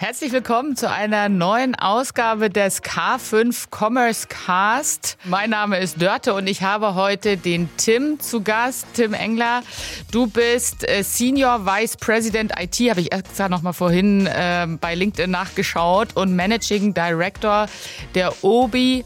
Herzlich 0.00 0.30
willkommen 0.30 0.76
zu 0.76 0.88
einer 0.88 1.28
neuen 1.28 1.74
Ausgabe 1.74 2.50
des 2.50 2.84
K5 2.84 3.66
Commerce 3.68 4.28
Cast. 4.28 5.18
Mein 5.24 5.50
Name 5.50 5.80
ist 5.80 6.00
Dörte 6.00 6.34
und 6.34 6.46
ich 6.46 6.62
habe 6.62 6.94
heute 6.94 7.36
den 7.36 7.68
Tim 7.78 8.20
zu 8.20 8.44
Gast. 8.44 8.86
Tim 8.94 9.12
Engler, 9.12 9.64
du 10.12 10.28
bist 10.28 10.88
äh, 10.88 11.02
Senior 11.02 11.66
Vice 11.66 11.96
President 11.96 12.52
IT, 12.60 12.78
habe 12.90 13.00
ich 13.00 13.10
extra 13.10 13.48
noch 13.48 13.62
mal 13.62 13.72
vorhin 13.72 14.28
äh, 14.28 14.68
bei 14.80 14.94
LinkedIn 14.94 15.32
nachgeschaut 15.32 16.14
und 16.14 16.36
Managing 16.36 16.94
Director 16.94 17.66
der 18.14 18.44
Obi 18.44 19.04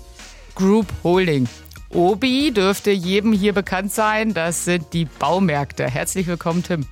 Group 0.55 0.89
Holding. 1.03 1.49
Obi 1.89 2.51
dürfte 2.51 2.91
jedem 2.91 3.33
hier 3.33 3.55
bekannt 3.55 3.95
sein. 3.95 4.35
Das 4.35 4.67
sind 4.67 4.93
die 4.93 5.07
Baumärkte. 5.07 5.89
Herzlich 5.89 6.27
willkommen, 6.27 6.63
Tim. 6.63 6.87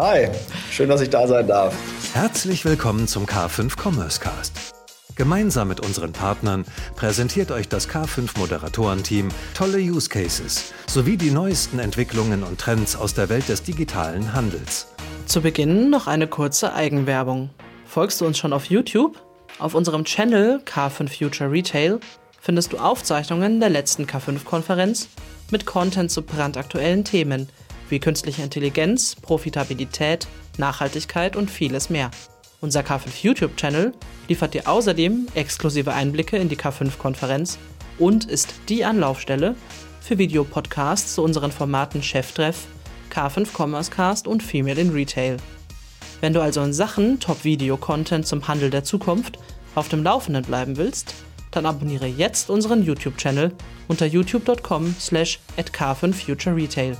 Hi, 0.00 0.28
schön, 0.70 0.88
dass 0.88 1.00
ich 1.00 1.10
da 1.10 1.26
sein 1.26 1.48
darf. 1.48 1.74
Herzlich 2.14 2.64
willkommen 2.64 3.08
zum 3.08 3.26
K5 3.26 3.76
Commerce 3.76 4.20
Cast. 4.20 4.52
Gemeinsam 5.16 5.66
mit 5.66 5.80
unseren 5.84 6.12
Partnern 6.12 6.64
präsentiert 6.94 7.50
euch 7.50 7.68
das 7.68 7.88
K5 7.88 8.38
Moderatorenteam 8.38 9.26
tolle 9.54 9.78
Use 9.78 10.08
Cases 10.08 10.72
sowie 10.86 11.16
die 11.16 11.32
neuesten 11.32 11.80
Entwicklungen 11.80 12.44
und 12.44 12.60
Trends 12.60 12.94
aus 12.94 13.14
der 13.14 13.28
Welt 13.28 13.48
des 13.48 13.64
digitalen 13.64 14.34
Handels. 14.34 14.86
Zu 15.26 15.40
Beginn 15.40 15.90
noch 15.90 16.06
eine 16.06 16.28
kurze 16.28 16.74
Eigenwerbung. 16.74 17.50
Folgst 17.84 18.20
du 18.20 18.26
uns 18.26 18.38
schon 18.38 18.52
auf 18.52 18.66
YouTube? 18.66 19.20
Auf 19.58 19.74
unserem 19.74 20.04
Channel 20.04 20.62
K5 20.64 21.08
Future 21.08 21.50
Retail 21.50 21.98
findest 22.40 22.72
du 22.72 22.78
Aufzeichnungen 22.78 23.58
der 23.58 23.70
letzten 23.70 24.04
K5-Konferenz 24.04 25.08
mit 25.50 25.66
Content 25.66 26.12
zu 26.12 26.22
brandaktuellen 26.22 27.02
Themen– 27.02 27.48
wie 27.88 28.00
künstliche 28.00 28.42
Intelligenz, 28.42 29.16
Profitabilität, 29.16 30.26
Nachhaltigkeit 30.56 31.36
und 31.36 31.50
vieles 31.50 31.90
mehr. 31.90 32.10
Unser 32.60 32.80
K5 32.80 33.22
YouTube-Channel 33.22 33.92
liefert 34.26 34.54
dir 34.54 34.68
außerdem 34.68 35.28
exklusive 35.34 35.92
Einblicke 35.92 36.36
in 36.36 36.48
die 36.48 36.56
K5-Konferenz 36.56 37.58
und 37.98 38.24
ist 38.24 38.54
die 38.68 38.84
Anlaufstelle 38.84 39.54
für 40.00 40.18
Videopodcasts 40.18 41.14
zu 41.14 41.22
unseren 41.22 41.52
Formaten 41.52 42.02
Cheftreff, 42.02 42.66
K5 43.12 43.48
Commerce 43.56 43.90
Cast 43.90 44.26
und 44.26 44.42
Female 44.42 44.80
in 44.80 44.90
Retail. 44.90 45.36
Wenn 46.20 46.32
du 46.32 46.40
also 46.40 46.62
in 46.62 46.72
Sachen 46.72 47.20
Top-Video-Content 47.20 48.26
zum 48.26 48.48
Handel 48.48 48.70
der 48.70 48.84
Zukunft 48.84 49.38
auf 49.74 49.88
dem 49.88 50.02
Laufenden 50.02 50.44
bleiben 50.44 50.76
willst, 50.76 51.14
dann 51.50 51.66
abonniere 51.66 52.06
jetzt 52.06 52.50
unseren 52.50 52.84
YouTube-Channel 52.84 53.52
unter 53.86 54.06
youtube.com 54.06 54.94
slash 54.98 55.38
at 55.56 55.70
k5futureretail. 55.70 56.96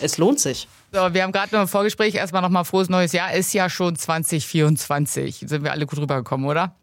Es 0.00 0.18
lohnt 0.18 0.40
sich. 0.40 0.66
So, 0.92 1.14
wir 1.14 1.22
haben 1.22 1.32
gerade 1.32 1.54
noch 1.54 1.62
im 1.62 1.68
Vorgespräch 1.68 2.14
erstmal 2.14 2.42
nochmal 2.42 2.64
frohes 2.64 2.88
neues 2.88 3.12
Jahr. 3.12 3.32
Ist 3.32 3.52
ja 3.52 3.70
schon 3.70 3.96
2024. 3.96 5.44
Sind 5.46 5.62
wir 5.62 5.72
alle 5.72 5.86
gut 5.86 5.98
rübergekommen, 5.98 6.46
oder? 6.46 6.74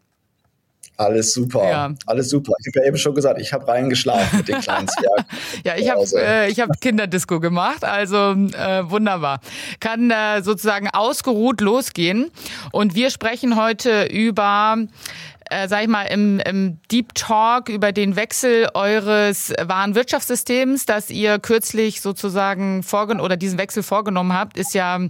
Alles 0.98 1.32
super, 1.32 1.68
ja. 1.68 1.94
alles 2.06 2.28
super. 2.28 2.52
Ich 2.60 2.66
habe 2.66 2.80
ja 2.80 2.88
eben 2.88 2.96
schon 2.96 3.14
gesagt, 3.14 3.40
ich 3.40 3.52
habe 3.52 3.68
reingeschlafen 3.68 4.38
mit 4.38 4.48
den 4.48 4.60
kleinen 4.60 4.88
Zwergen. 4.88 5.26
ja, 5.62 5.76
ich 5.76 5.88
habe 5.88 6.04
äh, 6.16 6.50
ich 6.50 6.58
hab 6.58 6.80
Kinderdisco 6.80 7.38
gemacht, 7.38 7.84
also 7.84 8.16
äh, 8.32 8.90
wunderbar. 8.90 9.40
Kann 9.78 10.10
äh, 10.10 10.42
sozusagen 10.42 10.88
ausgeruht 10.88 11.60
losgehen. 11.60 12.32
Und 12.72 12.96
wir 12.96 13.10
sprechen 13.10 13.54
heute 13.54 14.06
über 14.06 14.76
äh, 15.50 15.68
sag 15.68 15.82
ich 15.82 15.88
mal, 15.88 16.04
im, 16.04 16.40
im 16.40 16.78
Deep 16.90 17.14
Talk 17.14 17.68
über 17.68 17.92
den 17.92 18.16
Wechsel 18.16 18.68
eures 18.74 19.52
Warenwirtschaftssystems, 19.60 20.86
das 20.86 21.10
ihr 21.10 21.38
kürzlich 21.38 22.00
sozusagen 22.00 22.82
vorgenommen 22.82 23.24
oder 23.24 23.36
diesen 23.36 23.58
Wechsel 23.58 23.82
vorgenommen 23.82 24.32
habt, 24.32 24.58
ist 24.58 24.74
ja, 24.74 25.00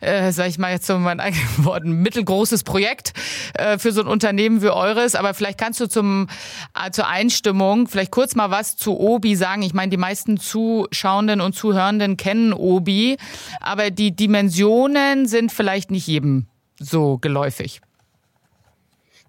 äh, 0.00 0.32
sag 0.32 0.48
ich 0.48 0.58
mal 0.58 0.72
jetzt 0.72 0.86
so 0.86 0.98
mein 0.98 1.18
Wort, 1.58 1.84
ein 1.84 2.02
mittelgroßes 2.02 2.64
Projekt 2.64 3.12
äh, 3.54 3.78
für 3.78 3.92
so 3.92 4.02
ein 4.02 4.06
Unternehmen 4.06 4.62
wie 4.62 4.70
eures. 4.70 5.14
Aber 5.14 5.34
vielleicht 5.34 5.58
kannst 5.58 5.80
du 5.80 5.88
zum, 5.88 6.28
äh, 6.74 6.90
zur 6.90 7.08
Einstimmung 7.08 7.88
vielleicht 7.88 8.10
kurz 8.12 8.34
mal 8.34 8.50
was 8.50 8.76
zu 8.76 8.98
Obi 8.98 9.36
sagen. 9.36 9.62
Ich 9.62 9.74
meine, 9.74 9.90
die 9.90 9.96
meisten 9.96 10.38
Zuschauenden 10.38 11.40
und 11.40 11.54
Zuhörenden 11.54 12.16
kennen 12.16 12.52
Obi, 12.52 13.16
aber 13.60 13.90
die 13.90 14.14
Dimensionen 14.14 15.26
sind 15.26 15.52
vielleicht 15.52 15.90
nicht 15.90 16.06
jedem 16.06 16.46
so 16.78 17.18
geläufig. 17.18 17.80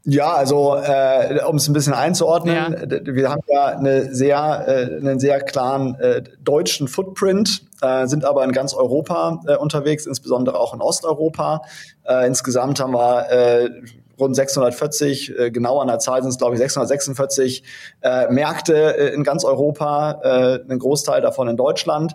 Ja, 0.05 0.33
also 0.33 0.75
äh, 0.75 1.39
um 1.47 1.55
es 1.55 1.69
ein 1.69 1.73
bisschen 1.73 1.93
einzuordnen, 1.93 2.55
ja. 2.55 3.15
wir 3.15 3.29
haben 3.29 3.41
ja 3.47 3.67
eine 3.67 4.13
sehr, 4.13 4.65
äh, 4.67 4.97
einen 4.97 5.17
sehr 5.17 5.39
klaren 5.39 5.95
äh, 5.95 6.23
deutschen 6.43 6.89
Footprint, 6.89 7.63
äh, 7.81 8.05
sind 8.07 8.25
aber 8.25 8.43
in 8.43 8.51
ganz 8.51 8.73
Europa 8.73 9.41
äh, 9.47 9.55
unterwegs, 9.55 10.05
insbesondere 10.05 10.59
auch 10.59 10.73
in 10.73 10.81
Osteuropa. 10.81 11.61
Äh, 12.03 12.27
insgesamt 12.27 12.81
haben 12.81 12.93
wir 12.93 13.29
äh, 13.29 13.69
rund 14.19 14.35
640, 14.35 15.39
äh, 15.39 15.51
genau 15.51 15.79
an 15.79 15.87
der 15.87 15.99
Zahl 15.99 16.21
sind 16.21 16.31
es 16.31 16.37
glaube 16.37 16.55
ich 16.55 16.59
646 16.59 17.63
äh, 18.01 18.27
Märkte 18.29 18.97
äh, 18.97 19.13
in 19.13 19.23
ganz 19.23 19.45
Europa, 19.45 20.19
äh, 20.21 20.59
ein 20.69 20.79
Großteil 20.79 21.21
davon 21.21 21.47
in 21.47 21.55
Deutschland 21.55 22.13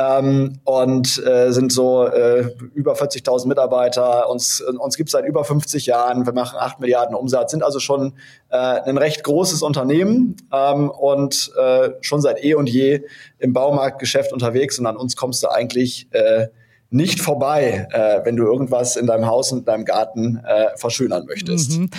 ähm, 0.00 0.60
und 0.64 1.22
äh, 1.26 1.52
sind 1.52 1.72
so 1.72 2.06
äh, 2.06 2.48
über 2.74 2.94
40.000 2.94 3.46
Mitarbeiter. 3.46 4.30
Uns, 4.30 4.60
uns 4.60 4.96
gibt 4.96 5.08
es 5.08 5.12
seit 5.12 5.26
über 5.26 5.44
50 5.44 5.86
Jahren. 5.86 6.24
Wir 6.24 6.32
machen 6.32 6.56
8 6.58 6.80
Milliarden 6.80 7.14
Umsatz, 7.14 7.50
sind 7.50 7.62
also 7.62 7.80
schon 7.80 8.14
äh, 8.48 8.56
ein 8.56 8.96
recht 8.96 9.22
großes 9.24 9.62
Unternehmen 9.62 10.36
ähm, 10.52 10.90
und 10.90 11.52
äh, 11.58 11.90
schon 12.00 12.20
seit 12.22 12.42
eh 12.42 12.54
und 12.54 12.68
je 12.68 13.02
im 13.38 13.52
Baumarktgeschäft 13.52 14.32
unterwegs. 14.32 14.78
Und 14.78 14.86
an 14.86 14.96
uns 14.96 15.16
kommst 15.16 15.42
du 15.42 15.48
eigentlich 15.48 16.08
äh, 16.12 16.48
nicht 16.90 17.20
vorbei, 17.20 17.86
äh, 17.92 18.24
wenn 18.24 18.36
du 18.36 18.44
irgendwas 18.44 18.96
in 18.96 19.06
deinem 19.06 19.26
Haus 19.26 19.52
und 19.52 19.60
in 19.60 19.64
deinem 19.64 19.84
Garten 19.84 20.40
äh, 20.44 20.76
verschönern 20.76 21.24
möchtest. 21.26 21.78
Mhm. 21.78 21.90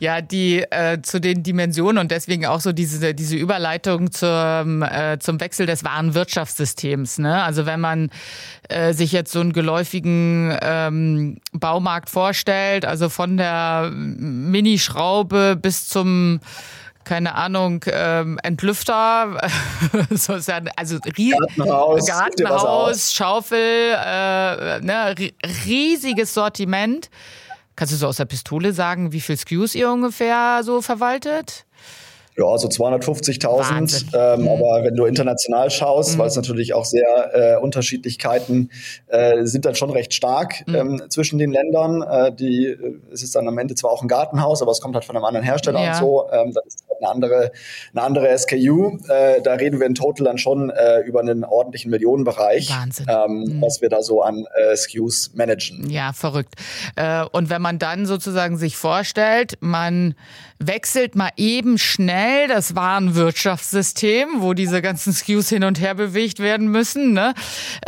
Ja, 0.00 0.22
die 0.22 0.62
äh, 0.70 1.02
zu 1.02 1.20
den 1.20 1.42
Dimensionen 1.42 1.98
und 1.98 2.10
deswegen 2.10 2.46
auch 2.46 2.60
so 2.60 2.72
diese 2.72 3.14
diese 3.14 3.36
Überleitung 3.36 4.10
zum 4.10 4.82
äh, 4.82 5.18
zum 5.18 5.40
Wechsel 5.40 5.66
des 5.66 5.84
Warenwirtschaftssystems. 5.84 7.18
Ne? 7.18 7.42
Also 7.42 7.66
wenn 7.66 7.80
man 7.80 8.10
äh, 8.68 8.94
sich 8.94 9.12
jetzt 9.12 9.32
so 9.32 9.40
einen 9.40 9.52
geläufigen 9.52 10.56
ähm, 10.62 11.38
Baumarkt 11.52 12.08
vorstellt, 12.08 12.86
also 12.86 13.10
von 13.10 13.36
der 13.36 13.90
Minischraube 13.92 15.58
bis 15.60 15.88
zum 15.88 16.40
keine 17.08 17.36
Ahnung, 17.36 17.82
ähm, 17.90 18.38
Entlüfter, 18.42 19.40
so 20.10 20.34
ist 20.34 20.46
ja, 20.46 20.60
also 20.76 20.98
Gartenhaus, 21.00 22.06
Gartenhaus 22.06 23.14
Schaufel, 23.14 23.94
äh, 23.94 24.80
ne, 24.80 25.14
riesiges 25.64 26.34
Sortiment. 26.34 27.08
Kannst 27.76 27.94
du 27.94 27.96
so 27.96 28.08
aus 28.08 28.18
der 28.18 28.26
Pistole 28.26 28.74
sagen, 28.74 29.12
wie 29.12 29.20
viel 29.20 29.38
SKUs 29.38 29.74
ihr 29.74 29.90
ungefähr 29.90 30.60
so 30.62 30.82
verwaltet? 30.82 31.64
Ja, 32.38 32.56
so 32.56 32.68
250.000. 32.68 34.14
Ähm, 34.14 34.42
mhm. 34.42 34.48
Aber 34.48 34.84
wenn 34.84 34.94
du 34.94 35.06
international 35.06 35.70
schaust, 35.70 36.14
mhm. 36.14 36.18
weil 36.20 36.28
es 36.28 36.36
natürlich 36.36 36.72
auch 36.72 36.84
sehr 36.84 37.56
äh, 37.56 37.56
Unterschiedlichkeiten 37.60 38.70
äh, 39.08 39.44
sind 39.44 39.64
dann 39.64 39.74
schon 39.74 39.90
recht 39.90 40.14
stark 40.14 40.66
mhm. 40.66 40.74
ähm, 40.74 41.02
zwischen 41.08 41.38
den 41.38 41.50
Ländern. 41.50 42.02
Äh, 42.02 42.32
die, 42.32 42.66
äh, 42.66 42.94
es 43.12 43.24
ist 43.24 43.34
dann 43.34 43.48
am 43.48 43.58
Ende 43.58 43.74
zwar 43.74 43.90
auch 43.90 44.02
ein 44.02 44.08
Gartenhaus, 44.08 44.62
aber 44.62 44.70
es 44.70 44.80
kommt 44.80 44.94
halt 44.94 45.04
von 45.04 45.16
einem 45.16 45.24
anderen 45.24 45.44
Hersteller 45.44 45.82
ja. 45.82 45.90
und 45.90 45.96
so. 45.96 46.26
Ähm, 46.30 46.52
das 46.54 46.64
ist 46.66 46.84
halt 46.88 47.02
eine 47.02 47.10
andere, 47.10 47.50
eine 47.92 48.02
andere 48.04 48.38
SKU. 48.38 48.98
Äh, 49.08 49.42
da 49.42 49.54
reden 49.54 49.80
wir 49.80 49.86
in 49.86 49.96
total 49.96 50.26
dann 50.26 50.38
schon 50.38 50.70
äh, 50.70 51.00
über 51.00 51.20
einen 51.20 51.42
ordentlichen 51.42 51.90
Millionenbereich, 51.90 52.70
Wahnsinn. 52.70 53.06
Ähm, 53.08 53.56
mhm. 53.56 53.62
was 53.62 53.80
wir 53.82 53.88
da 53.88 54.00
so 54.00 54.22
an 54.22 54.46
äh, 54.54 54.76
SKUs 54.76 55.32
managen. 55.34 55.90
Ja, 55.90 56.12
verrückt. 56.12 56.54
Äh, 56.94 57.24
und 57.32 57.50
wenn 57.50 57.62
man 57.62 57.80
dann 57.80 58.06
sozusagen 58.06 58.56
sich 58.58 58.76
vorstellt, 58.76 59.58
man 59.60 60.14
wechselt 60.58 61.14
mal 61.14 61.30
eben 61.36 61.78
schnell 61.78 62.48
das 62.48 62.74
Warenwirtschaftssystem, 62.74 64.40
wo 64.40 64.54
diese 64.54 64.82
ganzen 64.82 65.12
SKUs 65.12 65.48
hin 65.48 65.64
und 65.64 65.80
her 65.80 65.94
bewegt 65.94 66.40
werden 66.40 66.68
müssen. 66.68 67.12
Ne? 67.12 67.34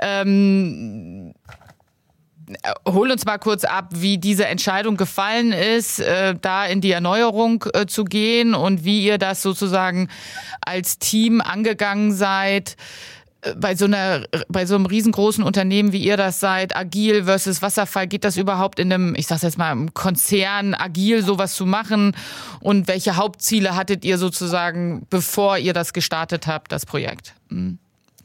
Ähm, 0.00 1.34
hol 2.86 3.10
uns 3.10 3.24
mal 3.24 3.38
kurz 3.38 3.64
ab, 3.64 3.88
wie 3.92 4.18
diese 4.18 4.46
Entscheidung 4.46 4.96
gefallen 4.96 5.52
ist, 5.52 6.00
äh, 6.00 6.34
da 6.40 6.66
in 6.66 6.80
die 6.80 6.92
Erneuerung 6.92 7.64
äh, 7.72 7.86
zu 7.86 8.04
gehen 8.04 8.54
und 8.54 8.84
wie 8.84 9.04
ihr 9.04 9.18
das 9.18 9.42
sozusagen 9.42 10.08
als 10.64 10.98
Team 10.98 11.40
angegangen 11.40 12.12
seid 12.12 12.76
bei 13.56 13.74
so 13.74 13.86
einer, 13.86 14.24
bei 14.48 14.66
so 14.66 14.74
einem 14.74 14.86
riesengroßen 14.86 15.42
Unternehmen, 15.42 15.92
wie 15.92 16.02
ihr 16.02 16.16
das 16.16 16.40
seid, 16.40 16.76
agil 16.76 17.24
versus 17.24 17.62
Wasserfall, 17.62 18.06
geht 18.06 18.24
das 18.24 18.36
überhaupt 18.36 18.78
in 18.78 18.92
einem, 18.92 19.14
ich 19.14 19.26
sag's 19.26 19.42
jetzt 19.42 19.58
mal, 19.58 19.72
im 19.72 19.94
Konzern 19.94 20.74
agil 20.74 21.22
sowas 21.22 21.54
zu 21.54 21.66
machen? 21.66 22.14
Und 22.60 22.88
welche 22.88 23.16
Hauptziele 23.16 23.76
hattet 23.76 24.04
ihr 24.04 24.18
sozusagen, 24.18 25.06
bevor 25.08 25.58
ihr 25.58 25.72
das 25.72 25.92
gestartet 25.92 26.46
habt, 26.46 26.72
das 26.72 26.84
Projekt? 26.84 27.34
Mhm. 27.48 27.78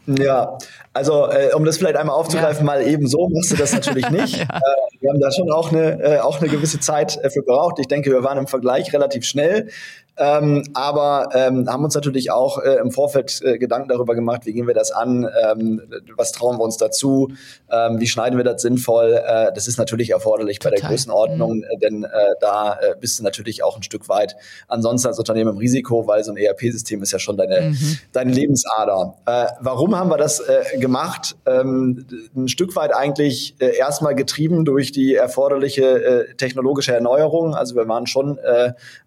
Ja, 0.07 0.57
also 0.93 1.29
äh, 1.31 1.51
um 1.55 1.65
das 1.65 1.77
vielleicht 1.77 1.95
einmal 1.95 2.15
aufzugreifen, 2.15 2.59
ja. 2.59 2.65
mal 2.65 2.87
eben 2.87 3.07
so 3.07 3.27
machst 3.27 3.51
du 3.51 3.55
das 3.55 3.73
natürlich 3.73 4.07
nicht. 4.11 4.37
ja. 4.37 4.43
äh, 4.43 4.95
wir 4.99 5.09
haben 5.09 5.19
da 5.19 5.31
schon 5.31 5.51
auch 5.51 5.71
eine, 5.71 5.99
äh, 5.99 6.19
auch 6.19 6.39
eine 6.39 6.49
gewisse 6.49 6.79
Zeit 6.79 7.17
äh, 7.23 7.29
für 7.29 7.39
gebraucht. 7.39 7.79
Ich 7.79 7.87
denke, 7.87 8.11
wir 8.11 8.23
waren 8.23 8.37
im 8.37 8.47
Vergleich 8.47 8.93
relativ 8.93 9.25
schnell. 9.25 9.69
Ähm, 10.17 10.63
aber 10.73 11.29
ähm, 11.33 11.69
haben 11.69 11.83
uns 11.83 11.93
natürlich 11.93 12.31
auch 12.31 12.57
äh, 12.59 12.75
im 12.75 12.91
Vorfeld 12.91 13.41
äh, 13.43 13.57
Gedanken 13.57 13.89
darüber 13.89 14.15
gemacht, 14.15 14.45
wie 14.45 14.53
gehen 14.53 14.65
wir 14.65 14.73
das 14.73 14.91
an, 14.91 15.27
ähm, 15.43 15.81
was 16.15 16.31
trauen 16.31 16.57
wir 16.57 16.63
uns 16.63 16.77
dazu, 16.77 17.31
ähm, 17.69 17.99
wie 17.99 18.07
schneiden 18.07 18.37
wir 18.37 18.45
das 18.45 18.61
sinnvoll. 18.61 19.21
Äh, 19.25 19.51
das 19.53 19.67
ist 19.67 19.77
natürlich 19.77 20.11
erforderlich 20.11 20.59
Total. 20.59 20.71
bei 20.71 20.81
der 20.81 20.89
Größenordnung, 20.89 21.57
mhm. 21.57 21.63
Äh, 21.63 21.77
denn 21.79 22.03
äh, 22.05 22.09
da 22.39 22.79
äh, 22.79 22.95
bist 22.99 23.19
du 23.19 23.23
natürlich 23.23 23.63
auch 23.63 23.75
ein 23.75 23.83
Stück 23.83 24.07
weit 24.07 24.37
ansonsten 24.69 25.09
als 25.09 25.19
Unternehmen 25.19 25.51
im 25.51 25.57
Risiko, 25.57 26.07
weil 26.07 26.23
so 26.23 26.31
ein 26.31 26.37
ERP-System 26.37 27.03
ist 27.03 27.11
ja 27.11 27.19
schon 27.19 27.35
deine, 27.35 27.71
mhm. 27.71 27.97
deine 28.13 28.31
Lebensader. 28.31 29.15
Warum 29.59 29.97
haben 29.97 30.09
wir 30.09 30.17
das 30.17 30.41
gemacht? 30.79 31.35
Ähm, 31.45 32.05
ein 32.35 32.47
Stück 32.47 32.75
weit 32.75 32.93
eigentlich 32.93 33.55
erstmal 33.59 34.15
getrieben 34.15 34.65
durch 34.65 34.91
die 34.91 35.15
erforderliche 35.15 36.27
technologische 36.37 36.93
Erneuerung. 36.93 37.55
Also 37.55 37.75
wir 37.75 37.87
waren 37.87 38.07
schon 38.07 38.39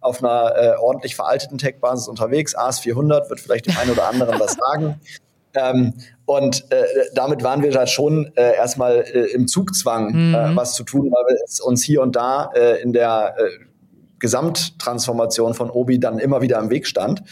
auf 0.00 0.22
einer 0.22 0.54
äh, 0.56 0.74
ordentlich 0.98 1.14
veralteten 1.14 1.58
Tech-Basis 1.58 2.08
unterwegs. 2.08 2.56
AS400 2.56 3.30
wird 3.30 3.38
vielleicht 3.38 3.66
dem 3.66 3.76
einen 3.78 3.92
oder 3.92 4.08
anderen 4.08 4.40
was 4.40 4.56
sagen. 4.66 5.00
Ähm, 5.54 5.94
und 6.26 6.70
äh, 6.70 6.84
damit 7.14 7.42
waren 7.42 7.62
wir 7.62 7.70
da 7.70 7.86
schon 7.86 8.32
äh, 8.34 8.54
erstmal 8.56 8.96
äh, 8.96 9.32
im 9.32 9.46
Zugzwang, 9.46 10.12
mhm. 10.12 10.34
äh, 10.34 10.56
was 10.56 10.74
zu 10.74 10.82
tun, 10.82 11.10
weil 11.10 11.36
es 11.44 11.60
uns 11.60 11.82
hier 11.84 12.02
und 12.02 12.16
da 12.16 12.50
äh, 12.54 12.82
in 12.82 12.92
der 12.92 13.34
äh, 13.38 13.42
Gesamttransformation 14.18 15.54
von 15.54 15.70
Obi 15.70 16.00
dann 16.00 16.18
immer 16.18 16.42
wieder 16.42 16.58
im 16.58 16.70
Weg 16.70 16.86
stand. 16.86 17.22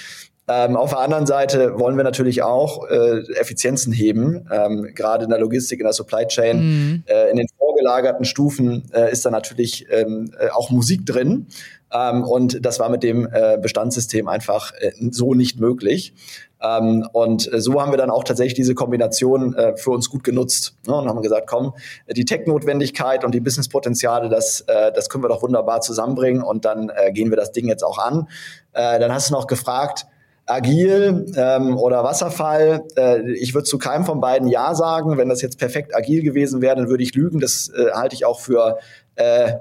Ähm, 0.49 0.77
auf 0.77 0.91
der 0.91 1.01
anderen 1.01 1.27
Seite 1.27 1.79
wollen 1.79 1.97
wir 1.97 2.05
natürlich 2.05 2.43
auch 2.43 2.89
äh, 2.89 3.19
Effizienzen 3.35 3.93
heben, 3.93 4.49
ähm, 4.53 4.93
gerade 4.95 5.25
in 5.25 5.31
der 5.31 5.41
Logistik, 5.41 5.81
in 5.81 5.85
der 5.85 5.93
Supply 5.93 6.25
Chain. 6.29 6.59
Mhm. 6.59 7.03
Äh, 7.07 7.31
in 7.31 7.37
den 7.37 7.49
vorgelagerten 7.59 8.25
Stufen 8.25 8.89
äh, 8.95 9.11
ist 9.11 9.27
da 9.27 9.31
natürlich 9.31 9.87
ähm, 9.91 10.31
äh, 10.39 10.49
auch 10.51 10.71
Musik 10.71 11.05
drin. 11.05 11.49
Ähm, 11.93 12.25
und 12.25 12.65
das 12.65 12.81
war 12.81 12.89
mit 12.89 13.03
dem 13.03 13.29
äh, 13.33 13.59
Bestandssystem 13.59 14.29
einfach 14.29 14.73
äh, 14.79 14.93
so 15.11 15.35
nicht 15.35 15.61
möglich. 15.61 16.15
Ähm, 16.61 17.07
und 17.13 17.53
äh, 17.53 17.61
so 17.61 17.81
haben 17.81 17.93
wir 17.93 17.99
dann 17.99 18.11
auch 18.11 18.25
tatsächlich 18.25 18.55
diese 18.55 18.75
Kombination 18.75 19.55
äh, 19.55 19.77
für 19.77 19.91
uns 19.91 20.11
gut 20.11 20.25
genutzt 20.25 20.77
ne, 20.87 20.95
und 20.95 21.09
haben 21.09 21.23
gesagt, 21.23 21.47
komm, 21.47 21.75
die 22.09 22.25
Tech-Notwendigkeit 22.25 23.25
und 23.25 23.35
die 23.35 23.41
Business-Potenziale, 23.41 24.29
das, 24.29 24.63
äh, 24.63 24.93
das 24.93 25.09
können 25.09 25.23
wir 25.25 25.29
doch 25.29 25.43
wunderbar 25.43 25.81
zusammenbringen 25.81 26.43
und 26.43 26.65
dann 26.65 26.91
gehen 27.13 27.31
wir 27.31 27.37
das 27.37 27.53
Ding 27.53 27.69
jetzt 27.69 27.85
auch 27.85 27.99
an. 27.99 28.29
Dann 28.73 29.13
hast 29.13 29.31
du 29.31 29.35
noch 29.35 29.47
gefragt, 29.47 30.07
agil 30.47 31.27
ähm, 31.37 31.77
oder 31.77 32.05
Wasserfall. 32.05 32.85
Äh, 32.97 33.33
ich 33.33 33.55
würde 33.55 33.65
zu 33.65 33.79
keinem 33.79 34.05
von 34.05 34.21
beiden 34.21 34.49
Ja 34.49 34.75
sagen. 34.75 35.19
Wenn 35.19 35.29
das 35.29 35.43
jetzt 35.43 35.59
perfekt 35.59 35.95
agil 35.95 36.23
gewesen 36.23 36.63
wäre, 36.63 36.77
dann 36.77 36.89
würde 36.89 37.03
ich 37.03 37.15
lügen. 37.15 37.41
Das 37.41 37.69
äh, 37.69 37.91
halte 37.93 38.15
ich 38.15 38.25
auch 38.25 38.41
für 38.41 38.79
äh, 39.17 39.55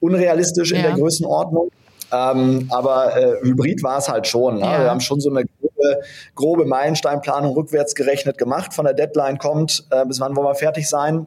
unrealistisch 0.00 0.72
ja. 0.72 0.78
in 0.78 0.82
der 0.82 0.92
Größenordnung. 0.92 1.70
Ähm, 2.10 2.68
aber 2.70 3.16
äh, 3.16 3.40
Hybrid 3.42 3.82
war 3.82 3.98
es 3.98 4.08
halt 4.08 4.26
schon. 4.26 4.56
Ne? 4.56 4.62
Ja. 4.62 4.80
Wir 4.80 4.90
haben 4.90 5.00
schon 5.00 5.20
so 5.20 5.30
eine 5.30 5.44
grobe, 5.44 6.00
grobe 6.34 6.64
Meilensteinplanung 6.64 7.54
rückwärts 7.54 7.94
gerechnet 7.94 8.38
gemacht. 8.38 8.72
Von 8.72 8.86
der 8.86 8.94
Deadline 8.94 9.38
kommt, 9.38 9.86
äh, 9.90 10.06
bis 10.06 10.20
wann 10.20 10.34
wollen 10.34 10.46
wir 10.46 10.54
fertig 10.54 10.88
sein. 10.88 11.26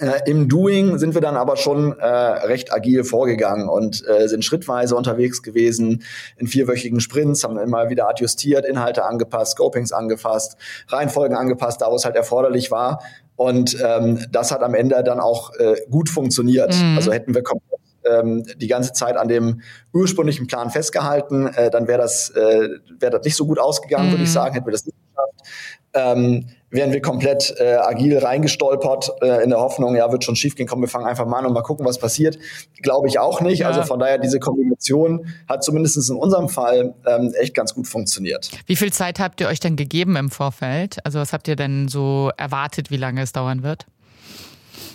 Äh, 0.00 0.30
Im 0.30 0.48
Doing 0.48 0.98
sind 0.98 1.14
wir 1.14 1.20
dann 1.20 1.36
aber 1.36 1.56
schon 1.56 1.98
äh, 1.98 2.06
recht 2.06 2.72
agil 2.72 3.02
vorgegangen 3.02 3.68
und 3.68 4.04
äh, 4.06 4.28
sind 4.28 4.44
schrittweise 4.44 4.94
unterwegs 4.94 5.42
gewesen 5.42 6.04
in 6.36 6.46
vierwöchigen 6.46 7.00
Sprints, 7.00 7.42
haben 7.42 7.58
immer 7.58 7.90
wieder 7.90 8.08
adjustiert, 8.08 8.64
Inhalte 8.64 9.04
angepasst, 9.04 9.52
Scopings 9.52 9.90
angepasst, 9.90 10.56
Reihenfolgen 10.86 11.36
angepasst, 11.36 11.80
da 11.80 11.90
wo 11.90 11.96
es 11.96 12.04
halt 12.04 12.14
erforderlich 12.14 12.70
war. 12.70 13.02
Und 13.34 13.76
ähm, 13.84 14.24
das 14.30 14.52
hat 14.52 14.62
am 14.62 14.74
Ende 14.74 15.02
dann 15.02 15.18
auch 15.18 15.52
äh, 15.56 15.74
gut 15.90 16.08
funktioniert. 16.08 16.74
Mhm. 16.76 16.96
Also 16.96 17.12
hätten 17.12 17.34
wir 17.34 17.42
komplett 17.42 17.80
ähm, 18.10 18.44
die 18.56 18.68
ganze 18.68 18.92
Zeit 18.92 19.16
an 19.16 19.28
dem 19.28 19.60
ursprünglichen 19.92 20.46
Plan 20.46 20.70
festgehalten, 20.70 21.46
äh, 21.48 21.70
dann 21.70 21.88
wäre 21.88 21.98
das, 21.98 22.30
äh, 22.30 22.68
wär 22.98 23.10
das 23.10 23.24
nicht 23.24 23.36
so 23.36 23.46
gut 23.46 23.58
ausgegangen, 23.58 24.08
mhm. 24.08 24.12
würde 24.12 24.24
ich 24.24 24.32
sagen, 24.32 24.54
hätten 24.54 24.66
wir 24.66 24.72
das 24.72 24.86
nicht 24.86 24.96
geschafft. 24.96 25.50
Ähm, 25.94 26.46
wären 26.70 26.92
wir 26.92 27.00
komplett 27.00 27.54
äh, 27.58 27.76
agil 27.76 28.18
reingestolpert 28.18 29.10
äh, 29.22 29.42
in 29.42 29.50
der 29.50 29.58
Hoffnung, 29.58 29.96
ja, 29.96 30.12
wird 30.12 30.22
schon 30.22 30.36
schief 30.36 30.54
gehen, 30.54 30.66
komm, 30.66 30.82
wir 30.82 30.88
fangen 30.88 31.06
einfach 31.06 31.26
mal 31.26 31.38
an 31.38 31.46
und 31.46 31.54
mal 31.54 31.62
gucken, 31.62 31.86
was 31.86 31.98
passiert. 31.98 32.38
Glaube 32.82 33.08
ich 33.08 33.18
auch 33.18 33.40
nicht. 33.40 33.60
Ja. 33.60 33.68
Also 33.68 33.82
von 33.82 33.98
daher, 33.98 34.18
diese 34.18 34.38
Kombination 34.38 35.26
hat 35.48 35.64
zumindest 35.64 36.10
in 36.10 36.16
unserem 36.16 36.48
Fall 36.48 36.94
ähm, 37.06 37.32
echt 37.38 37.54
ganz 37.54 37.74
gut 37.74 37.88
funktioniert. 37.88 38.50
Wie 38.66 38.76
viel 38.76 38.92
Zeit 38.92 39.18
habt 39.18 39.40
ihr 39.40 39.48
euch 39.48 39.60
denn 39.60 39.76
gegeben 39.76 40.16
im 40.16 40.30
Vorfeld? 40.30 40.98
Also 41.04 41.18
was 41.18 41.32
habt 41.32 41.48
ihr 41.48 41.56
denn 41.56 41.88
so 41.88 42.30
erwartet, 42.36 42.90
wie 42.90 42.98
lange 42.98 43.22
es 43.22 43.32
dauern 43.32 43.62
wird? 43.62 43.86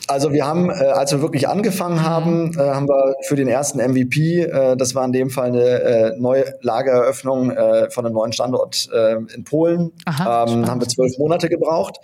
Also 0.07 0.33
wir 0.33 0.45
haben, 0.45 0.69
äh, 0.69 0.73
als 0.73 1.11
wir 1.11 1.21
wirklich 1.21 1.47
angefangen 1.47 1.95
mhm. 1.95 2.03
haben, 2.03 2.53
äh, 2.57 2.61
haben 2.61 2.87
wir 2.87 3.15
für 3.21 3.35
den 3.35 3.47
ersten 3.47 3.79
MVP, 3.79 4.41
äh, 4.41 4.75
das 4.75 4.95
war 4.95 5.05
in 5.05 5.13
dem 5.13 5.29
Fall 5.29 5.47
eine 5.47 5.63
äh, 5.63 6.19
neue 6.19 6.55
Lagereröffnung 6.61 7.51
äh, 7.51 7.89
von 7.89 8.05
einem 8.05 8.13
neuen 8.13 8.33
Standort 8.33 8.89
äh, 8.93 9.15
in 9.33 9.43
Polen, 9.43 9.91
Aha, 10.05 10.45
ähm, 10.47 10.67
haben 10.67 10.81
wir 10.81 10.87
zwölf 10.87 11.17
Monate 11.17 11.47
gebraucht. 11.47 11.99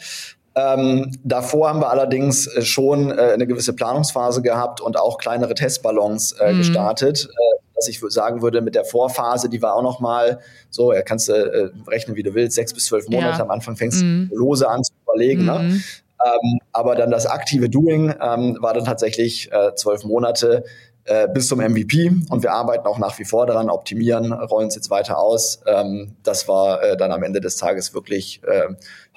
Ähm, 0.56 1.12
davor 1.24 1.70
haben 1.70 1.80
wir 1.80 1.90
allerdings 1.90 2.48
äh, 2.48 2.62
schon 2.62 3.12
äh, 3.12 3.32
eine 3.34 3.48
gewisse 3.48 3.74
Planungsphase 3.74 4.42
gehabt 4.42 4.82
und 4.82 4.98
auch 4.98 5.18
kleinere 5.18 5.54
Testballons 5.54 6.34
äh, 6.34 6.54
mhm. 6.54 6.58
gestartet. 6.60 7.30
Äh, 7.30 7.60
was 7.76 7.88
ich 7.88 8.02
sagen 8.10 8.42
würde, 8.42 8.62
mit 8.62 8.76
der 8.76 8.84
Vorphase, 8.84 9.48
die 9.48 9.62
war 9.62 9.76
auch 9.76 9.84
noch 9.84 10.02
mal 10.02 10.40
so, 10.70 10.92
ja, 10.92 11.02
kannst 11.02 11.30
du 11.30 11.34
äh, 11.34 11.70
rechnen, 11.88 12.18
wie 12.18 12.24
du 12.24 12.34
willst, 12.34 12.56
sechs 12.56 12.74
bis 12.74 12.86
zwölf 12.86 13.08
Monate. 13.08 13.38
Ja. 13.38 13.44
Am 13.44 13.52
Anfang 13.52 13.78
fängst 13.78 14.02
du 14.02 14.06
mhm. 14.06 14.32
lose 14.34 14.68
an 14.68 14.84
zu 14.84 14.92
überlegen. 15.04 15.46
Ne? 15.46 15.60
Mhm. 15.60 15.68
Ne? 15.70 15.82
Ähm, 16.26 16.60
aber 16.72 16.96
dann 16.96 17.12
das 17.12 17.26
aktive 17.26 17.70
Doing 17.70 18.14
ähm, 18.22 18.58
war 18.60 18.74
dann 18.74 18.86
tatsächlich 18.86 19.52
äh, 19.52 19.74
zwölf 19.76 20.04
Monate 20.04 20.64
äh, 21.06 21.28
bis 21.28 21.48
zum 21.48 21.60
MVP 21.60 22.12
und 22.30 22.44
wir 22.44 22.52
arbeiten 22.52 22.86
auch 22.86 23.00
nach 23.00 23.18
wie 23.20 23.26
vor 23.26 23.48
daran, 23.48 23.70
optimieren, 23.70 24.32
rollen 24.32 24.68
es 24.68 24.76
jetzt 24.76 24.90
weiter 24.90 25.18
aus. 25.18 25.62
Ähm, 25.66 26.16
das 26.24 26.48
war 26.48 26.84
äh, 26.84 26.98
dann 26.98 27.12
am 27.12 27.24
Ende 27.24 27.42
des 27.42 27.56
Tages 27.56 27.94
wirklich 27.94 28.42
äh, 28.44 28.68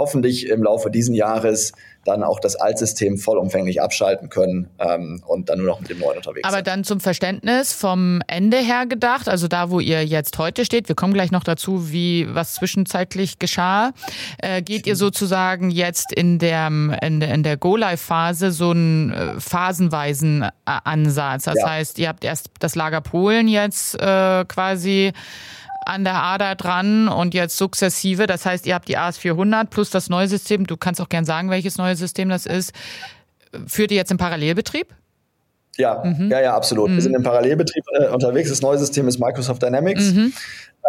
hoffentlich 0.02 0.48
im 0.48 0.64
Laufe 0.64 0.90
diesen 0.90 1.14
Jahres 1.14 1.72
dann 2.04 2.24
auch 2.24 2.40
das 2.40 2.56
Altsystem 2.56 3.16
vollumfänglich 3.16 3.80
abschalten 3.80 4.28
können 4.28 4.68
ähm, 4.80 5.22
und 5.24 5.48
dann 5.48 5.58
nur 5.58 5.68
noch 5.68 5.80
mit 5.80 5.88
dem 5.90 6.00
neuen 6.00 6.16
unterwegs 6.16 6.42
Aber 6.44 6.56
sind. 6.56 6.66
dann 6.66 6.82
zum 6.82 6.98
Verständnis 6.98 7.72
vom 7.72 8.20
Ende 8.26 8.56
her 8.56 8.86
gedacht, 8.86 9.28
also 9.28 9.46
da, 9.46 9.70
wo 9.70 9.78
ihr 9.78 10.04
jetzt 10.04 10.36
heute 10.38 10.64
steht, 10.64 10.88
wir 10.88 10.96
kommen 10.96 11.14
gleich 11.14 11.30
noch 11.30 11.44
dazu, 11.44 11.92
wie 11.92 12.26
was 12.34 12.54
zwischenzeitlich 12.54 13.38
geschah, 13.38 13.92
äh, 14.38 14.62
geht 14.62 14.88
ihr 14.88 14.96
sozusagen 14.96 15.70
jetzt 15.70 16.12
in 16.12 16.40
der, 16.40 16.66
in 17.02 17.20
der, 17.20 17.34
in 17.34 17.44
der 17.44 17.56
Go-Live-Phase 17.56 18.50
so 18.50 18.70
einen 18.70 19.12
äh, 19.12 19.38
phasenweisen 19.38 20.42
äh, 20.42 20.48
Ansatz. 20.64 21.44
Das 21.44 21.58
ja. 21.58 21.70
heißt, 21.70 22.00
ihr 22.00 22.08
habt 22.08 22.24
erst 22.24 22.50
das 22.58 22.74
Lager 22.74 23.00
Polen 23.00 23.46
jetzt 23.46 23.94
äh, 24.00 24.44
quasi 24.46 25.12
an 25.86 26.04
der 26.04 26.22
Ader 26.22 26.54
dran 26.54 27.08
und 27.08 27.34
jetzt 27.34 27.56
sukzessive. 27.56 28.26
Das 28.26 28.46
heißt, 28.46 28.66
ihr 28.66 28.74
habt 28.74 28.88
die 28.88 28.98
AS400 28.98 29.66
plus 29.66 29.90
das 29.90 30.08
neue 30.08 30.28
System. 30.28 30.66
Du 30.66 30.76
kannst 30.76 31.00
auch 31.00 31.08
gern 31.08 31.24
sagen, 31.24 31.50
welches 31.50 31.78
neue 31.78 31.96
System 31.96 32.28
das 32.28 32.46
ist. 32.46 32.72
Führt 33.66 33.90
ihr 33.90 33.96
jetzt 33.96 34.10
im 34.10 34.18
Parallelbetrieb? 34.18 34.88
Ja, 35.76 36.02
mhm. 36.04 36.30
ja, 36.30 36.40
ja, 36.40 36.54
absolut. 36.54 36.90
Mhm. 36.90 36.94
Wir 36.94 37.02
sind 37.02 37.14
im 37.14 37.22
Parallelbetrieb 37.22 37.84
äh, 37.98 38.08
unterwegs. 38.08 38.50
Das 38.50 38.60
neue 38.60 38.78
System 38.78 39.08
ist 39.08 39.18
Microsoft 39.18 39.62
Dynamics. 39.62 40.12
Mhm 40.12 40.32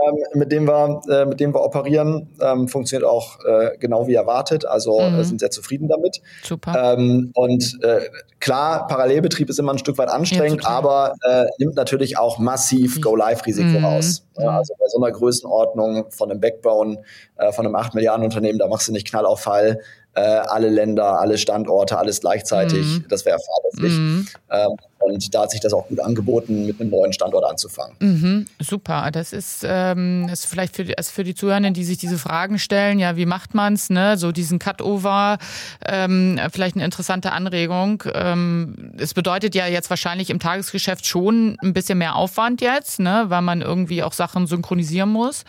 ähm, 0.02 0.18
mit 0.34 0.52
dem 0.52 0.68
wir, 0.68 1.02
äh, 1.10 1.26
mit 1.26 1.40
dem 1.40 1.54
wir 1.54 1.62
operieren, 1.62 2.30
ähm, 2.42 2.68
funktioniert 2.68 3.08
auch 3.08 3.40
äh, 3.46 3.78
genau 3.78 4.08
wie 4.08 4.16
erwartet. 4.16 4.66
Also 4.66 5.00
äh, 5.00 5.12
mhm. 5.12 5.24
sind 5.24 5.40
sehr 5.40 5.52
zufrieden 5.52 5.88
damit. 5.88 6.22
Super. 6.44 6.96
Ähm, 6.98 7.32
und 7.36 7.78
äh, 7.84 8.02
klar, 8.40 8.88
Parallelbetrieb 8.88 9.50
ist 9.50 9.60
immer 9.60 9.72
ein 9.72 9.78
Stück 9.78 9.98
weit 10.00 10.10
anstrengend, 10.10 10.64
ja, 10.64 10.70
aber 10.70 11.14
äh, 11.22 11.46
nimmt 11.60 11.76
natürlich 11.76 12.18
auch 12.18 12.40
massiv 12.40 13.02
Go-Live-Risiko 13.02 13.80
mhm. 13.80 13.86
raus. 13.86 14.26
Ja, 14.38 14.58
also 14.58 14.74
bei 14.80 14.86
so 14.88 14.98
einer 14.98 15.12
Größenordnung 15.12 16.10
von 16.10 16.32
einem 16.32 16.42
Backbone, 16.42 17.04
äh, 17.38 17.52
von 17.52 17.66
einem 17.66 17.76
8 17.76 17.94
Milliarden 17.94 18.26
Unternehmen, 18.26 18.58
da 18.58 18.68
machst 18.68 18.88
du 18.88 18.92
nicht 18.92 19.08
Knall 19.08 19.28
auf 19.28 19.42
Fall. 19.42 19.80
Äh, 20.16 20.22
alle 20.22 20.70
Länder, 20.70 21.20
alle 21.20 21.38
Standorte, 21.38 21.98
alles 21.98 22.22
gleichzeitig. 22.22 22.86
Mhm. 22.86 23.06
Das 23.10 23.26
wäre 23.26 23.40
fahrlässig. 23.40 23.98
Mhm. 23.98 24.28
Ähm, 24.52 24.78
und 25.00 25.36
da 25.36 25.42
hat 25.42 25.52
sich 25.52 25.60
das 25.60 25.74
auch 25.74 25.88
gut 25.88 26.00
angeboten, 26.00 26.66
mit 26.66 26.80
einem 26.80 26.90
neuen 26.90 27.12
Standort 27.12 27.44
anzufangen. 27.44 27.96
Mhm, 28.00 28.46
super. 28.60 29.10
Das 29.12 29.34
ist, 29.34 29.66
ähm, 29.68 30.30
ist 30.32 30.46
vielleicht 30.46 30.76
für 30.76 30.86
die, 30.86 30.98
also 30.98 31.12
für 31.12 31.24
die 31.24 31.36
Zuhörenden, 31.36 31.74
die 31.74 31.84
sich 31.84 31.98
diese 31.98 32.18
Fragen 32.18 32.58
stellen, 32.58 33.00
ja, 33.00 33.18
wie 33.18 33.26
macht 33.26 33.54
man 33.54 33.74
es, 33.74 33.90
ne? 33.90 34.18
So 34.18 34.32
diesen 34.32 34.60
Cut-Over, 34.60 35.40
ähm, 35.86 36.40
vielleicht 36.52 36.76
eine 36.76 36.86
interessante 36.86 37.34
Anregung. 37.34 38.04
Ähm, 38.14 38.94
es 38.98 39.14
bedeutet 39.14 39.56
ja 39.56 39.68
jetzt 39.68 39.90
wahrscheinlich 39.90 40.30
im 40.30 40.40
Tagesgeschäft 40.40 41.06
schon 41.06 41.58
ein 41.62 41.74
bisschen 41.74 41.98
mehr 41.98 42.16
Aufwand 42.16 42.62
jetzt, 42.62 43.00
ne? 43.00 43.26
weil 43.28 43.42
man 43.42 43.62
irgendwie 43.62 44.04
auch 44.04 44.14
Sachen 44.14 44.48
synchronisieren 44.48 45.10
muss. 45.10 45.44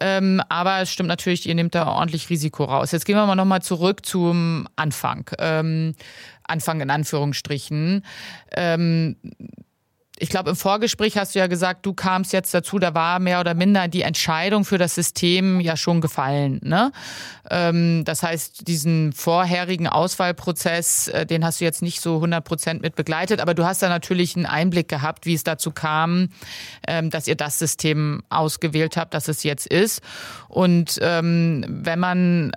Ähm, 0.00 0.40
aber 0.48 0.80
es 0.80 0.90
stimmt 0.90 1.08
natürlich, 1.08 1.48
ihr 1.48 1.54
nehmt 1.54 1.74
da 1.74 1.86
ordentlich 1.88 2.30
Risiko 2.30 2.64
raus. 2.64 2.92
Jetzt 2.92 3.04
gehen 3.04 3.16
wir 3.16 3.26
mal 3.26 3.34
nochmal 3.34 3.62
zurück 3.62 4.04
zum 4.04 4.68
Anfang. 4.76 5.30
Ähm, 5.38 5.94
Anfang 6.44 6.80
in 6.80 6.90
Anführungsstrichen. 6.90 8.04
Ähm, 8.52 9.16
ich 10.20 10.28
glaube, 10.28 10.50
im 10.50 10.56
Vorgespräch 10.56 11.16
hast 11.16 11.34
du 11.34 11.38
ja 11.38 11.46
gesagt, 11.46 11.86
du 11.86 11.92
kamst 11.92 12.32
jetzt 12.32 12.52
dazu, 12.52 12.78
da 12.78 12.94
war 12.94 13.18
mehr 13.18 13.40
oder 13.40 13.54
minder 13.54 13.88
die 13.88 14.02
Entscheidung 14.02 14.64
für 14.64 14.78
das 14.78 14.94
System 14.94 15.60
ja 15.60 15.76
schon 15.76 16.00
gefallen. 16.00 16.60
Ne? 16.62 16.92
Ähm, 17.50 18.04
das 18.04 18.22
heißt, 18.22 18.66
diesen 18.66 19.12
vorherigen 19.12 19.86
Auswahlprozess, 19.86 21.08
äh, 21.08 21.26
den 21.26 21.44
hast 21.44 21.60
du 21.60 21.64
jetzt 21.64 21.82
nicht 21.82 22.00
so 22.00 22.16
100 22.16 22.44
Prozent 22.44 22.82
mit 22.82 22.96
begleitet, 22.96 23.40
aber 23.40 23.54
du 23.54 23.64
hast 23.64 23.82
da 23.82 23.88
natürlich 23.88 24.36
einen 24.36 24.46
Einblick 24.46 24.88
gehabt, 24.88 25.26
wie 25.26 25.34
es 25.34 25.44
dazu 25.44 25.70
kam, 25.70 26.30
ähm, 26.86 27.10
dass 27.10 27.26
ihr 27.26 27.36
das 27.36 27.58
System 27.58 28.22
ausgewählt 28.28 28.96
habt, 28.96 29.14
das 29.14 29.28
es 29.28 29.42
jetzt 29.42 29.66
ist. 29.66 30.02
Und 30.48 30.98
ähm, 31.02 31.64
wenn 31.68 31.98
man 31.98 32.52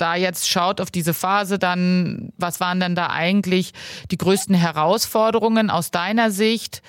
da 0.00 0.14
jetzt 0.14 0.48
schaut 0.48 0.80
auf 0.80 0.90
diese 0.90 1.14
Phase, 1.14 1.58
dann 1.58 2.32
was 2.36 2.60
waren 2.60 2.80
denn 2.80 2.94
da 2.94 3.08
eigentlich 3.08 3.72
die 4.10 4.18
größten 4.18 4.54
Herausforderungen 4.54 5.70
aus 5.70 5.90
deiner 5.90 6.30
Sicht? 6.30 6.82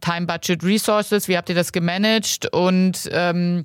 Time 0.00 0.26
Budget 0.26 0.62
Resources, 0.62 1.26
wie 1.26 1.36
habt 1.36 1.48
ihr 1.48 1.54
das 1.54 1.72
gemanagt? 1.72 2.52
Und 2.52 3.08
ähm, 3.12 3.64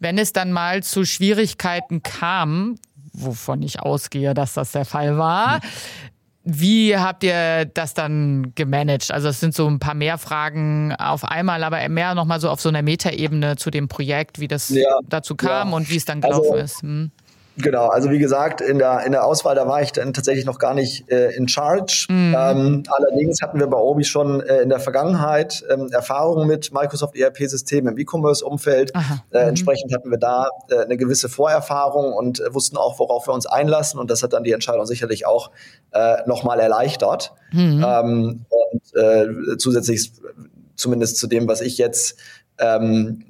wenn 0.00 0.18
es 0.18 0.32
dann 0.32 0.52
mal 0.52 0.82
zu 0.82 1.04
Schwierigkeiten 1.04 2.02
kam, 2.02 2.76
wovon 3.12 3.62
ich 3.62 3.80
ausgehe, 3.80 4.34
dass 4.34 4.54
das 4.54 4.72
der 4.72 4.84
Fall 4.84 5.18
war, 5.18 5.60
wie 6.50 6.96
habt 6.96 7.24
ihr 7.24 7.66
das 7.66 7.92
dann 7.92 8.52
gemanagt? 8.54 9.10
Also 9.10 9.28
es 9.28 9.38
sind 9.38 9.54
so 9.54 9.66
ein 9.68 9.78
paar 9.78 9.94
mehr 9.94 10.16
Fragen 10.16 10.94
auf 10.94 11.24
einmal, 11.24 11.62
aber 11.62 11.86
mehr 11.90 12.14
nochmal 12.14 12.40
so 12.40 12.48
auf 12.48 12.60
so 12.60 12.70
einer 12.70 12.80
Metaebene 12.80 13.56
zu 13.56 13.70
dem 13.70 13.88
Projekt, 13.88 14.40
wie 14.40 14.48
das 14.48 14.70
ja, 14.70 14.98
dazu 15.08 15.36
kam 15.36 15.70
ja. 15.70 15.76
und 15.76 15.90
wie 15.90 15.96
es 15.96 16.06
dann 16.06 16.22
gelaufen 16.22 16.52
also, 16.52 16.64
ist. 16.64 16.82
Hm. 16.82 17.10
Genau, 17.60 17.88
also 17.88 18.10
wie 18.10 18.18
gesagt, 18.18 18.60
in 18.60 18.78
der, 18.78 19.04
in 19.04 19.12
der 19.12 19.24
Auswahl, 19.24 19.54
da 19.54 19.66
war 19.66 19.82
ich 19.82 19.92
dann 19.92 20.12
tatsächlich 20.12 20.46
noch 20.46 20.58
gar 20.58 20.74
nicht 20.74 21.10
äh, 21.10 21.30
in 21.32 21.48
charge. 21.48 22.06
Mhm. 22.08 22.34
Ähm, 22.38 22.82
allerdings 22.88 23.42
hatten 23.42 23.58
wir 23.58 23.66
bei 23.66 23.78
Obi 23.78 24.04
schon 24.04 24.40
äh, 24.40 24.62
in 24.62 24.68
der 24.68 24.78
Vergangenheit 24.78 25.64
ähm, 25.68 25.88
Erfahrungen 25.90 26.46
mit 26.46 26.72
Microsoft 26.72 27.16
ERP-Systemen 27.16 27.92
im 27.92 27.98
E-Commerce-Umfeld. 27.98 28.92
Äh, 29.30 29.42
mhm. 29.42 29.48
Entsprechend 29.50 29.92
hatten 29.94 30.10
wir 30.10 30.18
da 30.18 30.48
äh, 30.70 30.84
eine 30.84 30.96
gewisse 30.96 31.28
Vorerfahrung 31.28 32.12
und 32.12 32.40
äh, 32.40 32.54
wussten 32.54 32.76
auch, 32.76 32.98
worauf 32.98 33.26
wir 33.26 33.34
uns 33.34 33.46
einlassen. 33.46 33.98
Und 33.98 34.10
das 34.10 34.22
hat 34.22 34.32
dann 34.32 34.44
die 34.44 34.52
Entscheidung 34.52 34.86
sicherlich 34.86 35.26
auch 35.26 35.50
äh, 35.90 36.18
nochmal 36.26 36.60
erleichtert. 36.60 37.34
Mhm. 37.52 37.84
Ähm, 37.86 38.46
und 38.48 39.02
äh, 39.02 39.56
zusätzlich 39.58 40.12
zumindest 40.78 41.18
zu 41.18 41.26
dem, 41.26 41.48
was 41.48 41.60
ich 41.60 41.76
jetzt 41.76 42.16
ähm, 42.58 43.24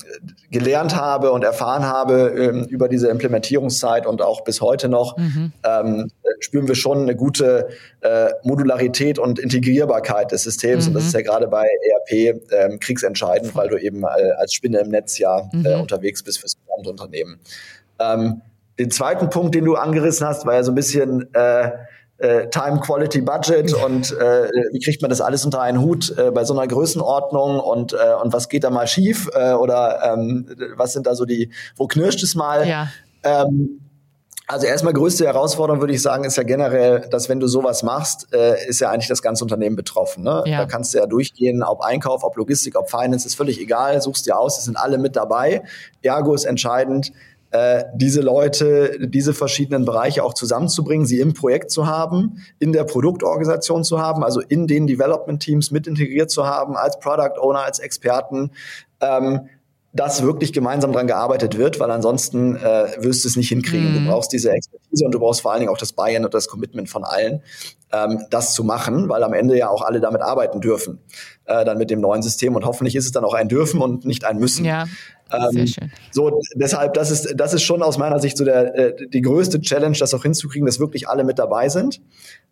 gelernt 0.51 0.97
habe 0.97 1.33
und 1.33 1.45
erfahren 1.45 1.85
habe 1.85 2.31
ähm, 2.31 2.65
über 2.65 2.89
diese 2.89 3.09
Implementierungszeit 3.09 4.07
und 4.07 4.23
auch 4.23 4.43
bis 4.43 4.61
heute 4.61 4.89
noch, 4.89 5.17
mhm. 5.19 5.53
ähm, 5.65 6.11
spüren 6.41 6.67
wir 6.69 6.75
schon 6.75 7.03
eine 7.03 7.15
gute 7.15 7.69
äh, 8.01 8.31
Modularität 8.43 9.19
und 9.19 9.39
Integrierbarkeit 9.39 10.33
des 10.33 10.45
Systems. 10.45 10.85
Mhm. 10.85 10.89
Und 10.89 10.95
das 10.95 11.07
ist 11.07 11.15
ja 11.15 11.23
gerade 11.23 11.49
bei 11.49 11.67
ERP 11.67 12.41
ähm, 12.51 12.81
kriegsentscheidend, 12.81 13.55
weil 13.55 13.69
du 13.69 13.77
eben 13.77 14.03
äh, 14.03 14.31
als 14.39 14.55
Spinne 14.55 14.81
im 14.81 14.89
Netz 14.89 15.19
ja 15.19 15.41
äh, 15.41 15.57
mhm. 15.57 15.67
äh, 15.67 15.75
unterwegs 15.75 16.23
bist 16.23 16.41
fürs 16.41 16.57
gesamte 16.57 16.91
Unternehmen. 16.91 17.39
Ähm, 17.99 18.41
den 18.79 18.91
zweiten 18.91 19.29
Punkt, 19.29 19.55
den 19.55 19.65
du 19.65 19.75
angerissen 19.75 20.27
hast, 20.27 20.47
war 20.47 20.55
ja 20.55 20.63
so 20.63 20.71
ein 20.71 20.77
bisschen 20.77 21.35
äh, 21.35 21.73
äh, 22.19 22.49
Time 22.49 22.81
Quality 22.81 23.21
Budget 23.21 23.73
und 23.73 24.13
äh, 24.13 24.51
wie 24.73 24.81
kriegt 24.81 25.03
man 25.03 25.09
das 25.09 25.21
alles 25.21 25.45
unter 25.45 25.61
einen 25.61 25.81
Hut 25.81 26.17
äh, 26.19 26.31
bei 26.31 26.45
so 26.45 26.53
einer 26.53 26.67
Größenordnung 26.67 27.61
und 27.61 27.93
äh, 27.93 28.15
und 28.23 28.33
was 28.33 28.49
geht 28.49 28.65
da 28.65 28.71
mal 28.71 28.87
schief 28.87 29.29
äh, 29.35 29.53
oder 29.53 30.13
ähm, 30.13 30.49
was 30.77 30.93
sind 30.93 31.07
da 31.07 31.15
so 31.15 31.25
die 31.25 31.51
wo 31.77 31.87
knirscht 31.87 32.23
es 32.23 32.35
mal 32.35 32.67
ja. 32.67 32.89
ähm, 33.23 33.81
also 34.51 34.67
erstmal 34.67 34.95
größte 34.95 35.27
Herausforderung 35.27 35.81
würde 35.81 35.93
ich 35.93 36.01
sagen 36.01 36.25
ist 36.25 36.37
ja 36.37 36.43
generell, 36.43 37.07
dass 37.11 37.29
wenn 37.29 37.39
du 37.39 37.47
sowas 37.47 37.83
machst, 37.83 38.33
äh, 38.33 38.67
ist 38.67 38.81
ja 38.81 38.91
eigentlich 38.91 39.09
das 39.09 39.21
ganze 39.21 39.45
Unternehmen 39.45 39.77
betroffen. 39.77 40.25
Ne? 40.25 40.43
Ja. 40.47 40.61
Da 40.61 40.65
kannst 40.65 40.95
du 40.95 40.99
ja 40.99 41.07
durchgehen, 41.07 41.63
ob 41.63 41.83
Einkauf, 41.83 42.25
ob 42.25 42.35
Logistik, 42.39 42.75
ob 42.79 42.89
Finance, 42.89 43.27
ist 43.27 43.35
völlig 43.35 43.61
egal. 43.61 44.01
Suchst 44.01 44.25
dir 44.25 44.39
aus, 44.39 44.57
es 44.59 44.65
sind 44.65 44.79
alle 44.79 44.97
mit 44.97 45.17
dabei. 45.17 45.65
Ergo 46.01 46.33
ist 46.33 46.47
entscheidend, 46.47 47.13
äh, 47.51 47.85
diese 47.95 48.21
Leute, 48.21 48.99
diese 49.09 49.33
verschiedenen 49.33 49.85
Bereiche 49.85 50.23
auch 50.23 50.35
zusammenzubringen, 50.35 51.07
sie 51.07 51.21
im 51.21 51.33
Projekt 51.33 51.71
zu 51.71 51.87
haben, 51.87 52.43
in 52.59 52.73
der 52.73 52.85
Produktorganisation 52.85 53.85
zu 53.85 54.01
haben, 54.01 54.23
also 54.23 54.41
in 54.41 54.67
den 54.67 54.87
Development 54.87 55.41
Teams 55.43 55.71
mit 55.71 55.87
integriert 55.87 56.31
zu 56.31 56.47
haben, 56.47 56.77
als 56.77 56.99
Product 56.99 57.41
Owner, 57.41 57.61
als 57.61 57.79
Experten, 57.79 58.51
ähm, 59.01 59.49
dass 59.95 60.23
wirklich 60.23 60.53
gemeinsam 60.53 60.93
dran 60.93 61.07
gearbeitet 61.07 61.57
wird, 61.57 61.81
weil 61.81 61.91
ansonsten 61.91 62.57
äh, 62.57 62.89
wirst 62.99 63.25
du 63.25 63.29
es 63.29 63.37
nicht 63.37 63.49
hinkriegen. 63.49 63.91
Mhm. 63.91 64.05
Du 64.05 64.11
brauchst 64.11 64.33
diese 64.33 64.51
Expertise 64.51 65.05
und 65.05 65.13
du 65.13 65.19
brauchst 65.19 65.41
vor 65.41 65.53
allen 65.53 65.61
Dingen 65.61 65.73
auch 65.73 65.79
das 65.79 65.93
Buy-in 65.93 66.25
und 66.25 66.35
das 66.35 66.49
Commitment 66.49 66.91
von 66.91 67.05
allen, 67.05 67.43
ähm, 67.93 68.23
das 68.31 68.53
zu 68.53 68.65
machen, 68.65 69.09
weil 69.09 69.25
am 69.25 69.33
Ende 69.33 69.57
ja 69.57 69.71
auch 69.71 69.83
alle 69.83 70.01
damit 70.01 70.21
arbeiten 70.21 70.61
dürfen, 70.61 71.01
äh, 71.47 71.65
dann 71.65 71.79
mit 71.79 71.89
dem 71.91 72.01
neuen 72.01 72.23
System 72.23 72.55
und 72.55 72.67
hoffentlich 72.67 72.97
ist 72.97 73.07
es 73.07 73.13
dann 73.13 73.25
auch 73.25 73.35
ein 73.35 73.49
Dürfen 73.49 73.81
und 73.81 74.05
nicht 74.05 74.25
ein 74.25 74.39
Müssen. 74.39 74.67
Ja. 74.67 74.87
Ähm, 75.33 75.67
so, 76.11 76.41
deshalb, 76.55 76.95
das 76.95 77.11
ist, 77.11 77.35
das 77.37 77.55
ist 77.55 77.63
schon 77.63 77.83
aus 77.83 77.99
meiner 77.99 78.19
Sicht 78.19 78.37
so 78.37 78.45
der, 78.45 78.75
äh, 78.75 79.09
die 79.09 79.21
größte 79.21 79.61
Challenge, 79.61 79.97
das 79.99 80.15
auch 80.15 80.23
hinzukriegen, 80.23 80.67
dass 80.67 80.81
wirklich 80.81 81.09
alle 81.09 81.25
mit 81.25 81.39
dabei 81.39 81.69
sind 81.69 82.01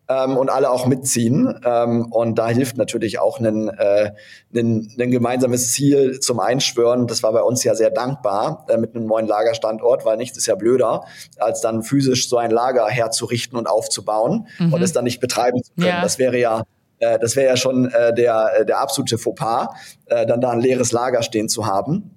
ähm, 0.08 0.36
und 0.36 0.50
alle 0.50 0.70
auch 0.70 0.86
mitziehen. 0.86 1.58
Ähm, 1.64 2.06
und 2.12 2.38
da 2.38 2.48
hilft 2.48 2.76
natürlich 2.76 3.18
auch 3.18 3.40
ein, 3.40 3.68
äh, 3.68 4.12
ein, 4.54 4.92
ein 4.98 5.10
gemeinsames 5.10 5.72
Ziel 5.72 6.20
zum 6.20 6.40
Einschwören. 6.40 7.06
Das 7.06 7.22
war 7.22 7.32
bei 7.32 7.42
uns 7.42 7.64
ja 7.64 7.74
sehr 7.74 7.90
dankbar 7.90 8.66
äh, 8.68 8.76
mit 8.76 8.94
einem 8.94 9.06
neuen 9.06 9.26
Lagerstandort, 9.26 10.04
weil 10.04 10.16
nichts 10.16 10.36
ist 10.36 10.46
ja 10.46 10.54
blöder, 10.54 11.04
als 11.38 11.60
dann 11.60 11.82
physisch 11.82 12.28
so 12.28 12.36
ein 12.36 12.50
Lager 12.50 12.86
herzurichten 12.86 13.58
und 13.58 13.66
aufzubauen 13.66 14.46
mhm. 14.58 14.72
und 14.72 14.82
es 14.82 14.92
dann 14.92 15.04
nicht 15.04 15.20
betreiben 15.20 15.62
zu 15.62 15.72
können. 15.74 15.88
Ja. 15.88 16.02
Das 16.02 16.18
wäre 16.18 16.38
ja 16.38 16.62
äh, 16.98 17.18
das 17.18 17.36
wäre 17.36 17.48
ja 17.48 17.56
schon 17.56 17.90
äh, 17.90 18.14
der, 18.14 18.64
der 18.64 18.80
absolute 18.80 19.18
Fauxpas, 19.18 19.68
äh, 20.06 20.26
dann 20.26 20.40
da 20.40 20.50
ein 20.50 20.60
leeres 20.60 20.92
Lager 20.92 21.22
stehen 21.22 21.48
zu 21.48 21.66
haben. 21.66 22.15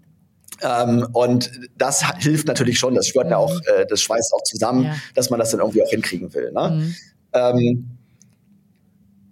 Ähm, 0.61 1.07
und 1.13 1.51
das 1.77 2.03
hilft 2.17 2.47
natürlich 2.47 2.79
schon, 2.79 2.95
das 2.95 3.07
schwört 3.07 3.25
mhm. 3.25 3.31
ja 3.31 3.37
auch, 3.37 3.53
äh, 3.65 3.85
das 3.87 4.01
schweißt 4.01 4.33
auch 4.33 4.43
zusammen, 4.43 4.85
ja. 4.85 4.95
dass 5.15 5.29
man 5.29 5.39
das 5.39 5.51
dann 5.51 5.59
irgendwie 5.59 5.83
auch 5.83 5.89
hinkriegen 5.89 6.33
will. 6.33 6.51
Ne? 6.51 6.69
Mhm. 6.69 6.95
Ähm, 7.33 7.97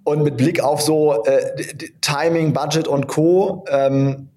und 0.03 0.23
mit 0.23 0.37
Blick 0.37 0.63
auf 0.63 0.81
so 0.81 1.23
äh, 1.25 1.63
Timing, 2.01 2.53
Budget 2.53 2.87
und 2.87 3.07
Co. 3.07 3.65
Ähm, 3.69 4.29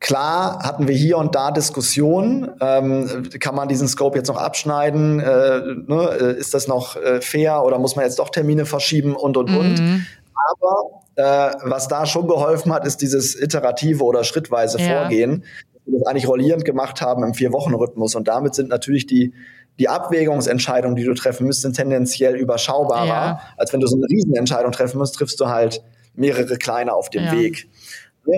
Klar 0.00 0.60
hatten 0.62 0.86
wir 0.86 0.94
hier 0.94 1.18
und 1.18 1.34
da 1.34 1.50
Diskussionen. 1.50 2.50
Ähm, 2.60 3.28
kann 3.40 3.54
man 3.54 3.68
diesen 3.68 3.88
Scope 3.88 4.16
jetzt 4.16 4.28
noch 4.28 4.36
abschneiden? 4.36 5.18
Äh, 5.18 5.60
ne? 5.86 6.16
Äh, 6.20 6.38
ist 6.38 6.54
das 6.54 6.68
noch 6.68 6.96
äh, 6.96 7.20
fair 7.20 7.64
oder 7.64 7.78
muss 7.78 7.96
man 7.96 8.04
jetzt 8.04 8.18
doch 8.18 8.28
Termine 8.28 8.64
verschieben 8.64 9.16
und 9.16 9.36
und 9.36 9.50
mhm. 9.50 9.58
und? 9.58 10.06
Aber 10.52 11.02
äh, 11.16 11.56
was 11.64 11.88
da 11.88 12.06
schon 12.06 12.28
geholfen 12.28 12.72
hat, 12.72 12.86
ist 12.86 13.02
dieses 13.02 13.34
iterative 13.40 14.04
oder 14.04 14.22
schrittweise 14.22 14.78
ja. 14.78 15.00
Vorgehen 15.00 15.44
das 15.92 16.06
eigentlich 16.06 16.28
rollierend 16.28 16.64
gemacht 16.64 17.00
haben 17.00 17.22
im 17.24 17.34
Vier-Wochen-Rhythmus. 17.34 18.14
Und 18.14 18.28
damit 18.28 18.54
sind 18.54 18.68
natürlich 18.68 19.06
die, 19.06 19.32
die 19.78 19.88
Abwägungsentscheidungen, 19.88 20.96
die 20.96 21.04
du 21.04 21.14
treffen 21.14 21.46
müsstest, 21.46 21.76
tendenziell 21.76 22.36
überschaubarer, 22.36 23.06
ja. 23.06 23.40
als 23.56 23.72
wenn 23.72 23.80
du 23.80 23.86
so 23.86 23.96
eine 23.96 24.06
Riesenentscheidung 24.06 24.72
treffen 24.72 24.98
musst, 24.98 25.14
triffst 25.14 25.40
du 25.40 25.46
halt 25.46 25.82
mehrere 26.14 26.56
kleine 26.56 26.92
auf 26.94 27.10
dem 27.10 27.24
ja. 27.24 27.32
Weg. 27.32 27.68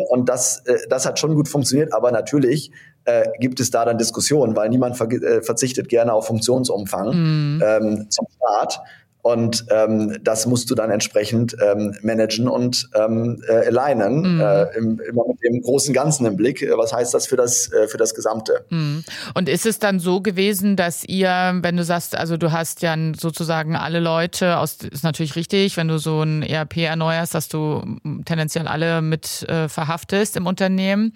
Und 0.08 0.28
das, 0.28 0.64
äh, 0.66 0.78
das 0.88 1.06
hat 1.06 1.18
schon 1.18 1.34
gut 1.34 1.48
funktioniert, 1.48 1.92
aber 1.92 2.12
natürlich 2.12 2.70
äh, 3.04 3.24
gibt 3.40 3.58
es 3.60 3.70
da 3.70 3.84
dann 3.84 3.98
Diskussionen, 3.98 4.54
weil 4.54 4.68
niemand 4.68 4.96
ver 4.96 5.10
äh, 5.10 5.42
verzichtet 5.42 5.88
gerne 5.88 6.12
auf 6.12 6.26
Funktionsumfang 6.26 7.08
mhm. 7.08 7.62
ähm, 7.64 8.06
zum 8.10 8.26
Start. 8.36 8.80
Und 9.22 9.66
ähm, 9.70 10.16
das 10.22 10.46
musst 10.46 10.70
du 10.70 10.74
dann 10.74 10.90
entsprechend 10.90 11.54
ähm, 11.62 11.94
managen 12.02 12.48
und 12.48 12.88
ähm, 12.94 13.42
äh, 13.48 13.66
alignen, 13.66 14.36
mhm. 14.36 14.40
äh, 14.40 14.62
im, 14.76 15.00
immer 15.00 15.24
mit 15.28 15.42
dem 15.44 15.60
großen 15.60 15.92
Ganzen 15.92 16.24
im 16.26 16.36
Blick. 16.36 16.66
Was 16.76 16.92
heißt 16.92 17.12
das 17.12 17.26
für 17.26 17.36
das, 17.36 17.70
äh, 17.72 17.86
für 17.86 17.98
das 17.98 18.14
Gesamte? 18.14 18.64
Mhm. 18.70 19.04
Und 19.34 19.48
ist 19.48 19.66
es 19.66 19.78
dann 19.78 20.00
so 20.00 20.20
gewesen, 20.22 20.76
dass 20.76 21.04
ihr, 21.04 21.58
wenn 21.60 21.76
du 21.76 21.84
sagst, 21.84 22.16
also 22.16 22.36
du 22.36 22.52
hast 22.52 22.82
ja 22.82 22.96
sozusagen 23.18 23.76
alle 23.76 24.00
Leute 24.00 24.58
aus, 24.58 24.78
ist 24.90 25.04
natürlich 25.04 25.36
richtig, 25.36 25.76
wenn 25.76 25.88
du 25.88 25.98
so 25.98 26.22
ein 26.22 26.42
ERP 26.42 26.78
erneuerst, 26.78 27.34
dass 27.34 27.48
du 27.48 27.82
tendenziell 28.24 28.66
alle 28.66 29.02
mit 29.02 29.42
äh, 29.48 29.68
verhaftest 29.68 30.36
im 30.36 30.46
Unternehmen, 30.46 31.12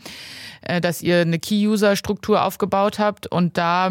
äh, 0.62 0.80
dass 0.80 1.00
ihr 1.02 1.20
eine 1.20 1.38
Key-User-Struktur 1.38 2.44
aufgebaut 2.44 2.99
habt 2.99 3.26
und 3.26 3.56
da, 3.56 3.90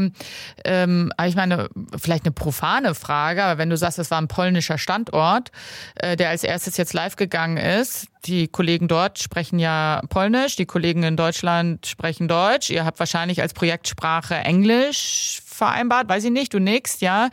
ähm, 0.65 1.12
ich 1.25 1.36
meine, 1.36 1.70
vielleicht 1.98 2.25
eine 2.25 2.32
profane 2.32 2.93
Frage, 2.93 3.43
aber 3.43 3.58
wenn 3.58 3.70
du 3.70 3.77
sagst, 3.77 4.02
das 4.03 4.12
war 4.12 4.17
ein 4.19 4.27
polnischer 4.27 4.77
Standort, 4.77 5.51
äh, 5.95 6.17
der 6.17 6.29
als 6.29 6.43
erstes 6.43 6.75
jetzt 6.75 6.93
live 6.93 7.15
gegangen 7.15 7.55
ist. 7.55 8.07
Die 8.25 8.50
Kollegen 8.50 8.89
dort 8.89 9.19
sprechen 9.19 9.60
ja 9.60 10.01
Polnisch, 10.10 10.57
die 10.57 10.65
Kollegen 10.65 11.03
in 11.03 11.15
Deutschland 11.15 11.88
sprechen 11.88 12.27
Deutsch. 12.27 12.69
Ihr 12.69 12.83
habt 12.83 13.00
wahrscheinlich 13.00 13.41
als 13.41 13.53
Projektsprache 13.53 14.36
Englisch 14.36 15.41
vereinbart, 15.45 16.10
weiß 16.10 16.25
ich 16.25 16.31
nicht, 16.31 16.53
du 16.53 16.60
nix, 16.60 17.00
ja. 17.00 17.29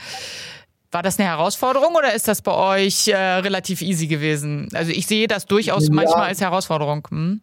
War 0.93 1.03
das 1.03 1.19
eine 1.19 1.29
Herausforderung 1.29 1.95
oder 1.97 2.15
ist 2.15 2.29
das 2.29 2.43
bei 2.43 2.53
euch 2.53 3.09
äh, 3.09 3.17
relativ 3.17 3.83
easy 3.83 4.07
gewesen? 4.07 4.69
Also 4.75 4.93
ich 4.93 5.07
sehe 5.07 5.27
das 5.27 5.47
durchaus 5.47 5.89
ja. 5.89 5.95
manchmal 5.95 6.29
als 6.29 6.41
Herausforderung. 6.41 7.07
Hm? 7.11 7.41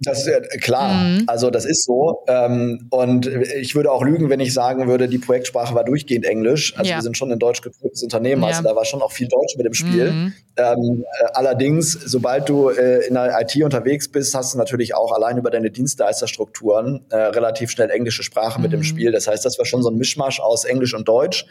Das 0.00 0.20
ist 0.20 0.26
ja 0.26 0.40
klar. 0.60 0.92
Mhm. 0.92 1.24
Also 1.26 1.50
das 1.50 1.64
ist 1.64 1.84
so. 1.84 2.24
Ähm, 2.28 2.86
und 2.90 3.26
ich 3.26 3.74
würde 3.74 3.90
auch 3.90 4.02
lügen, 4.02 4.30
wenn 4.30 4.40
ich 4.40 4.54
sagen 4.54 4.86
würde, 4.86 5.08
die 5.08 5.18
Projektsprache 5.18 5.74
war 5.74 5.84
durchgehend 5.84 6.24
Englisch. 6.24 6.76
Also 6.76 6.90
ja. 6.90 6.96
wir 6.96 7.02
sind 7.02 7.16
schon 7.16 7.32
ein 7.32 7.38
deutsch 7.38 7.62
geführtes 7.62 8.02
Unternehmen, 8.02 8.42
ja. 8.42 8.48
also 8.48 8.62
da 8.62 8.76
war 8.76 8.84
schon 8.84 9.02
auch 9.02 9.12
viel 9.12 9.28
Deutsch 9.28 9.56
mit 9.56 9.66
dem 9.66 9.74
Spiel. 9.74 10.10
Mhm. 10.10 10.32
Ähm, 10.56 11.04
äh, 11.20 11.26
allerdings, 11.34 11.92
sobald 11.92 12.48
du 12.48 12.68
äh, 12.68 13.06
in 13.06 13.14
der 13.14 13.40
IT 13.40 13.56
unterwegs 13.64 14.08
bist, 14.08 14.34
hast 14.34 14.54
du 14.54 14.58
natürlich 14.58 14.94
auch 14.94 15.12
allein 15.12 15.36
über 15.36 15.50
deine 15.50 15.70
Dienstleisterstrukturen 15.70 17.00
äh, 17.10 17.16
relativ 17.16 17.70
schnell 17.70 17.90
englische 17.90 18.22
Sprache 18.22 18.58
mhm. 18.58 18.62
mit 18.62 18.72
dem. 18.72 18.84
Spiel. 18.84 19.12
Das 19.12 19.26
heißt, 19.26 19.44
das 19.44 19.58
war 19.58 19.66
schon 19.66 19.82
so 19.82 19.90
ein 19.90 19.96
Mischmasch 19.96 20.40
aus 20.40 20.64
Englisch 20.64 20.94
und 20.94 21.08
Deutsch. 21.08 21.46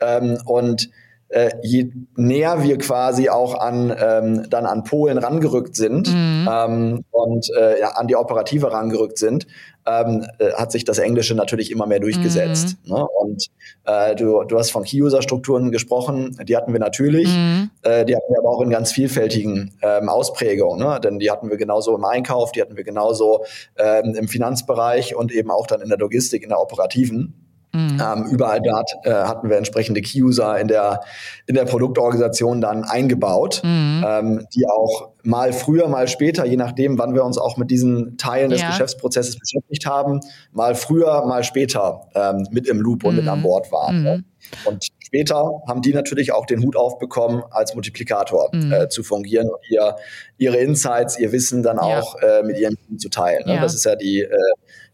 Ähm, 0.00 0.38
und 0.46 0.90
äh, 1.28 1.50
je 1.62 1.90
näher 2.14 2.62
wir 2.62 2.78
quasi 2.78 3.28
auch 3.28 3.54
an 3.54 3.94
ähm, 3.98 4.48
dann 4.48 4.66
an 4.66 4.84
Polen 4.84 5.18
rangerückt 5.18 5.74
sind 5.74 6.08
mhm. 6.08 6.48
ähm, 6.50 7.04
und 7.10 7.48
äh, 7.58 7.80
ja, 7.80 7.88
an 7.90 8.06
die 8.06 8.16
Operative 8.16 8.70
rangerückt 8.72 9.18
sind, 9.18 9.46
ähm, 9.86 10.26
äh, 10.38 10.52
hat 10.52 10.72
sich 10.72 10.84
das 10.84 10.98
Englische 10.98 11.34
natürlich 11.34 11.70
immer 11.70 11.86
mehr 11.86 12.00
durchgesetzt. 12.00 12.76
Mhm. 12.84 12.92
Ne? 12.92 13.06
Und 13.20 13.46
äh, 13.84 14.14
du, 14.14 14.44
du 14.44 14.58
hast 14.58 14.70
von 14.70 14.84
Key-User-Strukturen 14.84 15.72
gesprochen, 15.72 16.36
die 16.44 16.56
hatten 16.56 16.72
wir 16.72 16.80
natürlich, 16.80 17.28
mhm. 17.28 17.70
äh, 17.82 18.04
die 18.04 18.14
hatten 18.14 18.32
wir 18.32 18.38
aber 18.38 18.50
auch 18.50 18.60
in 18.60 18.70
ganz 18.70 18.92
vielfältigen 18.92 19.76
ähm, 19.82 20.08
Ausprägungen, 20.08 20.78
ne? 20.78 21.00
denn 21.00 21.18
die 21.18 21.30
hatten 21.30 21.50
wir 21.50 21.56
genauso 21.56 21.96
im 21.96 22.04
Einkauf, 22.04 22.52
die 22.52 22.62
hatten 22.62 22.76
wir 22.76 22.84
genauso 22.84 23.44
ähm, 23.76 24.14
im 24.14 24.28
Finanzbereich 24.28 25.16
und 25.16 25.32
eben 25.32 25.50
auch 25.50 25.66
dann 25.66 25.80
in 25.80 25.88
der 25.88 25.98
Logistik, 25.98 26.42
in 26.42 26.50
der 26.50 26.60
operativen. 26.60 27.45
Mhm. 27.76 28.00
Ähm, 28.02 28.24
überall 28.30 28.62
dort 28.62 28.90
äh, 29.04 29.12
hatten 29.12 29.50
wir 29.50 29.56
entsprechende 29.58 30.00
Key-User 30.00 30.58
in 30.58 30.68
der, 30.68 31.00
in 31.46 31.54
der 31.54 31.66
Produktorganisation 31.66 32.60
dann 32.60 32.84
eingebaut, 32.84 33.60
mhm. 33.62 34.04
ähm, 34.06 34.46
die 34.54 34.66
auch 34.66 35.10
mal 35.22 35.52
früher, 35.52 35.88
mal 35.88 36.08
später, 36.08 36.46
je 36.46 36.56
nachdem, 36.56 36.98
wann 36.98 37.14
wir 37.14 37.24
uns 37.24 37.36
auch 37.36 37.56
mit 37.56 37.70
diesen 37.70 38.16
Teilen 38.16 38.50
des 38.50 38.62
ja. 38.62 38.68
Geschäftsprozesses 38.68 39.38
beschäftigt 39.38 39.84
haben, 39.84 40.20
mal 40.52 40.74
früher, 40.74 41.26
mal 41.26 41.44
später 41.44 42.08
ähm, 42.14 42.46
mit 42.50 42.66
im 42.66 42.80
Loop 42.80 43.04
und 43.04 43.14
mhm. 43.14 43.20
mit 43.20 43.28
an 43.28 43.42
Bord 43.42 43.70
waren. 43.72 44.02
Mhm. 44.02 44.24
Und 44.64 44.86
später 45.04 45.50
haben 45.68 45.82
die 45.82 45.92
natürlich 45.92 46.32
auch 46.32 46.46
den 46.46 46.62
Hut 46.62 46.76
aufbekommen, 46.76 47.42
als 47.50 47.74
Multiplikator 47.74 48.48
mhm. 48.52 48.72
äh, 48.72 48.88
zu 48.88 49.02
fungieren 49.02 49.48
und 49.48 49.58
ihr, 49.68 49.96
ihre 50.38 50.56
Insights, 50.58 51.18
ihr 51.18 51.32
Wissen 51.32 51.62
dann 51.62 51.76
ja. 51.76 51.82
auch 51.82 52.14
äh, 52.22 52.42
mit 52.42 52.58
ihrem 52.58 52.76
Team 52.86 52.98
zu 52.98 53.08
teilen. 53.08 53.44
Ne? 53.46 53.56
Ja. 53.56 53.60
Das 53.60 53.74
ist 53.74 53.84
ja 53.84 53.96
die 53.96 54.22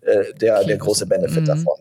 äh, 0.04 0.12
äh, 0.12 0.34
der, 0.34 0.64
der 0.64 0.76
große 0.76 1.06
Benefit 1.06 1.42
mhm. 1.42 1.46
davon. 1.46 1.74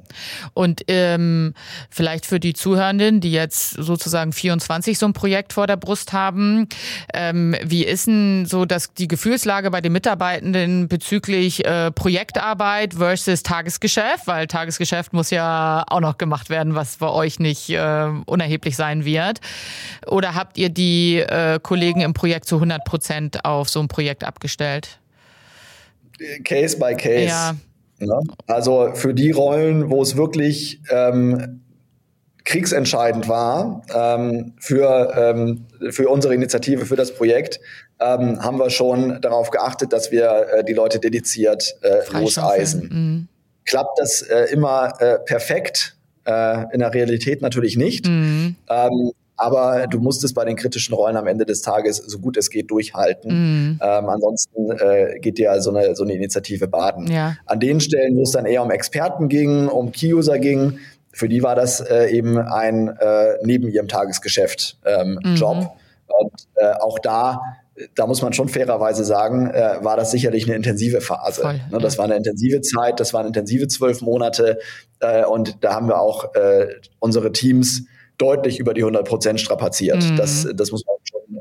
Und 0.54 0.82
ähm, 0.88 1.54
vielleicht 1.90 2.26
für 2.26 2.40
die 2.40 2.54
Zuhörenden, 2.54 3.20
die 3.20 3.32
jetzt 3.32 3.72
sozusagen 3.72 4.32
24 4.32 4.98
so 4.98 5.06
ein 5.08 5.14
Projekt 5.14 5.54
vor 5.54 5.68
der 5.68 5.78
Brust 5.78 6.14
haben, 6.14 6.68
ähm, 7.14 7.56
wie 7.64 7.84
ist 7.84 8.08
denn 8.08 8.46
so 8.46 8.66
dass 8.66 8.94
die 8.94 9.08
Gefühlslage 9.08 9.72
bei 9.72 9.82
den 9.82 9.92
Mitarbeitenden 9.94 10.88
bezüglich 10.88 11.66
äh, 11.66 11.92
Projektarbeit 11.92 12.94
versus 12.96 13.44
Tagesgeschäft? 13.44 14.28
Weil 14.28 14.48
Tagesgeschäft 14.48 15.14
muss 15.14 15.30
ja 15.32 15.84
auch 15.88 16.02
noch 16.02 16.18
gemacht 16.18 16.50
werden, 16.50 16.76
was 16.76 16.98
bei 16.98 17.10
euch 17.10 17.40
nicht 17.40 17.70
äh, 17.70 18.08
unerheblich 18.26 18.76
sein 18.76 19.04
wird. 19.06 19.40
Oder 20.08 20.36
habt 20.36 20.58
ihr 20.58 20.70
die 20.70 21.18
äh, 21.18 21.60
Kollegen 21.62 22.02
im 22.02 22.14
Projekt 22.14 22.46
zu 22.46 22.56
100 22.56 22.84
Prozent 22.86 23.46
auf 23.46 23.70
so 23.70 23.80
ein 23.80 23.88
Projekt 23.88 24.24
abgestellt? 24.24 25.00
Case 26.44 26.78
by 26.78 26.94
Case. 26.96 27.26
Ja. 27.26 27.56
Ne? 28.02 28.20
Also 28.48 28.92
für 28.94 29.14
die 29.14 29.32
Rollen, 29.32 29.90
wo 29.90 30.02
es 30.02 30.18
wirklich 30.18 30.82
ähm, 30.90 31.62
kriegsentscheidend 32.44 33.28
war 33.28 33.84
ähm, 33.94 34.54
für, 34.60 35.14
ähm, 35.16 35.66
für 35.92 36.10
unsere 36.10 36.34
Initiative, 36.34 36.86
für 36.86 36.96
das 36.96 37.14
Projekt, 37.14 37.60
ähm, 38.00 38.44
haben 38.44 38.58
wir 38.58 38.70
schon 38.70 39.22
darauf 39.22 39.52
geachtet, 39.52 39.94
dass 39.94 40.12
wir 40.12 40.48
äh, 40.54 40.64
die 40.64 40.74
Leute 40.74 41.00
dediziert 41.00 41.76
äh, 41.82 42.00
loseisen. 42.12 42.90
Mhm. 42.92 43.28
Klappt 43.66 44.00
das 44.00 44.24
äh, 44.24 44.46
immer 44.52 44.94
äh, 45.00 45.20
perfekt? 45.20 45.96
Äh, 46.26 46.66
in 46.74 46.82
der 46.82 46.94
Realität 46.94 47.42
natürlich 47.42 47.78
nicht. 47.78 48.08
Mhm. 48.08 48.56
Aber 49.42 49.88
du 49.88 50.00
musst 50.00 50.24
es 50.24 50.36
bei 50.36 50.46
den 50.46 50.56
kritischen 50.56 50.94
Rollen 50.94 51.18
am 51.18 51.26
Ende 51.26 51.48
des 51.48 51.64
Tages 51.64 51.98
so 51.98 52.20
gut 52.20 52.38
es 52.38 52.52
geht 52.52 52.70
durchhalten. 52.70 53.32
Mhm. 53.32 53.80
Ähm, 53.82 54.10
ansonsten 54.10 54.70
äh, 54.70 55.18
geht 55.20 55.40
dir 55.40 55.60
so 55.62 55.74
eine, 55.74 55.96
so 55.96 56.04
eine 56.04 56.14
Initiative 56.14 56.68
baden. 56.68 57.08
Ja. 57.12 57.38
An 57.48 57.60
den 57.60 57.80
Stellen, 57.80 58.16
wo 58.16 58.22
es 58.22 58.32
dann 58.32 58.46
eher 58.46 58.62
um 58.62 58.70
Experten 58.70 59.30
ging, 59.30 59.68
um 59.68 59.92
Key-User 59.92 60.38
ging, 60.38 60.78
für 61.12 61.28
die 61.28 61.42
war 61.42 61.56
das 61.56 61.82
äh, 61.82 62.12
eben 62.12 62.38
ein 62.38 62.90
äh, 63.00 63.38
neben 63.42 63.68
ihrem 63.68 63.88
Tagesgeschäft 63.88 64.78
ähm, 64.86 65.20
mhm. 65.24 65.36
Job. 65.36 65.72
Und 66.08 66.48
äh, 66.56 66.74
auch 66.80 67.00
da 67.00 67.42
da 67.96 68.06
muss 68.06 68.22
man 68.22 68.34
schon 68.34 68.48
fairerweise 68.48 69.04
sagen, 69.04 69.50
äh, 69.50 69.78
war 69.82 69.98
das 69.98 70.12
sicherlich 70.12 70.46
eine 70.46 70.56
intensive 70.56 71.02
Phase. 71.02 71.42
Voll, 71.42 71.62
ne, 71.72 71.80
das 71.80 71.96
ja. 71.96 72.00
war 72.00 72.06
eine 72.06 72.16
intensive 72.16 72.62
Zeit, 72.62 73.00
das 73.00 73.12
waren 73.12 73.26
intensive 73.26 73.68
zwölf 73.68 74.02
Monate 74.02 74.60
äh, 75.00 75.26
und 75.26 75.64
da 75.64 75.74
haben 75.74 75.88
wir 75.88 76.00
auch 76.00 76.36
äh, 76.36 76.68
unsere 77.00 77.32
Teams 77.32 77.86
deutlich 78.22 78.60
über 78.60 78.74
die 78.74 78.82
100 78.82 79.08
Prozent 79.08 79.40
strapaziert. 79.40 80.04
Mhm. 80.04 80.16
Das, 80.16 80.48
das 80.54 80.72
muss 80.72 80.86
man 80.86 80.91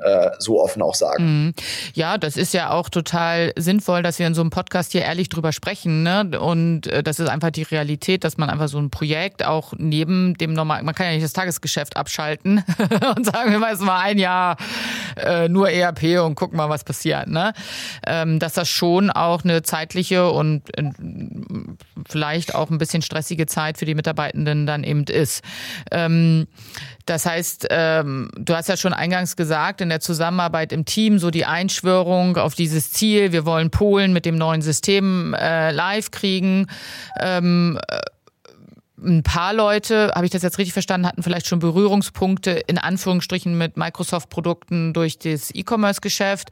äh, 0.02 0.30
so 0.38 0.62
offen 0.62 0.82
auch 0.82 0.94
sagen. 0.94 1.44
Mhm. 1.44 1.54
Ja, 1.94 2.18
das 2.18 2.36
ist 2.36 2.54
ja 2.54 2.70
auch 2.70 2.88
total 2.88 3.52
sinnvoll, 3.56 4.02
dass 4.02 4.18
wir 4.18 4.26
in 4.26 4.34
so 4.34 4.40
einem 4.40 4.50
Podcast 4.50 4.92
hier 4.92 5.02
ehrlich 5.02 5.28
drüber 5.28 5.52
sprechen. 5.52 6.02
Ne? 6.02 6.38
Und 6.38 6.86
äh, 6.86 7.02
das 7.02 7.20
ist 7.20 7.28
einfach 7.28 7.50
die 7.50 7.62
Realität, 7.62 8.24
dass 8.24 8.36
man 8.36 8.50
einfach 8.50 8.68
so 8.68 8.78
ein 8.78 8.90
Projekt 8.90 9.44
auch 9.44 9.72
neben 9.76 10.34
dem 10.34 10.52
normalen, 10.52 10.84
man 10.84 10.94
kann 10.94 11.06
ja 11.06 11.12
nicht 11.12 11.24
das 11.24 11.32
Tagesgeschäft 11.32 11.96
abschalten 11.96 12.64
und 13.16 13.26
sagen 13.26 13.52
wir 13.52 13.58
mal, 13.58 13.72
es 13.72 13.84
war 13.84 14.00
ein 14.00 14.18
Jahr 14.18 14.56
äh, 15.16 15.48
nur 15.48 15.70
ERP 15.70 16.20
und 16.24 16.34
gucken 16.34 16.56
mal, 16.56 16.68
was 16.68 16.84
passiert. 16.84 17.28
Ne? 17.28 17.52
Ähm, 18.06 18.38
dass 18.38 18.54
das 18.54 18.68
schon 18.68 19.10
auch 19.10 19.44
eine 19.44 19.62
zeitliche 19.62 20.30
und 20.30 20.76
äh, 20.78 20.90
vielleicht 22.08 22.54
auch 22.54 22.70
ein 22.70 22.78
bisschen 22.78 23.02
stressige 23.02 23.46
Zeit 23.46 23.78
für 23.78 23.84
die 23.84 23.94
Mitarbeitenden 23.94 24.66
dann 24.66 24.84
eben 24.84 25.04
ist. 25.04 25.42
Ähm, 25.90 26.46
das 27.06 27.26
heißt, 27.26 27.66
ähm, 27.70 28.30
du 28.36 28.54
hast 28.54 28.68
ja 28.68 28.76
schon 28.76 28.92
eingangs 28.92 29.34
gesagt, 29.34 29.80
in 29.80 29.89
der 29.90 30.00
Zusammenarbeit 30.00 30.72
im 30.72 30.84
Team 30.84 31.18
so 31.18 31.30
die 31.30 31.44
Einschwörung 31.44 32.36
auf 32.36 32.54
dieses 32.54 32.92
Ziel, 32.92 33.32
wir 33.32 33.44
wollen 33.44 33.70
Polen 33.70 34.12
mit 34.12 34.24
dem 34.24 34.36
neuen 34.36 34.62
System 34.62 35.34
äh, 35.34 35.70
live 35.72 36.10
kriegen. 36.10 36.66
Ähm, 37.20 37.78
äh, 37.88 38.00
ein 39.04 39.22
paar 39.22 39.52
Leute, 39.52 40.12
habe 40.14 40.24
ich 40.24 40.30
das 40.30 40.42
jetzt 40.42 40.58
richtig 40.58 40.72
verstanden, 40.72 41.06
hatten 41.06 41.22
vielleicht 41.22 41.46
schon 41.46 41.58
Berührungspunkte 41.58 42.50
in 42.50 42.78
Anführungsstrichen 42.78 43.56
mit 43.56 43.76
Microsoft-Produkten 43.76 44.92
durch 44.92 45.18
das 45.18 45.50
E-Commerce-Geschäft. 45.54 46.50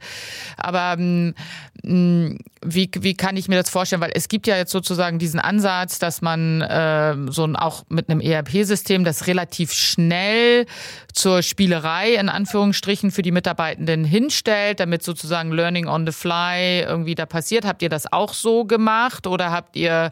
Aber 0.57 0.95
ähm, 0.97 1.35
wie, 1.83 2.89
wie 2.99 3.13
kann 3.13 3.37
ich 3.37 3.47
mir 3.47 3.55
das 3.55 3.69
vorstellen? 3.69 4.01
Weil 4.01 4.11
es 4.13 4.27
gibt 4.27 4.47
ja 4.47 4.57
jetzt 4.57 4.71
sozusagen 4.71 5.19
diesen 5.19 5.39
Ansatz, 5.39 5.99
dass 5.99 6.21
man 6.21 6.61
äh, 6.61 7.15
so 7.29 7.45
ein, 7.45 7.55
auch 7.55 7.83
mit 7.89 8.09
einem 8.09 8.19
ERP-System 8.19 9.03
das 9.03 9.27
relativ 9.27 9.71
schnell 9.71 10.65
zur 11.13 11.41
Spielerei 11.41 12.15
in 12.15 12.29
Anführungsstrichen 12.29 13.11
für 13.11 13.21
die 13.21 13.31
Mitarbeitenden 13.31 14.03
hinstellt, 14.03 14.79
damit 14.79 15.03
sozusagen 15.03 15.51
Learning 15.51 15.87
on 15.87 16.05
the 16.05 16.11
Fly 16.11 16.81
irgendwie 16.81 17.15
da 17.15 17.25
passiert. 17.25 17.65
Habt 17.65 17.81
ihr 17.81 17.89
das 17.89 18.11
auch 18.11 18.33
so 18.33 18.65
gemacht 18.65 19.27
oder 19.27 19.51
habt 19.51 19.75
ihr 19.75 20.11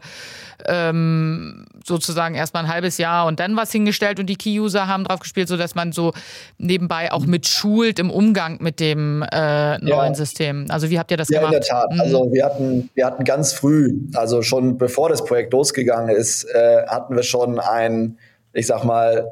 ähm, 0.66 1.66
sozusagen 1.84 2.34
erstmal 2.34 2.64
ein 2.64 2.72
halbes 2.72 2.98
Jahr 2.98 3.26
und 3.26 3.40
dann 3.40 3.56
was 3.56 3.70
hingestellt 3.72 4.20
und 4.20 4.26
die 4.26 4.36
Key-User 4.36 4.86
haben 4.86 5.04
drauf 5.04 5.20
gespielt, 5.20 5.48
sodass 5.48 5.74
man 5.74 5.92
so 5.92 6.12
nebenbei 6.58 7.12
auch 7.12 7.26
mit 7.26 7.46
schult 7.46 7.98
im 7.98 8.10
Umgang 8.10 8.58
mit 8.60 8.80
dem 8.80 9.22
äh, 9.22 9.78
neuen 9.78 10.12
ja. 10.12 10.14
System. 10.14 10.66
Also 10.68 10.90
wie 10.90 10.98
habt 10.98 11.10
ihr 11.10 11.16
das 11.16 11.28
ja, 11.28 11.40
gemacht? 11.40 11.54
In 11.54 11.60
der 11.60 11.68
Tat. 11.68 11.92
Mhm. 11.92 12.00
Also 12.00 12.32
wir 12.32 12.44
hatten, 12.44 12.90
wir 12.94 13.06
hatten 13.06 13.24
ganz 13.24 13.52
früh, 13.52 13.94
also 14.14 14.42
schon 14.42 14.78
bevor 14.78 15.08
das 15.08 15.24
Projekt 15.24 15.52
losgegangen 15.52 16.14
ist, 16.14 16.44
äh, 16.44 16.86
hatten 16.86 17.14
wir 17.14 17.22
schon 17.22 17.58
ein, 17.58 18.18
ich 18.52 18.66
sag 18.66 18.84
mal, 18.84 19.30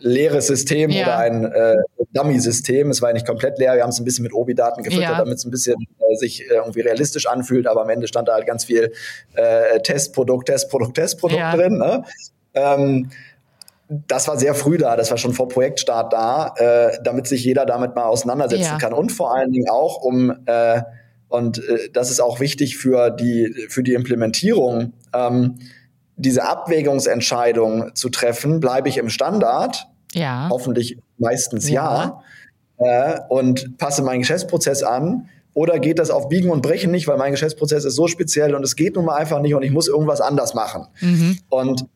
leeres 0.00 0.46
System 0.46 0.90
ja. 0.90 1.04
oder 1.04 1.18
ein 1.18 1.44
äh, 1.44 1.76
Dummy-System. 2.12 2.90
Es 2.90 3.02
war 3.02 3.10
ja 3.10 3.14
nicht 3.14 3.26
komplett 3.26 3.58
leer. 3.58 3.74
Wir 3.74 3.82
haben 3.82 3.90
es 3.90 3.98
ein 3.98 4.04
bisschen 4.04 4.22
mit 4.22 4.32
Obi-Daten 4.32 4.82
gefüttert, 4.82 5.10
ja. 5.10 5.18
damit 5.18 5.38
es 5.38 5.44
ein 5.44 5.50
bisschen 5.50 5.76
äh, 5.98 6.16
sich 6.16 6.42
äh, 6.50 6.54
irgendwie 6.54 6.80
realistisch 6.80 7.26
anfühlt. 7.26 7.66
Aber 7.66 7.82
am 7.82 7.90
Ende 7.90 8.08
stand 8.08 8.28
da 8.28 8.34
halt 8.34 8.46
ganz 8.46 8.64
viel 8.64 8.92
äh, 9.34 9.80
Testprodukt, 9.80 10.46
Testprodukt, 10.46 10.94
Testprodukt 10.94 11.40
ja. 11.40 11.54
drin. 11.54 11.78
Ne? 11.78 12.04
Ähm, 12.54 13.10
das 14.06 14.28
war 14.28 14.38
sehr 14.38 14.54
früh 14.54 14.78
da, 14.78 14.96
das 14.96 15.10
war 15.10 15.18
schon 15.18 15.32
vor 15.32 15.48
Projektstart 15.48 16.12
da, 16.12 16.54
äh, 16.56 16.98
damit 17.02 17.26
sich 17.26 17.44
jeder 17.44 17.66
damit 17.66 17.96
mal 17.96 18.04
auseinandersetzen 18.04 18.78
kann 18.78 18.92
und 18.92 19.10
vor 19.10 19.34
allen 19.34 19.50
Dingen 19.50 19.68
auch 19.68 20.00
um 20.00 20.32
äh, 20.46 20.82
und 21.28 21.58
äh, 21.58 21.90
das 21.92 22.10
ist 22.12 22.20
auch 22.20 22.38
wichtig 22.38 22.76
für 22.76 23.10
die 23.10 23.52
für 23.68 23.82
die 23.82 23.94
Implementierung 23.94 24.92
ähm, 25.12 25.58
diese 26.20 26.46
Abwägungsentscheidung 26.46 27.94
zu 27.94 28.10
treffen, 28.10 28.60
bleibe 28.60 28.88
ich 28.88 28.98
im 28.98 29.08
Standard? 29.08 29.88
Ja. 30.14 30.48
Hoffentlich 30.50 30.98
meistens 31.18 31.68
ja. 31.68 32.22
ja 32.80 33.14
äh, 33.14 33.20
und 33.28 33.78
passe 33.78 34.02
meinen 34.02 34.20
Geschäftsprozess 34.20 34.82
an. 34.82 35.28
Oder 35.52 35.80
geht 35.80 35.98
das 35.98 36.10
auf 36.10 36.28
Biegen 36.28 36.50
und 36.50 36.62
Brechen 36.62 36.92
nicht, 36.92 37.08
weil 37.08 37.18
mein 37.18 37.32
Geschäftsprozess 37.32 37.84
ist 37.84 37.96
so 37.96 38.06
speziell 38.06 38.54
und 38.54 38.62
es 38.62 38.76
geht 38.76 38.94
nun 38.94 39.04
mal 39.04 39.16
einfach 39.16 39.40
nicht 39.40 39.54
und 39.54 39.62
ich 39.62 39.72
muss 39.72 39.88
irgendwas 39.88 40.20
anders 40.20 40.54
machen. 40.54 40.86
Mhm. 41.00 41.38
Und 41.48 41.86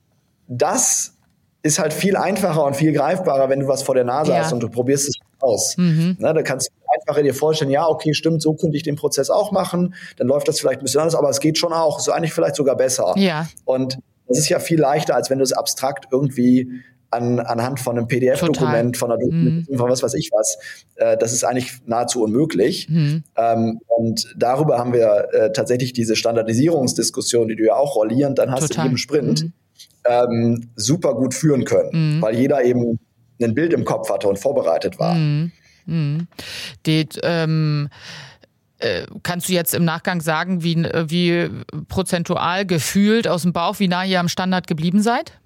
das 0.49 1.15
ist 1.63 1.79
halt 1.79 1.93
viel 1.93 2.17
einfacher 2.17 2.65
und 2.65 2.75
viel 2.75 2.93
greifbarer, 2.93 3.49
wenn 3.49 3.61
du 3.61 3.69
was 3.69 3.83
vor 3.83 3.95
der 3.95 4.05
Nase 4.05 4.33
ja. 4.33 4.39
hast 4.39 4.53
und 4.53 4.61
du 4.61 4.69
probierst 4.69 5.09
es 5.09 5.15
aus. 5.39 5.77
Mhm. 5.79 6.17
Na, 6.19 6.33
da 6.33 6.43
kannst 6.43 6.69
du 6.69 6.73
einfacher 7.01 7.23
dir 7.23 7.33
vorstellen, 7.33 7.71
ja, 7.71 7.87
okay, 7.87 8.13
stimmt, 8.13 8.43
so 8.43 8.55
könnte 8.55 8.77
ich 8.77 8.83
den 8.83 8.97
Prozess 8.97 9.31
auch 9.31 9.53
machen, 9.53 9.95
dann 10.17 10.27
läuft 10.27 10.49
das 10.49 10.61
vielleicht 10.61 10.81
ein 10.81 10.85
bisschen 10.85 11.01
anders, 11.01 11.15
aber 11.15 11.31
es 11.31 11.41
geht 11.41 11.57
schon 11.57 11.73
auch, 11.73 11.99
ist 11.99 12.09
eigentlich 12.09 12.35
vielleicht 12.35 12.57
sogar 12.57 12.77
besser. 12.77 13.15
Ja. 13.17 13.47
Und 13.65 13.99
das 14.27 14.39
ist 14.39 14.49
ja 14.49 14.59
viel 14.59 14.81
leichter, 14.81 15.15
als 15.15 15.31
wenn 15.31 15.39
du 15.39 15.45
es 15.45 15.53
abstrakt 15.53 16.09
irgendwie 16.11 16.83
an, 17.15 17.39
anhand 17.39 17.81
von 17.81 17.97
einem 17.97 18.09
PDF-Dokument, 18.09 18.97
von 18.97 19.11
einer 19.11 19.21
Dokument, 19.21 19.71
mhm. 19.71 19.77
von 19.77 19.91
was 19.91 20.03
weiß 20.03 20.15
ich 20.15 20.31
was. 20.33 20.59
Äh, 20.97 21.17
das 21.17 21.33
ist 21.33 21.45
eigentlich 21.45 21.73
nahezu 21.87 22.23
unmöglich. 22.23 22.89
Mhm. 22.89 23.23
Ähm, 23.37 23.81
und 23.87 24.35
darüber 24.37 24.79
haben 24.79 24.93
wir 24.93 25.29
äh, 25.33 25.53
tatsächlich 25.53 25.93
diese 25.93 26.17
Standardisierungsdiskussion, 26.17 27.49
die 27.49 27.57
du 27.57 27.65
ja 27.65 27.77
auch 27.77 27.97
rollierend 27.97 28.39
dann 28.39 28.51
hast 28.51 28.69
Total. 28.69 28.87
in 28.87 28.91
jedem 28.91 28.99
Sprint, 28.99 29.45
mhm. 29.45 29.53
ähm, 30.05 30.71
super 30.77 31.15
gut 31.15 31.35
führen 31.35 31.65
können, 31.65 32.17
mhm. 32.17 32.23
weil 32.23 32.35
jeder 32.35 32.65
eben 32.65 32.99
ein 33.43 33.55
Bild 33.55 33.73
im 33.73 33.85
Kopf 33.85 34.11
hatte 34.11 34.29
und 34.29 34.39
vorbereitet 34.39 34.99
war. 34.99 35.15
Mhm. 35.15 35.53
Mhm. 35.87 36.27
Die, 36.87 37.07
ähm 37.23 37.89
äh, 38.79 39.07
Kannst 39.23 39.49
du 39.49 39.53
jetzt 39.53 39.73
im 39.73 39.85
Nachgang 39.85 40.21
sagen, 40.21 40.63
wie, 40.63 40.77
wie 41.07 41.49
prozentual 41.89 42.67
gefühlt 42.67 43.29
aus 43.29 43.43
dem 43.43 43.53
Bauch, 43.53 43.79
wie 43.79 43.89
nah 43.89 44.05
ihr 44.05 44.19
am 44.19 44.29
Standard 44.29 44.67
geblieben 44.67 45.01
seid? 45.01 45.39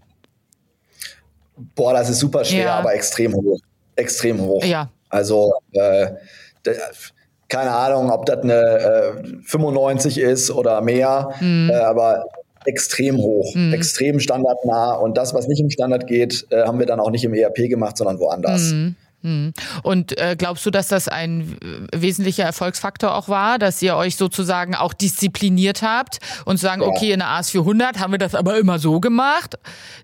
Boah, 1.74 1.92
das 1.92 2.08
ist 2.08 2.18
super 2.18 2.44
schwer, 2.44 2.64
ja. 2.64 2.74
aber 2.76 2.94
extrem 2.94 3.34
hoch. 3.34 3.58
Extrem 3.96 4.40
hoch. 4.40 4.64
Ja. 4.64 4.90
Also, 5.08 5.52
äh, 5.72 6.08
keine 7.48 7.70
Ahnung, 7.70 8.10
ob 8.10 8.26
das 8.26 8.42
eine 8.42 8.52
äh, 8.52 9.42
95 9.44 10.18
ist 10.18 10.50
oder 10.50 10.80
mehr, 10.82 11.30
mhm. 11.40 11.70
äh, 11.70 11.76
aber 11.76 12.26
extrem 12.66 13.16
hoch, 13.16 13.54
mhm. 13.54 13.72
extrem 13.72 14.20
standardnah. 14.20 14.94
Und 14.94 15.16
das, 15.16 15.32
was 15.34 15.48
nicht 15.48 15.60
im 15.60 15.70
Standard 15.70 16.06
geht, 16.06 16.46
äh, 16.50 16.64
haben 16.64 16.78
wir 16.78 16.86
dann 16.86 17.00
auch 17.00 17.10
nicht 17.10 17.24
im 17.24 17.32
ERP 17.34 17.68
gemacht, 17.68 17.96
sondern 17.96 18.18
woanders. 18.20 18.72
Mhm. 18.72 18.96
Hm. 19.22 19.52
Und 19.82 20.16
äh, 20.16 20.36
glaubst 20.38 20.64
du, 20.64 20.70
dass 20.70 20.86
das 20.86 21.08
ein 21.08 21.56
äh, 21.60 22.00
wesentlicher 22.00 22.44
Erfolgsfaktor 22.44 23.14
auch 23.14 23.28
war, 23.28 23.58
dass 23.58 23.82
ihr 23.82 23.96
euch 23.96 24.14
sozusagen 24.14 24.76
auch 24.76 24.92
diszipliniert 24.92 25.82
habt 25.82 26.18
und 26.44 26.58
sagen, 26.58 26.82
ja. 26.82 26.88
okay, 26.88 27.10
in 27.10 27.18
der 27.18 27.30
AS 27.30 27.50
400 27.50 27.98
haben 27.98 28.12
wir 28.12 28.18
das 28.18 28.36
aber 28.36 28.58
immer 28.58 28.78
so 28.78 29.00
gemacht. 29.00 29.56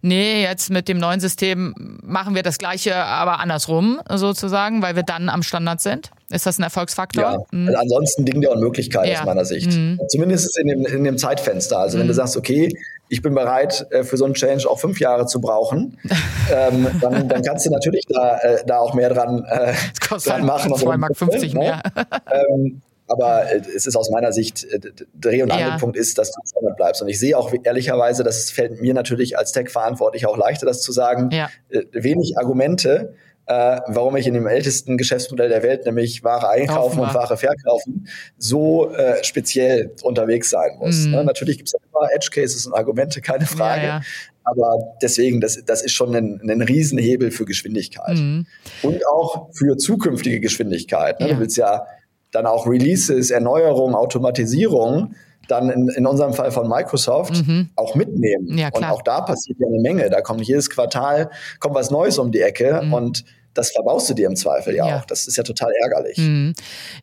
Nee, 0.03 0.43
jetzt 0.43 0.71
mit 0.71 0.89
dem 0.89 0.99
neuen 0.99 1.21
System 1.21 1.99
machen 2.03 2.35
wir 2.35 2.43
das 2.43 2.59
Gleiche, 2.59 2.97
aber 2.97 3.39
andersrum 3.39 4.01
sozusagen, 4.13 4.83
weil 4.83 4.97
wir 4.97 5.05
dann 5.05 5.29
am 5.29 5.45
Standard 5.45 5.81
sind? 5.81 6.11
Ist 6.31 6.47
das 6.47 6.59
ein 6.59 6.63
Erfolgsfaktor? 6.63 7.23
Ja, 7.23 7.39
mhm. 7.51 7.69
also 7.69 7.79
ansonsten 7.81 8.25
Ding 8.25 8.41
der 8.41 8.53
Unmöglichkeit 8.53 9.09
ja. 9.09 9.21
aus 9.21 9.27
meiner 9.27 9.45
Sicht. 9.45 9.73
Mhm. 9.73 10.01
Zumindest 10.09 10.59
in 10.59 10.69
dem, 10.69 10.87
in 10.87 11.05
dem 11.05 11.19
Zeitfenster. 11.19 11.79
Also 11.79 11.99
wenn 11.99 12.07
du 12.07 12.13
hm. 12.13 12.17
sagst, 12.17 12.37
okay, 12.37 12.71
ich 13.09 13.21
bin 13.21 13.35
bereit, 13.35 13.87
äh, 13.91 14.05
für 14.05 14.17
so 14.17 14.25
einen 14.25 14.35
Change 14.35 14.69
auch 14.69 14.81
fünf 14.81 15.01
Jahre 15.01 15.27
zu 15.27 15.41
brauchen, 15.41 15.99
ähm, 16.53 16.87
dann, 17.01 17.29
dann 17.29 17.43
kannst 17.43 17.67
du 17.67 17.71
natürlich 17.71 18.05
da, 18.09 18.39
äh, 18.39 18.65
da 18.67 18.79
auch 18.79 18.95
mehr 18.95 19.11
dran, 19.11 19.45
äh, 19.49 19.75
dran 20.01 20.47
machen. 20.47 20.73
2,50 20.73 20.97
Mark 20.97 21.17
50 21.17 21.55
ne? 21.55 21.61
mehr. 21.61 21.83
ähm, 22.51 22.81
aber 23.07 23.53
äh, 23.53 23.61
es 23.77 23.87
ist 23.87 23.97
aus 23.97 24.11
meiner 24.11 24.33
Sicht, 24.33 24.65
äh, 24.65 24.81
Dreh- 25.15 25.43
und 25.43 25.51
Angelpunkt 25.51 25.97
ja. 25.97 26.01
ist, 26.01 26.17
dass 26.17 26.33
du 26.33 26.41
Standard 26.47 26.77
bleibst. 26.77 27.03
Und 27.03 27.09
ich 27.09 27.19
sehe 27.19 27.37
auch 27.37 27.53
ehrlicherweise, 27.63 28.25
das 28.25 28.51
fällt 28.51 28.81
mir 28.81 28.95
natürlich 28.95 29.37
als 29.37 29.53
Tech-Verantwortlich 29.53 30.27
auch 30.27 30.39
leichter, 30.39 30.65
das 30.65 30.81
zu 30.81 30.91
sagen, 30.91 31.29
ja. 31.31 31.51
wenig 31.93 32.39
Argumente, 32.39 33.15
äh, 33.47 33.81
warum 33.89 34.17
ich 34.17 34.27
in 34.27 34.35
dem 34.35 34.47
ältesten 34.47 34.97
Geschäftsmodell 34.97 35.49
der 35.49 35.63
Welt, 35.63 35.85
nämlich 35.85 36.25
Ware 36.25 36.49
einkaufen 36.49 37.01
und 37.01 37.13
Ware 37.13 37.37
verkaufen, 37.37 38.09
so 38.39 38.91
äh, 38.91 39.23
speziell 39.23 39.93
unterwegs 40.03 40.51
sein 40.51 40.79
muss. 40.79 41.05
Mhm. 41.05 41.11
Ne? 41.13 41.25
Natürlich 41.25 41.59
gibt 41.59 41.69
es 41.69 41.75
immer 41.75 42.09
Edge 42.15 42.29
Cases 42.33 42.67
und 42.67 42.73
Argumente, 42.73 43.21
keine 43.21 43.47
Frage. 43.47 43.83
Ja, 43.83 43.89
ja. 43.99 44.03
Aber 44.45 44.97
deswegen, 45.01 45.41
das, 45.41 45.63
das 45.65 45.83
ist 45.83 45.93
schon 45.93 46.15
ein, 46.15 46.41
ein 46.49 46.63
Riesenhebel 46.63 47.31
für 47.31 47.45
Geschwindigkeit. 47.45 48.17
Mhm. 48.17 48.47
Und 48.83 49.07
auch 49.07 49.49
für 49.55 49.77
zukünftige 49.77 50.41
Geschwindigkeit. 50.41 51.21
Ne? 51.21 51.29
Ja. 51.29 51.35
Du 51.35 51.41
willst 51.41 51.57
ja 51.57 51.87
dann 52.31 52.47
auch 52.47 52.67
Releases, 52.67 53.31
Erneuerung, 53.31 53.95
Automatisierung 53.95 55.15
dann 55.49 55.71
in, 55.71 55.89
in 55.89 56.07
unserem 56.07 56.33
Fall 56.33 56.51
von 56.51 56.69
Microsoft 56.69 57.47
mhm. 57.47 57.71
auch 57.77 57.95
mitnehmen. 57.95 58.57
Ja, 58.59 58.69
und 58.73 58.85
auch 58.85 59.03
da 59.03 59.21
passiert 59.21 59.59
ja 59.61 59.67
eine 59.67 59.81
Menge. 59.81 60.11
Da 60.11 60.21
kommt 60.21 60.43
jedes 60.43 60.71
Quartal 60.71 61.31
kommt 61.61 61.75
was 61.75 61.91
Neues 61.91 62.19
um 62.19 62.33
die 62.33 62.41
Ecke 62.41 62.83
mhm. 62.85 62.93
und 62.93 63.25
das 63.55 63.71
verbaust 63.71 64.11
du 64.11 64.15
dir 64.15 64.27
im 64.27 64.37
Zweifel 64.37 64.75
ja, 64.75 64.89
ja, 64.89 64.99
auch. 64.99 65.05
Das 65.05 65.27
ist 65.27 65.37
ja 65.37 65.45
total 65.45 65.73
ärgerlich. 65.81 66.19
Mhm. 66.19 66.55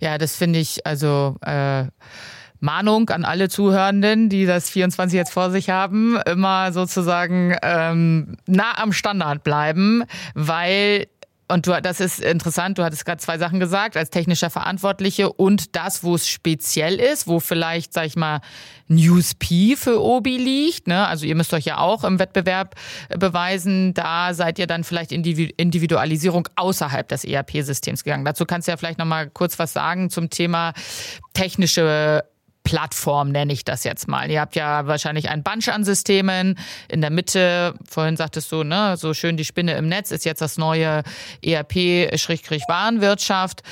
Ja, 0.02 0.18
das 0.18 0.36
finde 0.36 0.60
ich 0.60 0.86
also 0.86 1.36
äh, 1.46 1.86
Mahnung 2.60 3.10
an 3.10 3.26
alle 3.26 3.50
Zuhörenden, 3.50 4.30
die 4.30 4.46
das 4.46 4.70
24 4.70 5.18
jetzt 5.18 5.32
vor 5.32 5.50
sich 5.50 5.70
haben, 5.70 6.20
immer 6.28 6.72
sozusagen 6.72 7.56
ähm, 7.64 8.38
nah 8.46 8.78
am 8.78 8.94
Standard 8.94 9.44
bleiben, 9.44 10.04
weil 10.36 11.08
und 11.52 11.68
du, 11.68 11.80
das 11.82 12.00
ist 12.00 12.20
interessant, 12.20 12.78
du 12.78 12.84
hattest 12.84 13.06
gerade 13.06 13.22
zwei 13.22 13.38
Sachen 13.38 13.60
gesagt, 13.60 13.98
als 13.98 14.10
technischer 14.10 14.50
Verantwortliche 14.50 15.32
und 15.32 15.76
das, 15.76 16.04
wo 16.04 16.16
es 16.16 16.28
speziell 16.28 17.00
ist, 17.00 17.28
wo 17.28 17.40
vielleicht, 17.40 17.94
sag 17.94 18.06
ich 18.06 18.16
mal, 18.16 18.42
USP 18.90 19.76
für 19.76 20.02
Obi 20.02 20.38
liegt. 20.38 20.88
Ne? 20.88 21.08
Also 21.08 21.26
ihr 21.26 21.36
müsst 21.36 21.54
euch 21.54 21.66
ja 21.66 21.78
auch 21.78 22.04
im 22.04 22.20
Wettbewerb 22.20 22.76
beweisen, 23.10 23.94
da 23.94 24.34
seid 24.34 24.60
ihr 24.60 24.68
dann 24.68 24.84
vielleicht 24.84 25.12
in 25.12 25.24
die 25.24 25.54
Individualisierung 25.58 26.48
außerhalb 26.56 27.08
des 27.08 27.24
ERP-Systems 27.24 28.04
gegangen. 28.04 28.26
Dazu 28.26 28.46
kannst 28.46 28.68
du 28.68 28.72
ja 28.72 28.78
vielleicht 28.78 29.00
nochmal 29.00 29.30
kurz 29.30 29.60
was 29.60 29.74
sagen 29.74 30.10
zum 30.10 30.30
Thema 30.30 30.74
technische 31.34 32.24
Plattform, 32.72 33.32
nenne 33.32 33.52
ich 33.52 33.66
das 33.66 33.84
jetzt 33.84 34.08
mal. 34.08 34.32
Ihr 34.32 34.40
habt 34.40 34.56
ja 34.56 34.88
wahrscheinlich 34.88 35.30
ein 35.30 35.44
Bunch 35.44 35.68
an 35.68 35.84
Systemen. 35.84 36.58
In 36.88 37.02
der 37.02 37.10
Mitte, 37.10 37.74
vorhin 37.86 38.16
sagtest 38.16 38.50
du, 38.50 38.64
ne, 38.64 38.96
so 38.96 39.14
schön 39.14 39.36
die 39.36 39.44
Spinne 39.44 39.74
im 39.74 39.90
Netz 39.90 40.12
ist 40.12 40.24
jetzt 40.24 40.40
das 40.40 40.58
neue 40.58 41.04
ERP-Warenwirtschaft. 41.44 43.64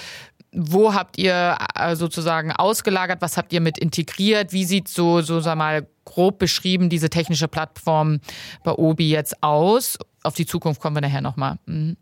Wo 0.51 0.93
habt 0.93 1.17
ihr 1.17 1.57
äh, 1.75 1.95
sozusagen 1.95 2.51
ausgelagert? 2.51 3.21
Was 3.21 3.37
habt 3.37 3.53
ihr 3.53 3.61
mit 3.61 3.77
integriert? 3.77 4.51
Wie 4.51 4.65
sieht 4.65 4.89
so, 4.89 5.21
so 5.21 5.39
sag 5.39 5.55
mal, 5.55 5.87
grob 6.03 6.37
beschrieben 6.37 6.89
diese 6.89 7.09
technische 7.09 7.47
Plattform 7.47 8.19
bei 8.65 8.73
Obi 8.73 9.09
jetzt 9.09 9.41
aus? 9.41 9.97
Auf 10.23 10.33
die 10.33 10.45
Zukunft 10.45 10.81
kommen 10.81 10.97
wir 10.97 11.01
nachher 11.01 11.21
nochmal. 11.21 11.57
Mhm. 11.67 11.95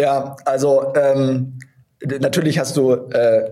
Ja, 0.00 0.36
also 0.46 0.94
ähm, 0.94 1.58
natürlich 2.00 2.58
hast 2.58 2.78
du 2.78 2.92
äh, 2.92 3.50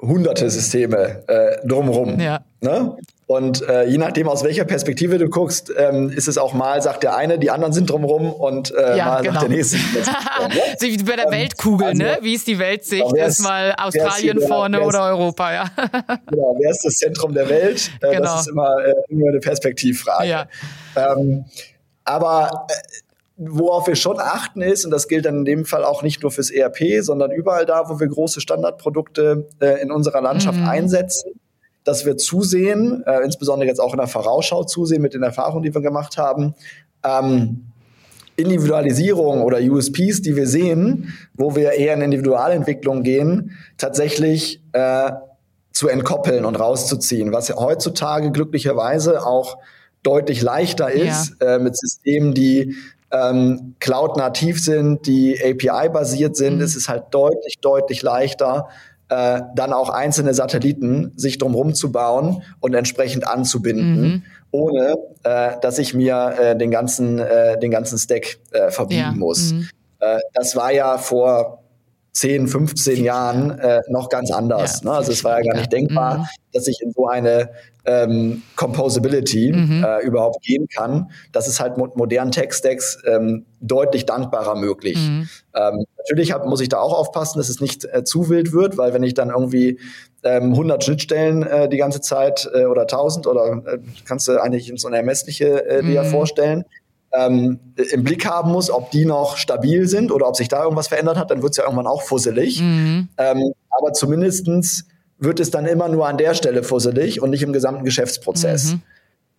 hunderte 0.00 0.50
Systeme 0.50 1.22
äh, 1.26 1.66
drumherum. 1.66 2.20
Ja. 2.20 2.40
Ne? 2.60 2.96
Und 3.26 3.68
äh, 3.68 3.86
je 3.86 3.98
nachdem, 3.98 4.28
aus 4.28 4.44
welcher 4.44 4.64
Perspektive 4.64 5.18
du 5.18 5.28
guckst, 5.28 5.72
ähm, 5.76 6.10
ist 6.10 6.28
es 6.28 6.38
auch 6.38 6.54
mal, 6.54 6.80
sagt 6.80 7.02
der 7.02 7.16
eine, 7.16 7.40
die 7.40 7.50
anderen 7.50 7.72
sind 7.72 7.90
drumherum 7.90 8.32
und 8.32 8.72
äh, 8.72 8.96
ja, 8.96 9.06
mal 9.06 9.22
genau. 9.22 9.32
sagt 9.32 9.42
der 9.42 9.56
nächste. 9.56 9.76
so 10.78 10.86
wie 10.86 11.02
bei 11.02 11.16
der 11.16 11.24
ähm, 11.24 11.32
Weltkugel, 11.32 11.88
also, 11.88 12.02
ne? 12.02 12.18
Wie 12.20 12.34
ist 12.34 12.46
die 12.46 12.58
Weltsicht? 12.58 13.04
Genau, 13.04 13.26
ist 13.26 13.40
mal 13.40 13.74
Australien 13.76 14.38
ist 14.38 14.46
vorne 14.46 14.80
oder 14.80 15.06
Europa, 15.06 15.52
ja. 15.52 15.64
genau, 16.30 16.56
wer 16.60 16.70
ist 16.70 16.84
das 16.84 16.94
Zentrum 16.94 17.34
der 17.34 17.48
Welt? 17.48 17.90
Äh, 18.00 18.14
genau. 18.14 18.22
Das 18.22 18.42
ist 18.42 18.48
immer, 18.48 18.76
äh, 18.84 18.94
immer 19.08 19.28
eine 19.28 19.40
Perspektivfrage. 19.40 20.28
Ja. 20.28 20.46
Ähm, 20.94 21.46
aber 22.04 22.66
äh, 22.68 22.74
Worauf 23.38 23.86
wir 23.86 23.96
schon 23.96 24.18
achten 24.18 24.62
ist, 24.62 24.84
und 24.86 24.90
das 24.90 25.08
gilt 25.08 25.26
dann 25.26 25.38
in 25.38 25.44
dem 25.44 25.64
Fall 25.66 25.84
auch 25.84 26.02
nicht 26.02 26.22
nur 26.22 26.30
fürs 26.30 26.50
ERP, 26.50 27.02
sondern 27.02 27.30
überall 27.32 27.66
da, 27.66 27.88
wo 27.88 28.00
wir 28.00 28.06
große 28.08 28.40
Standardprodukte 28.40 29.46
äh, 29.60 29.82
in 29.82 29.90
unserer 29.90 30.22
Landschaft 30.22 30.58
mhm. 30.58 30.68
einsetzen, 30.68 31.32
dass 31.84 32.06
wir 32.06 32.16
zusehen, 32.16 33.04
äh, 33.06 33.20
insbesondere 33.24 33.68
jetzt 33.68 33.78
auch 33.78 33.92
in 33.92 33.98
der 33.98 34.08
Vorausschau 34.08 34.64
zusehen 34.64 35.02
mit 35.02 35.14
den 35.14 35.22
Erfahrungen, 35.22 35.62
die 35.62 35.74
wir 35.74 35.82
gemacht 35.82 36.16
haben, 36.16 36.54
ähm, 37.04 37.66
Individualisierung 38.36 39.42
oder 39.42 39.58
USPs, 39.58 40.22
die 40.22 40.36
wir 40.36 40.46
sehen, 40.46 41.14
wo 41.34 41.56
wir 41.56 41.72
eher 41.72 41.94
in 41.94 42.02
Individualentwicklung 42.02 43.02
gehen, 43.02 43.52
tatsächlich 43.78 44.62
äh, 44.72 45.12
zu 45.72 45.88
entkoppeln 45.88 46.44
und 46.44 46.56
rauszuziehen, 46.56 47.32
was 47.32 47.48
ja 47.48 47.56
heutzutage 47.56 48.30
glücklicherweise 48.30 49.26
auch 49.26 49.58
deutlich 50.02 50.42
leichter 50.42 50.90
ist 50.90 51.34
ja. 51.40 51.56
äh, 51.56 51.58
mit 51.58 51.76
Systemen, 51.76 52.34
die 52.34 52.76
ähm, 53.12 53.74
Cloud-nativ 53.80 54.62
sind, 54.62 55.06
die 55.06 55.38
API-basiert 55.40 56.36
sind, 56.36 56.56
mhm. 56.56 56.62
ist 56.62 56.76
es 56.76 56.88
halt 56.88 57.04
deutlich, 57.10 57.58
deutlich 57.60 58.02
leichter, 58.02 58.68
äh, 59.08 59.42
dann 59.54 59.72
auch 59.72 59.90
einzelne 59.90 60.34
Satelliten 60.34 61.12
sich 61.16 61.38
drumherum 61.38 61.74
zu 61.74 61.92
bauen 61.92 62.42
und 62.60 62.74
entsprechend 62.74 63.26
anzubinden, 63.26 64.00
mhm. 64.00 64.22
ohne 64.50 64.96
äh, 65.22 65.52
dass 65.60 65.78
ich 65.78 65.94
mir 65.94 66.34
äh, 66.38 66.56
den 66.56 66.70
ganzen 66.70 67.20
äh, 67.20 67.58
den 67.58 67.70
ganzen 67.70 67.98
Stack 67.98 68.38
äh, 68.50 68.70
verbiegen 68.70 69.00
ja. 69.00 69.12
muss. 69.12 69.52
Mhm. 69.52 69.68
Äh, 70.00 70.18
das 70.34 70.56
war 70.56 70.72
ja 70.72 70.98
vor 70.98 71.62
10, 72.16 72.48
15 72.48 73.04
Jahren 73.04 73.58
äh, 73.58 73.82
noch 73.90 74.08
ganz 74.08 74.30
anders. 74.30 74.80
Ja, 74.82 74.90
ne? 74.90 74.96
Also 74.96 75.12
es 75.12 75.22
war 75.22 75.38
ja 75.38 75.50
gar 75.50 75.58
nicht 75.58 75.70
denkbar, 75.70 76.18
mhm. 76.18 76.24
dass 76.54 76.66
ich 76.66 76.80
in 76.80 76.90
so 76.92 77.06
eine 77.06 77.50
ähm, 77.84 78.42
Composability 78.56 79.52
mhm. 79.52 79.84
äh, 79.84 80.00
überhaupt 80.00 80.42
gehen 80.42 80.66
kann. 80.66 81.10
Das 81.32 81.46
ist 81.46 81.60
halt 81.60 81.76
mit 81.76 81.94
modernen 81.94 82.32
Tech-Stacks 82.32 83.02
ähm, 83.06 83.44
deutlich 83.60 84.06
dankbarer 84.06 84.54
möglich. 84.54 84.96
Mhm. 84.96 85.28
Ähm, 85.54 85.84
natürlich 85.98 86.32
hab, 86.32 86.46
muss 86.46 86.62
ich 86.62 86.70
da 86.70 86.78
auch 86.78 86.98
aufpassen, 86.98 87.36
dass 87.36 87.50
es 87.50 87.60
nicht 87.60 87.84
äh, 87.84 88.02
zu 88.02 88.30
wild 88.30 88.54
wird, 88.54 88.78
weil 88.78 88.94
wenn 88.94 89.02
ich 89.02 89.12
dann 89.12 89.28
irgendwie 89.28 89.78
ähm, 90.22 90.52
100 90.52 90.84
Schnittstellen 90.84 91.42
äh, 91.42 91.68
die 91.68 91.76
ganze 91.76 92.00
Zeit 92.00 92.48
äh, 92.54 92.64
oder 92.64 92.82
1000 92.82 93.26
oder 93.26 93.62
äh, 93.66 93.78
kannst 94.06 94.26
du 94.26 94.40
eigentlich 94.40 94.70
ins 94.70 94.86
Unermessliche 94.86 95.82
dir 95.82 96.02
mhm. 96.02 96.06
vorstellen, 96.06 96.64
ähm, 97.16 97.60
im 97.92 98.04
Blick 98.04 98.26
haben 98.26 98.52
muss, 98.52 98.70
ob 98.70 98.90
die 98.90 99.04
noch 99.04 99.36
stabil 99.36 99.86
sind 99.88 100.12
oder 100.12 100.28
ob 100.28 100.36
sich 100.36 100.48
da 100.48 100.62
irgendwas 100.62 100.88
verändert 100.88 101.16
hat, 101.16 101.30
dann 101.30 101.42
wird 101.42 101.52
es 101.52 101.56
ja 101.56 101.64
irgendwann 101.64 101.86
auch 101.86 102.02
fusselig. 102.02 102.60
Mhm. 102.60 103.08
Ähm, 103.18 103.52
aber 103.70 103.92
zumindestens 103.92 104.86
wird 105.18 105.40
es 105.40 105.50
dann 105.50 105.66
immer 105.66 105.88
nur 105.88 106.06
an 106.06 106.18
der 106.18 106.34
Stelle 106.34 106.62
fusselig 106.62 107.22
und 107.22 107.30
nicht 107.30 107.42
im 107.42 107.52
gesamten 107.52 107.84
Geschäftsprozess. 107.84 108.72
Mhm. 108.72 108.82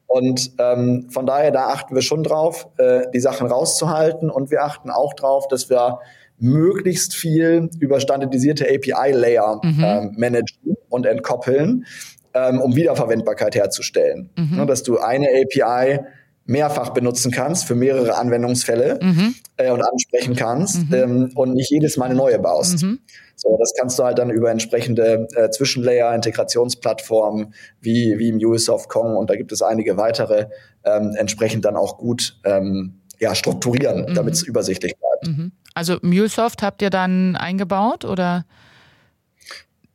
Und 0.07 0.51
ähm, 0.57 1.07
von 1.09 1.25
daher, 1.25 1.51
da 1.51 1.67
achten 1.67 1.93
wir 1.93 2.01
schon 2.01 2.23
drauf, 2.23 2.67
äh, 2.77 3.01
die 3.13 3.19
Sachen 3.19 3.47
rauszuhalten 3.47 4.29
und 4.29 4.51
wir 4.51 4.63
achten 4.63 4.89
auch 4.89 5.13
drauf, 5.13 5.47
dass 5.47 5.69
wir 5.69 5.99
möglichst 6.39 7.13
viel 7.13 7.69
über 7.79 7.99
standardisierte 7.99 8.65
API-Layer 8.65 9.59
mhm. 9.63 9.83
ähm, 9.83 10.15
managen 10.17 10.77
und 10.89 11.05
entkoppeln, 11.05 11.85
ähm, 12.33 12.61
um 12.61 12.75
Wiederverwendbarkeit 12.75 13.55
herzustellen. 13.55 14.29
Mhm. 14.37 14.57
Ja, 14.57 14.65
dass 14.65 14.83
du 14.83 14.97
eine 14.99 15.27
API 15.27 15.99
mehrfach 16.47 16.89
benutzen 16.89 17.31
kannst 17.31 17.65
für 17.65 17.75
mehrere 17.75 18.17
Anwendungsfälle 18.17 18.99
mhm. 19.01 19.35
äh, 19.57 19.69
und 19.69 19.81
ansprechen 19.81 20.35
kannst 20.35 20.89
mhm. 20.89 20.93
ähm, 20.93 21.31
und 21.35 21.53
nicht 21.53 21.69
jedes 21.69 21.97
Mal 21.97 22.05
eine 22.05 22.15
neue 22.15 22.39
baust. 22.39 22.83
Mhm. 22.83 22.99
So, 23.35 23.55
das 23.59 23.73
kannst 23.77 23.99
du 23.99 24.03
halt 24.03 24.17
dann 24.17 24.31
über 24.31 24.49
entsprechende 24.49 25.27
äh, 25.35 25.49
Zwischenlayer, 25.51 26.15
Integrationsplattformen 26.15 27.53
wie, 27.81 28.17
wie 28.17 28.31
MuleSoft 28.31 28.89
Kong 28.89 29.15
und 29.15 29.29
da 29.29 29.35
gibt 29.35 29.51
es 29.51 29.61
einige 29.61 29.97
weitere 29.97 30.47
ähm, 30.83 31.13
entsprechend 31.17 31.65
dann 31.65 31.75
auch 31.75 31.97
gut 31.97 32.39
ähm, 32.45 33.01
ja, 33.19 33.35
strukturieren, 33.35 34.09
mhm. 34.09 34.15
damit 34.15 34.33
es 34.33 34.43
übersichtlich 34.43 34.93
bleibt. 34.97 35.37
Mhm. 35.37 35.51
Also 35.75 35.97
MuleSoft 36.01 36.63
habt 36.63 36.81
ihr 36.81 36.89
dann 36.89 37.35
eingebaut 37.35 38.05
oder? 38.05 38.45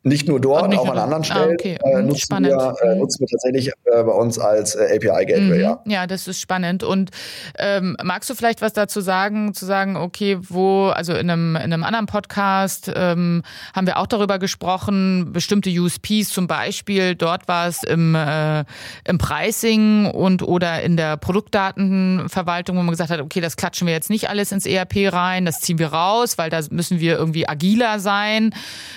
Nicht 0.04 0.26
nur 0.26 0.40
dort, 0.40 0.68
nicht 0.68 0.80
auch 0.80 0.88
an 0.88 0.98
anderen 0.98 1.22
ah, 1.22 1.24
Stellen 1.24 1.50
ah, 1.50 1.52
okay. 1.52 1.78
äh, 1.84 2.00
mhm, 2.00 2.08
nutzen, 2.08 2.20
spannend. 2.20 2.50
wir, 2.50 2.74
äh, 2.82 2.94
mhm. 2.94 3.00
nutzen 3.00 3.20
wir 3.20 3.28
tatsächlich 3.28 3.68
äh, 3.68 4.02
bei 4.02 4.12
uns 4.12 4.36
als 4.36 4.74
äh, 4.74 4.96
API-Gateway. 4.96 5.58
Mhm. 5.58 5.60
Ja. 5.60 5.80
ja, 5.86 6.06
das 6.08 6.26
ist 6.26 6.40
spannend. 6.40 6.82
Und 6.82 7.10
ähm, 7.56 7.96
magst 8.02 8.28
du 8.28 8.34
vielleicht 8.34 8.62
was 8.62 8.72
dazu 8.72 9.00
sagen, 9.00 9.54
zu 9.54 9.64
sagen, 9.64 9.96
okay, 9.96 10.38
wo, 10.40 10.88
also 10.88 11.12
in 11.12 11.30
einem, 11.30 11.54
in 11.54 11.72
einem 11.72 11.84
anderen 11.84 12.06
Podcast 12.06 12.90
ähm, 12.92 13.44
haben 13.76 13.86
wir 13.86 13.98
auch 13.98 14.08
darüber 14.08 14.40
gesprochen, 14.40 15.32
bestimmte 15.32 15.70
USPs 15.70 16.30
zum 16.30 16.48
Beispiel, 16.48 17.14
dort 17.14 17.46
war 17.46 17.68
es 17.68 17.84
im, 17.84 18.16
äh, 18.16 18.64
im 19.04 19.18
Pricing 19.18 20.06
und 20.06 20.42
oder 20.42 20.82
in 20.82 20.96
der 20.96 21.16
Produktdatenverwaltung, 21.16 22.76
wo 22.76 22.82
man 22.82 22.90
gesagt 22.90 23.10
hat, 23.10 23.20
okay, 23.20 23.40
das 23.40 23.56
klatschen 23.56 23.86
wir 23.86 23.94
jetzt 23.94 24.10
nicht 24.10 24.28
alles 24.28 24.50
ins 24.50 24.66
ERP 24.66 25.12
rein, 25.12 25.44
das 25.44 25.60
ziehen 25.60 25.78
wir 25.78 25.92
raus, 25.92 26.38
weil 26.38 26.50
da 26.50 26.60
müssen 26.70 26.98
wir 26.98 27.16
irgendwie 27.16 27.48
agiler 27.48 28.00
sein. 28.00 28.52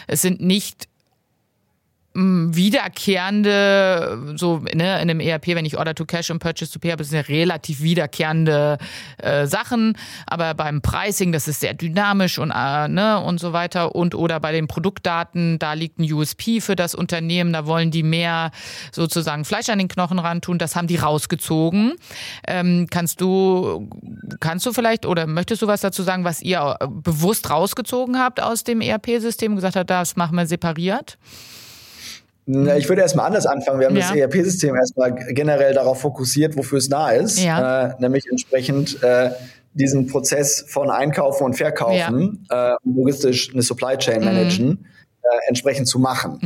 Es 0.07 0.23
sind 0.23 0.41
nicht 0.41 0.87
wiederkehrende, 2.15 4.35
so 4.37 4.59
ne, 4.59 4.71
in 4.71 4.81
einem 4.81 5.19
ERP, 5.19 5.47
wenn 5.47 5.65
ich 5.65 5.77
Order 5.77 5.93
to 5.93 6.05
Cash 6.05 6.31
und 6.31 6.39
Purchase 6.39 6.71
to 6.71 6.79
Pay 6.79 6.91
habe, 6.91 7.03
das 7.03 7.09
sind 7.09 7.17
ja 7.17 7.35
relativ 7.35 7.81
wiederkehrende 7.81 8.77
äh, 9.17 9.45
Sachen. 9.47 9.97
Aber 10.25 10.53
beim 10.53 10.81
Pricing, 10.81 11.33
das 11.33 11.49
ist 11.49 11.59
sehr 11.59 11.73
dynamisch 11.73 12.39
und, 12.39 12.51
äh, 12.51 12.87
ne, 12.87 13.19
und 13.19 13.41
so 13.41 13.51
weiter. 13.51 13.95
Und 13.95 14.15
oder 14.15 14.39
bei 14.39 14.53
den 14.53 14.67
Produktdaten, 14.67 15.59
da 15.59 15.73
liegt 15.73 15.99
ein 15.99 16.11
USP 16.11 16.61
für 16.61 16.77
das 16.77 16.95
Unternehmen, 16.95 17.51
da 17.51 17.65
wollen 17.65 17.91
die 17.91 18.03
mehr 18.03 18.51
sozusagen 18.93 19.43
Fleisch 19.43 19.67
an 19.67 19.79
den 19.79 19.89
Knochen 19.89 20.19
ran 20.19 20.39
tun. 20.39 20.57
Das 20.57 20.77
haben 20.77 20.87
die 20.87 20.95
rausgezogen. 20.95 21.95
Ähm, 22.47 22.87
kannst 22.89 23.19
du, 23.19 23.89
kannst 24.39 24.65
du 24.65 24.71
vielleicht 24.71 25.05
oder 25.05 25.27
möchtest 25.27 25.61
du 25.61 25.67
was 25.67 25.81
dazu 25.81 26.01
sagen, 26.01 26.23
was 26.23 26.41
ihr 26.41 26.77
bewusst 26.89 27.49
rausgezogen 27.49 28.17
habt 28.17 28.41
aus 28.41 28.63
dem 28.63 28.79
ERP-System 28.79 29.51
und 29.51 29.57
gesagt 29.57 29.75
habt, 29.75 29.89
das 29.89 30.15
machen 30.15 30.37
wir 30.37 30.47
separiert? 30.47 31.17
Ich 32.47 32.89
würde 32.89 33.01
erstmal 33.01 33.25
anders 33.25 33.47
anfangen. 33.47 33.79
Wir 33.79 33.87
haben 33.87 33.95
ja. 33.95 34.07
das 34.07 34.15
ERP-System 34.15 34.75
erstmal 34.75 35.15
generell 35.33 35.73
darauf 35.73 36.01
fokussiert, 36.01 36.55
wofür 36.55 36.77
es 36.77 36.89
da 36.89 37.09
ist, 37.09 37.43
ja. 37.43 37.87
äh, 37.87 37.93
nämlich 37.99 38.25
entsprechend 38.29 39.01
äh, 39.01 39.31
diesen 39.73 40.05
Prozess 40.07 40.63
von 40.67 40.91
Einkaufen 40.91 41.43
und 41.43 41.55
Verkaufen, 41.55 42.45
ja. 42.51 42.73
äh, 42.73 42.77
logistisch 42.83 43.51
eine 43.51 43.63
Supply 43.63 43.97
Chain 43.97 44.19
mhm. 44.19 44.25
managen, 44.25 44.67
mhm. 44.67 44.85
entsprechend 45.47 45.87
zu 45.87 45.97
machen. 45.97 46.39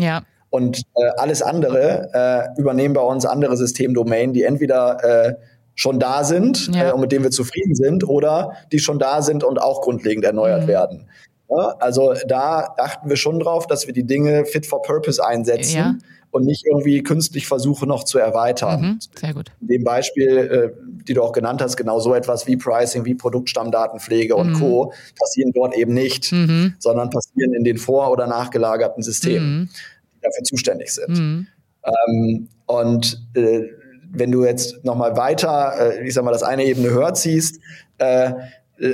Und 0.49 0.77
äh, 0.95 1.09
alles 1.17 1.41
andere 1.41 2.09
äh, 2.55 2.59
übernehmen 2.59 2.93
bei 2.93 3.01
uns 3.01 3.25
andere 3.25 3.57
Systemdomänen, 3.57 4.33
die 4.33 4.43
entweder 4.43 5.35
schon 5.75 5.97
da 5.97 6.25
sind 6.25 6.67
und 6.67 6.99
mit 6.99 7.13
denen 7.13 7.23
wir 7.23 7.31
zufrieden 7.31 7.73
sind 7.73 8.05
oder 8.05 8.53
die 8.73 8.79
schon 8.79 8.99
da 8.99 9.21
sind 9.21 9.45
und 9.45 9.61
auch 9.61 9.81
grundlegend 9.81 10.25
erneuert 10.25 10.63
mhm. 10.63 10.67
werden. 10.67 11.09
Also 11.49 12.13
da 12.27 12.75
achten 12.77 13.09
wir 13.09 13.15
schon 13.15 13.39
drauf, 13.39 13.67
dass 13.67 13.87
wir 13.87 13.93
die 13.93 14.05
Dinge 14.05 14.45
fit 14.45 14.65
for 14.65 14.81
purpose 14.81 15.25
einsetzen. 15.25 15.77
Ja. 15.77 15.95
Und 16.31 16.45
nicht 16.45 16.63
irgendwie 16.67 17.01
künstlich 17.01 17.47
versuchen, 17.47 17.89
noch 17.89 18.03
zu 18.03 18.19
erweitern. 18.19 18.81
Mhm, 18.81 18.99
sehr 19.15 19.33
gut. 19.33 19.47
In 19.61 19.67
dem 19.67 19.83
Beispiel, 19.83 20.37
äh, 20.37 20.69
die 21.07 21.15
du 21.15 21.23
auch 21.23 21.31
genannt 21.31 21.59
hast, 21.59 21.75
genau 21.75 21.99
so 21.99 22.13
etwas 22.13 22.45
wie 22.45 22.55
Pricing, 22.55 23.03
wie 23.03 23.15
Produktstammdatenpflege 23.15 24.35
und 24.35 24.51
mhm. 24.51 24.59
Co. 24.59 24.93
passieren 25.19 25.51
dort 25.55 25.75
eben 25.75 25.95
nicht, 25.95 26.31
mhm. 26.31 26.75
sondern 26.77 27.09
passieren 27.09 27.55
in 27.55 27.63
den 27.63 27.77
vor- 27.77 28.11
oder 28.11 28.27
nachgelagerten 28.27 29.01
Systemen, 29.01 29.61
mhm. 29.61 29.69
die 30.17 30.21
dafür 30.21 30.43
zuständig 30.43 30.93
sind. 30.93 31.17
Mhm. 31.17 31.47
Ähm, 31.83 32.47
und 32.67 33.25
äh, 33.33 33.63
wenn 34.11 34.31
du 34.31 34.45
jetzt 34.45 34.83
nochmal 34.85 35.17
weiter, 35.17 35.97
äh, 35.97 36.07
ich 36.07 36.13
sag 36.13 36.23
mal, 36.23 36.31
das 36.31 36.43
eine 36.43 36.63
Ebene 36.65 36.91
höher 36.91 37.15
ziehst, 37.15 37.59
äh, 37.97 38.33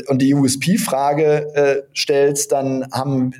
und 0.07 0.21
die 0.21 0.33
USP-Frage 0.33 1.55
äh, 1.55 1.83
stellst, 1.95 2.51
dann 2.51 2.87
haben, 2.91 3.33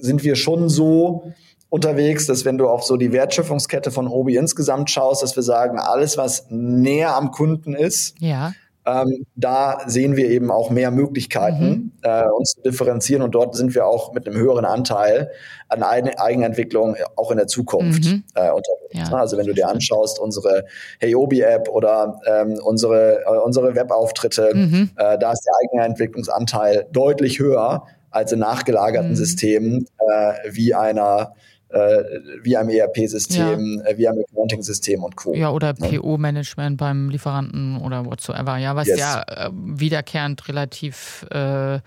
sind 0.00 0.24
wir 0.24 0.36
schon 0.36 0.68
so 0.68 1.32
unterwegs, 1.68 2.26
dass 2.26 2.44
wenn 2.44 2.58
du 2.58 2.68
auf 2.68 2.84
so 2.84 2.96
die 2.96 3.12
Wertschöpfungskette 3.12 3.90
von 3.90 4.08
Obi 4.08 4.36
insgesamt 4.36 4.90
schaust, 4.90 5.22
dass 5.22 5.36
wir 5.36 5.42
sagen, 5.42 5.78
alles, 5.78 6.16
was 6.18 6.46
näher 6.50 7.14
am 7.14 7.30
Kunden 7.30 7.74
ist, 7.74 8.16
ja. 8.18 8.52
Ähm, 8.86 9.26
da 9.34 9.80
sehen 9.86 10.16
wir 10.16 10.30
eben 10.30 10.50
auch 10.50 10.70
mehr 10.70 10.90
Möglichkeiten, 10.90 11.68
mhm. 11.68 11.92
äh, 12.02 12.24
uns 12.24 12.54
zu 12.54 12.62
differenzieren 12.62 13.22
und 13.22 13.34
dort 13.34 13.54
sind 13.54 13.74
wir 13.74 13.86
auch 13.86 14.14
mit 14.14 14.26
einem 14.26 14.36
höheren 14.36 14.64
Anteil 14.64 15.30
an 15.68 15.82
Eigenentwicklung 15.82 16.96
auch 17.16 17.30
in 17.30 17.36
der 17.36 17.46
Zukunft 17.46 18.04
mhm. 18.04 18.24
äh, 18.34 18.50
unterwegs. 18.50 19.10
Ja. 19.10 19.12
Also 19.12 19.36
wenn 19.36 19.46
du 19.46 19.52
dir 19.52 19.68
anschaust, 19.68 20.18
unsere 20.18 20.64
Heyobi-App 21.02 21.68
oder 21.68 22.20
ähm, 22.26 22.58
unsere, 22.64 23.22
äh, 23.24 23.38
unsere 23.44 23.74
Webauftritte, 23.74 24.50
mhm. 24.54 24.90
äh, 24.96 25.18
da 25.18 25.32
ist 25.32 25.44
der 25.44 25.82
Eigenentwicklungsanteil 25.82 26.86
deutlich 26.90 27.38
höher 27.38 27.86
als 28.10 28.32
in 28.32 28.38
nachgelagerten 28.38 29.10
mhm. 29.10 29.16
Systemen 29.16 29.86
äh, 29.98 30.32
wie 30.50 30.74
einer 30.74 31.34
äh, 31.70 32.02
wie 32.42 32.56
am 32.56 32.68
ERP-System, 32.68 33.82
ja. 33.84 33.90
äh, 33.90 33.98
wie 33.98 34.08
am 34.08 34.18
Accounting-System 34.18 35.02
und 35.02 35.16
Co. 35.16 35.34
Ja, 35.34 35.50
oder 35.50 35.74
PO-Management 35.74 36.76
beim 36.76 37.10
Lieferanten 37.10 37.78
oder 37.78 38.04
whatsoever. 38.06 38.56
Ja, 38.56 38.76
was 38.76 38.88
yes. 38.88 38.98
ja 38.98 39.22
äh, 39.22 39.50
wiederkehrend 39.52 40.48
relativ 40.48 41.26
äh, 41.30 41.80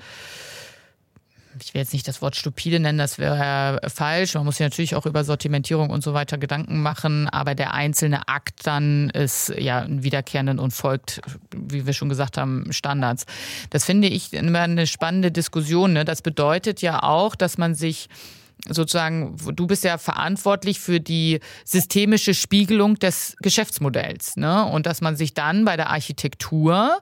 ich 1.61 1.73
will 1.73 1.81
jetzt 1.81 1.93
nicht 1.93 2.07
das 2.07 2.21
Wort 2.21 2.35
stupide 2.35 2.79
nennen, 2.79 2.97
das 2.97 3.19
wäre 3.19 3.79
falsch. 3.87 4.33
Man 4.35 4.45
muss 4.45 4.57
sich 4.57 4.65
natürlich 4.65 4.95
auch 4.95 5.05
über 5.05 5.23
Sortimentierung 5.23 5.89
und 5.89 6.03
so 6.03 6.13
weiter 6.13 6.37
Gedanken 6.37 6.81
machen, 6.81 7.29
aber 7.29 7.55
der 7.55 7.73
einzelne 7.73 8.27
Akt 8.27 8.65
dann 8.65 9.09
ist 9.11 9.53
ja 9.57 9.79
ein 9.79 10.03
wiederkehrenden 10.03 10.59
und 10.59 10.71
folgt, 10.71 11.21
wie 11.55 11.85
wir 11.85 11.93
schon 11.93 12.09
gesagt 12.09 12.37
haben, 12.37 12.71
Standards. 12.71 13.25
Das 13.69 13.85
finde 13.85 14.07
ich 14.07 14.33
immer 14.33 14.61
eine 14.61 14.87
spannende 14.87 15.31
Diskussion. 15.31 15.93
Ne? 15.93 16.05
Das 16.05 16.21
bedeutet 16.21 16.81
ja 16.81 17.03
auch, 17.03 17.35
dass 17.35 17.57
man 17.57 17.75
sich 17.75 18.09
sozusagen, 18.69 19.35
du 19.53 19.67
bist 19.67 19.83
ja 19.83 19.97
verantwortlich 19.97 20.79
für 20.79 20.99
die 20.99 21.39
systemische 21.65 22.33
Spiegelung 22.33 22.95
des 22.95 23.35
Geschäftsmodells. 23.41 24.37
Ne? 24.37 24.65
Und 24.65 24.85
dass 24.85 25.01
man 25.01 25.15
sich 25.15 25.33
dann 25.33 25.65
bei 25.65 25.75
der 25.75 25.89
Architektur 25.89 26.97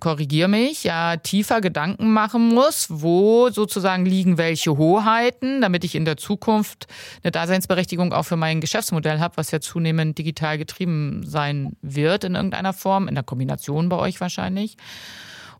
korrigiere 0.00 0.48
mich, 0.48 0.84
ja 0.84 1.16
tiefer 1.16 1.60
Gedanken 1.60 2.12
machen 2.12 2.48
muss, 2.48 2.86
wo 2.90 3.48
sozusagen 3.50 4.04
liegen 4.04 4.38
welche 4.38 4.76
Hoheiten, 4.76 5.60
damit 5.60 5.82
ich 5.84 5.94
in 5.94 6.04
der 6.04 6.16
Zukunft 6.16 6.86
eine 7.22 7.32
Daseinsberechtigung 7.32 8.12
auch 8.12 8.24
für 8.24 8.36
mein 8.36 8.60
Geschäftsmodell 8.60 9.18
habe, 9.18 9.36
was 9.36 9.50
ja 9.50 9.60
zunehmend 9.60 10.18
digital 10.18 10.58
getrieben 10.58 11.24
sein 11.24 11.72
wird 11.82 12.24
in 12.24 12.34
irgendeiner 12.34 12.72
Form, 12.72 13.08
in 13.08 13.14
der 13.14 13.24
Kombination 13.24 13.88
bei 13.88 13.96
euch 13.96 14.20
wahrscheinlich. 14.20 14.76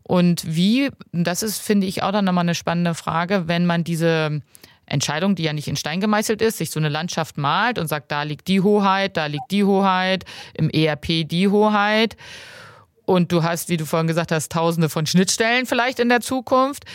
Und 0.09 0.55
wie, 0.55 0.89
das 1.11 1.43
ist, 1.43 1.61
finde 1.61 1.85
ich, 1.85 2.01
auch 2.01 2.11
dann 2.11 2.25
nochmal 2.25 2.41
eine 2.41 2.55
spannende 2.55 2.95
Frage, 2.95 3.43
wenn 3.45 3.67
man 3.67 3.83
diese 3.83 4.41
Entscheidung, 4.87 5.35
die 5.35 5.43
ja 5.43 5.53
nicht 5.53 5.67
in 5.67 5.75
Stein 5.75 6.01
gemeißelt 6.01 6.41
ist, 6.41 6.57
sich 6.57 6.71
so 6.71 6.79
eine 6.79 6.89
Landschaft 6.89 7.37
malt 7.37 7.77
und 7.77 7.85
sagt, 7.85 8.11
da 8.11 8.23
liegt 8.23 8.47
die 8.47 8.61
Hoheit, 8.61 9.17
da 9.17 9.27
liegt 9.27 9.51
die 9.51 9.63
Hoheit, 9.63 10.25
im 10.55 10.71
ERP 10.71 11.29
die 11.29 11.47
Hoheit. 11.47 12.17
Und 13.05 13.31
du 13.31 13.43
hast, 13.43 13.69
wie 13.69 13.77
du 13.77 13.85
vorhin 13.85 14.07
gesagt 14.07 14.31
hast, 14.31 14.51
tausende 14.51 14.89
von 14.89 15.05
Schnittstellen 15.05 15.67
vielleicht 15.67 15.99
in 15.99 16.09
der 16.09 16.21
Zukunft. 16.21 16.85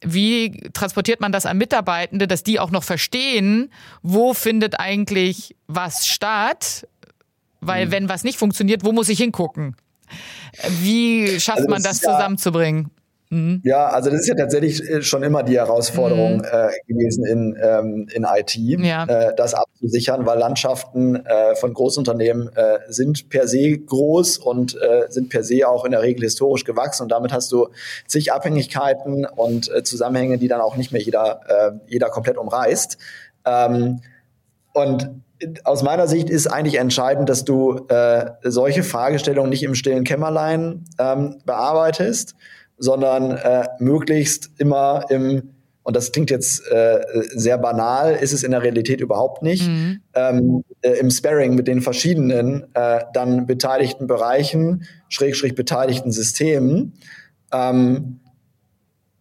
Wie 0.00 0.58
transportiert 0.72 1.20
man 1.20 1.32
das 1.32 1.44
an 1.44 1.58
Mitarbeitende, 1.58 2.26
dass 2.26 2.42
die 2.42 2.58
auch 2.58 2.70
noch 2.70 2.84
verstehen, 2.84 3.70
wo 4.00 4.32
findet 4.32 4.80
eigentlich 4.80 5.54
was 5.66 6.06
statt? 6.06 6.88
Weil 7.60 7.84
mhm. 7.84 7.90
wenn 7.90 8.08
was 8.08 8.24
nicht 8.24 8.38
funktioniert, 8.38 8.82
wo 8.82 8.92
muss 8.92 9.10
ich 9.10 9.18
hingucken? 9.18 9.76
Wie 10.80 11.40
schafft 11.40 11.58
also 11.58 11.70
man 11.70 11.82
das 11.82 12.00
ja, 12.02 12.12
zusammenzubringen? 12.12 12.90
Mhm. 13.28 13.60
Ja, 13.64 13.88
also 13.88 14.10
das 14.10 14.20
ist 14.20 14.28
ja 14.28 14.36
tatsächlich 14.36 14.88
äh, 14.88 15.02
schon 15.02 15.24
immer 15.24 15.42
die 15.42 15.56
Herausforderung 15.56 16.38
mhm. 16.38 16.44
äh, 16.44 16.68
gewesen 16.86 17.26
in, 17.26 17.58
ähm, 17.60 18.08
in 18.14 18.24
IT, 18.24 18.54
ja. 18.54 19.04
äh, 19.04 19.34
das 19.34 19.54
abzusichern, 19.54 20.26
weil 20.26 20.38
Landschaften 20.38 21.16
äh, 21.16 21.56
von 21.56 21.74
Großunternehmen 21.74 22.50
äh, 22.54 22.78
sind 22.88 23.28
per 23.28 23.48
se 23.48 23.78
groß 23.78 24.38
und 24.38 24.80
äh, 24.80 25.06
sind 25.08 25.28
per 25.28 25.42
se 25.42 25.68
auch 25.68 25.84
in 25.84 25.90
der 25.90 26.02
Regel 26.02 26.22
historisch 26.22 26.64
gewachsen 26.64 27.02
und 27.02 27.08
damit 27.10 27.32
hast 27.32 27.50
du 27.50 27.68
zig 28.06 28.32
Abhängigkeiten 28.32 29.26
und 29.26 29.70
Zusammenhänge, 29.84 30.38
die 30.38 30.48
dann 30.48 30.60
auch 30.60 30.76
nicht 30.76 30.92
mehr 30.92 31.02
jeder, 31.02 31.80
jeder 31.86 32.08
komplett 32.08 32.36
umreißt. 32.36 32.98
Ähm, 33.44 34.00
und 34.72 35.10
aus 35.64 35.82
meiner 35.82 36.06
Sicht 36.06 36.30
ist 36.30 36.46
eigentlich 36.46 36.78
entscheidend, 36.78 37.28
dass 37.28 37.44
du 37.44 37.86
äh, 37.88 38.30
solche 38.42 38.82
Fragestellungen 38.82 39.50
nicht 39.50 39.62
im 39.62 39.74
stillen 39.74 40.04
Kämmerlein 40.04 40.84
ähm, 40.98 41.38
bearbeitest, 41.44 42.34
sondern 42.78 43.32
äh, 43.32 43.66
möglichst 43.78 44.50
immer 44.58 45.04
im, 45.10 45.54
und 45.82 45.96
das 45.96 46.12
klingt 46.12 46.30
jetzt 46.30 46.66
äh, 46.70 47.00
sehr 47.34 47.58
banal, 47.58 48.14
ist 48.14 48.32
es 48.32 48.42
in 48.42 48.50
der 48.50 48.62
Realität 48.62 49.00
überhaupt 49.00 49.42
nicht, 49.42 49.68
mhm. 49.68 50.00
ähm, 50.14 50.64
äh, 50.82 50.92
im 50.92 51.10
Sparring 51.10 51.54
mit 51.54 51.68
den 51.68 51.80
verschiedenen 51.80 52.66
äh, 52.74 53.00
dann 53.12 53.46
beteiligten 53.46 54.06
Bereichen, 54.06 54.84
schräg, 55.08 55.54
beteiligten 55.54 56.12
Systemen, 56.12 56.94
ähm, 57.52 58.20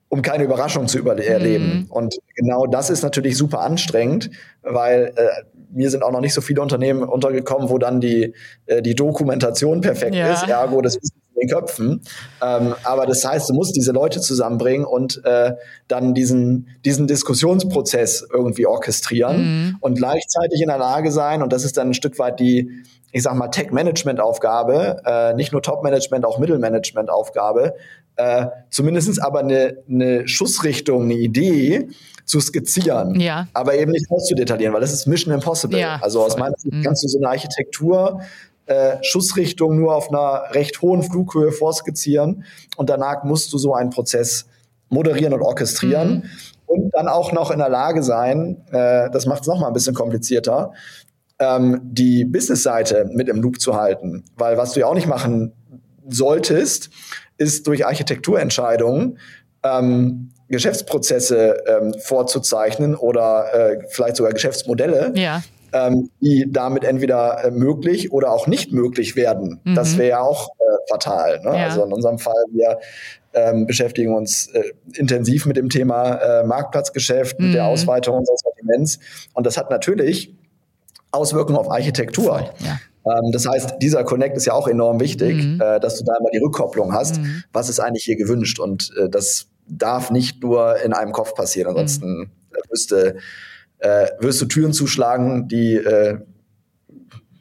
um 0.09 0.21
keine 0.21 0.45
Überraschung 0.45 0.87
zu 0.87 1.05
erleben. 1.05 1.79
Mhm. 1.79 1.91
Und 1.91 2.15
genau 2.35 2.67
das 2.67 2.89
ist 2.89 3.03
natürlich 3.03 3.37
super 3.37 3.59
anstrengend, 3.59 4.29
weil 4.61 5.13
äh, 5.15 5.43
mir 5.75 5.89
sind 5.89 6.03
auch 6.03 6.11
noch 6.11 6.21
nicht 6.21 6.33
so 6.33 6.41
viele 6.41 6.61
Unternehmen 6.61 7.03
untergekommen, 7.03 7.69
wo 7.69 7.77
dann 7.77 7.99
die, 7.99 8.33
äh, 8.65 8.81
die 8.81 8.95
Dokumentation 8.95 9.81
perfekt 9.81 10.15
ja. 10.15 10.33
ist, 10.33 10.47
ergo 10.47 10.81
das 10.81 10.95
Wissen 10.95 11.21
in 11.35 11.47
den 11.47 11.55
Köpfen. 11.55 12.01
Ähm, 12.41 12.73
aber 12.83 13.05
das 13.05 13.25
heißt, 13.25 13.49
du 13.49 13.53
musst 13.53 13.75
diese 13.75 13.91
Leute 13.91 14.21
zusammenbringen 14.21 14.85
und 14.85 15.21
äh, 15.25 15.53
dann 15.87 16.13
diesen, 16.13 16.69
diesen 16.85 17.07
Diskussionsprozess 17.07 18.25
irgendwie 18.31 18.65
orchestrieren 18.65 19.37
mhm. 19.37 19.77
und 19.81 19.97
gleichzeitig 19.97 20.61
in 20.61 20.69
der 20.69 20.77
Lage 20.77 21.11
sein, 21.11 21.43
und 21.43 21.51
das 21.51 21.65
ist 21.65 21.77
dann 21.77 21.89
ein 21.89 21.93
Stück 21.93 22.17
weit 22.19 22.39
die, 22.39 22.71
ich 23.11 23.23
sag 23.23 23.35
mal, 23.35 23.49
Tech-Management-Aufgabe, 23.49 25.01
äh, 25.05 25.33
nicht 25.33 25.51
nur 25.51 25.61
Top-Management, 25.61 26.25
auch 26.25 26.39
Mittelmanagement-Aufgabe, 26.39 27.75
äh, 28.15 28.45
zumindest 28.69 29.21
aber 29.21 29.39
eine, 29.39 29.77
eine 29.89 30.27
Schussrichtung, 30.27 31.03
eine 31.03 31.15
Idee 31.15 31.89
zu 32.25 32.39
skizzieren, 32.39 33.19
ja. 33.19 33.47
aber 33.53 33.75
eben 33.75 33.91
nicht 33.91 34.09
auszudetaillieren, 34.09 34.73
weil 34.73 34.81
das 34.81 34.93
ist 34.93 35.05
Mission 35.05 35.33
Impossible. 35.33 35.79
Ja, 35.79 35.99
also 36.01 36.23
aus 36.23 36.37
meiner 36.37 36.57
Sicht 36.57 36.73
mhm. 36.73 36.83
kannst 36.83 37.03
du 37.03 37.07
so 37.07 37.19
eine 37.19 37.29
Architektur 37.29 38.21
äh, 38.65 38.97
Schussrichtung 39.03 39.77
nur 39.77 39.95
auf 39.95 40.09
einer 40.09 40.43
recht 40.51 40.81
hohen 40.81 41.03
Flughöhe 41.03 41.51
vorskizzieren 41.51 42.43
und 42.77 42.89
danach 42.89 43.23
musst 43.23 43.53
du 43.53 43.57
so 43.59 43.75
einen 43.75 43.91
Prozess 43.91 44.47
moderieren 44.89 45.33
und 45.33 45.41
orchestrieren 45.41 46.15
mhm. 46.15 46.23
und 46.65 46.95
dann 46.95 47.07
auch 47.07 47.31
noch 47.31 47.51
in 47.51 47.59
der 47.59 47.69
Lage 47.69 48.01
sein, 48.01 48.63
äh, 48.71 49.09
das 49.11 49.27
macht 49.27 49.41
es 49.41 49.47
noch 49.47 49.59
mal 49.59 49.67
ein 49.67 49.73
bisschen 49.73 49.93
komplizierter, 49.93 50.73
ähm, 51.37 51.79
die 51.83 52.25
Business-Seite 52.25 53.09
mit 53.13 53.29
im 53.29 53.41
Loop 53.41 53.59
zu 53.61 53.75
halten, 53.75 54.23
weil 54.35 54.57
was 54.57 54.73
du 54.73 54.79
ja 54.79 54.87
auch 54.87 54.95
nicht 54.95 55.07
machen 55.07 55.51
solltest, 56.07 56.89
ist 57.37 57.67
durch 57.67 57.85
Architekturentscheidungen 57.85 59.19
ähm, 59.63 60.31
Geschäftsprozesse 60.47 61.63
ähm, 61.67 61.95
vorzuzeichnen 61.99 62.95
oder 62.95 63.53
äh, 63.53 63.79
vielleicht 63.89 64.15
sogar 64.17 64.31
Geschäftsmodelle, 64.31 65.11
ja. 65.15 65.41
ähm, 65.73 66.09
die 66.21 66.47
damit 66.49 66.83
entweder 66.83 67.45
äh, 67.45 67.51
möglich 67.51 68.11
oder 68.11 68.31
auch 68.31 68.45
nicht 68.45 68.71
möglich 68.71 69.15
werden. 69.15 69.59
Mhm. 69.63 69.75
Das 69.75 69.97
wäre 69.97 70.09
ja 70.09 70.19
auch 70.21 70.49
äh, 70.49 70.63
fatal. 70.89 71.41
Ne? 71.41 71.57
Ja. 71.57 71.65
Also 71.65 71.83
in 71.83 71.91
unserem 71.91 72.19
Fall, 72.19 72.43
wir 72.51 72.77
ähm, 73.33 73.65
beschäftigen 73.65 74.15
uns 74.15 74.47
äh, 74.53 74.63
intensiv 74.93 75.47
mit 75.47 75.57
dem 75.57 75.69
Thema 75.69 76.15
äh, 76.15 76.43
Marktplatzgeschäft, 76.43 77.39
mhm. 77.39 77.47
mit 77.47 77.55
der 77.55 77.63
mhm. 77.63 77.69
Ausweitung 77.69 78.17
unseres 78.17 78.41
Sortiments. 78.41 78.99
Und 79.33 79.47
das 79.47 79.57
hat 79.57 79.71
natürlich 79.71 80.35
Auswirkungen 81.11 81.57
auf 81.57 81.71
Architektur. 81.71 82.37
Voll, 82.37 82.49
ja. 82.59 82.79
Ähm, 83.07 83.31
das 83.31 83.47
heißt, 83.47 83.75
dieser 83.81 84.03
Connect 84.03 84.37
ist 84.37 84.45
ja 84.45 84.53
auch 84.53 84.67
enorm 84.67 84.99
wichtig, 84.99 85.43
mhm. 85.43 85.59
äh, 85.59 85.79
dass 85.79 85.97
du 85.97 86.05
da 86.05 86.13
immer 86.19 86.29
die 86.31 86.37
Rückkopplung 86.37 86.93
hast. 86.93 87.19
Mhm. 87.19 87.43
Was 87.51 87.69
ist 87.69 87.79
eigentlich 87.79 88.03
hier 88.03 88.15
gewünscht? 88.15 88.59
Und 88.59 88.91
das 89.09 89.47
darf 89.67 90.11
nicht 90.11 90.41
nur 90.43 90.81
in 90.81 90.93
einem 90.93 91.11
Kopf 91.11 91.35
passieren. 91.35 91.69
Ansonsten 91.69 92.17
mhm. 92.17 92.29
müsste, 92.69 93.17
äh, 93.79 94.07
wirst 94.19 94.41
du 94.41 94.45
Türen 94.45 94.73
zuschlagen, 94.73 95.47
die 95.47 95.75
äh, 95.75 96.19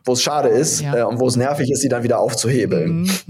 wo 0.05 0.13
es 0.13 0.23
schade 0.23 0.49
ist 0.49 0.81
ja. 0.81 0.97
äh, 0.97 1.03
und 1.03 1.19
wo 1.19 1.27
es 1.27 1.37
nervig 1.37 1.71
ist, 1.71 1.81
sie 1.81 1.89
dann 1.89 2.03
wieder 2.03 2.19
aufzuhebeln. 2.19 3.03
Mhm. 3.03 3.11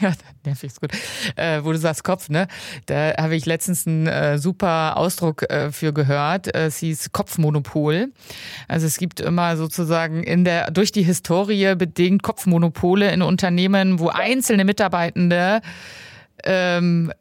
Ja, 0.00 0.14
nervig 0.46 0.70
ist 0.70 0.80
gut. 0.80 0.92
Äh, 1.36 1.62
wo 1.62 1.72
du 1.72 1.78
sagst 1.78 2.04
Kopf, 2.04 2.30
ne? 2.30 2.46
Da 2.86 3.12
habe 3.18 3.36
ich 3.36 3.44
letztens 3.44 3.86
einen 3.86 4.06
äh, 4.06 4.38
super 4.38 4.96
Ausdruck 4.96 5.42
äh, 5.50 5.70
für 5.72 5.92
gehört. 5.92 6.54
Äh, 6.54 6.68
es 6.68 6.78
hieß 6.78 7.12
Kopfmonopol. 7.12 8.10
Also 8.66 8.86
es 8.86 8.96
gibt 8.96 9.20
immer 9.20 9.58
sozusagen 9.58 10.22
in 10.22 10.46
der 10.46 10.70
durch 10.70 10.90
die 10.90 11.02
Historie 11.02 11.74
bedingt 11.74 12.22
Kopfmonopole 12.22 13.10
in 13.12 13.20
Unternehmen, 13.20 13.98
wo 13.98 14.08
einzelne 14.08 14.64
Mitarbeitende 14.64 15.60
ähm, 16.44 17.12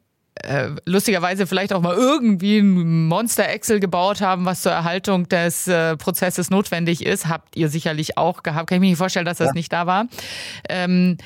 äh, 0.43 0.69
lustigerweise 0.85 1.47
vielleicht 1.47 1.73
auch 1.73 1.81
mal 1.81 1.95
irgendwie 1.95 2.59
ein 2.59 3.07
Monster 3.07 3.49
Excel 3.49 3.79
gebaut 3.79 4.21
haben, 4.21 4.45
was 4.45 4.61
zur 4.61 4.71
Erhaltung 4.71 5.27
des 5.27 5.67
äh, 5.67 5.97
Prozesses 5.97 6.49
notwendig 6.49 7.05
ist. 7.05 7.27
Habt 7.27 7.55
ihr 7.55 7.69
sicherlich 7.69 8.17
auch 8.17 8.43
gehabt. 8.43 8.69
Kann 8.69 8.77
ich 8.77 8.81
mir 8.81 8.89
nicht 8.89 8.97
vorstellen, 8.97 9.25
dass 9.25 9.39
das 9.39 9.47
ja. 9.47 9.53
nicht 9.53 9.73
da 9.73 9.85
war. 9.85 10.05
Ähm, 10.69 11.17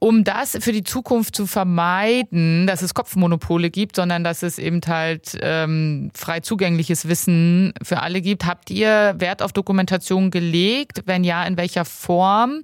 um 0.00 0.22
das 0.22 0.56
für 0.60 0.72
die 0.72 0.84
Zukunft 0.84 1.34
zu 1.34 1.46
vermeiden, 1.46 2.66
dass 2.66 2.82
es 2.82 2.94
Kopfmonopole 2.94 3.70
gibt, 3.70 3.96
sondern 3.96 4.22
dass 4.22 4.42
es 4.42 4.58
eben 4.58 4.80
halt 4.86 5.36
ähm, 5.40 6.10
frei 6.14 6.40
zugängliches 6.40 7.08
Wissen 7.08 7.72
für 7.82 8.00
alle 8.00 8.20
gibt, 8.20 8.46
habt 8.46 8.70
ihr 8.70 9.16
Wert 9.18 9.42
auf 9.42 9.52
Dokumentation 9.52 10.30
gelegt? 10.30 11.02
Wenn 11.06 11.24
ja, 11.24 11.44
in 11.44 11.56
welcher 11.56 11.84
Form? 11.84 12.62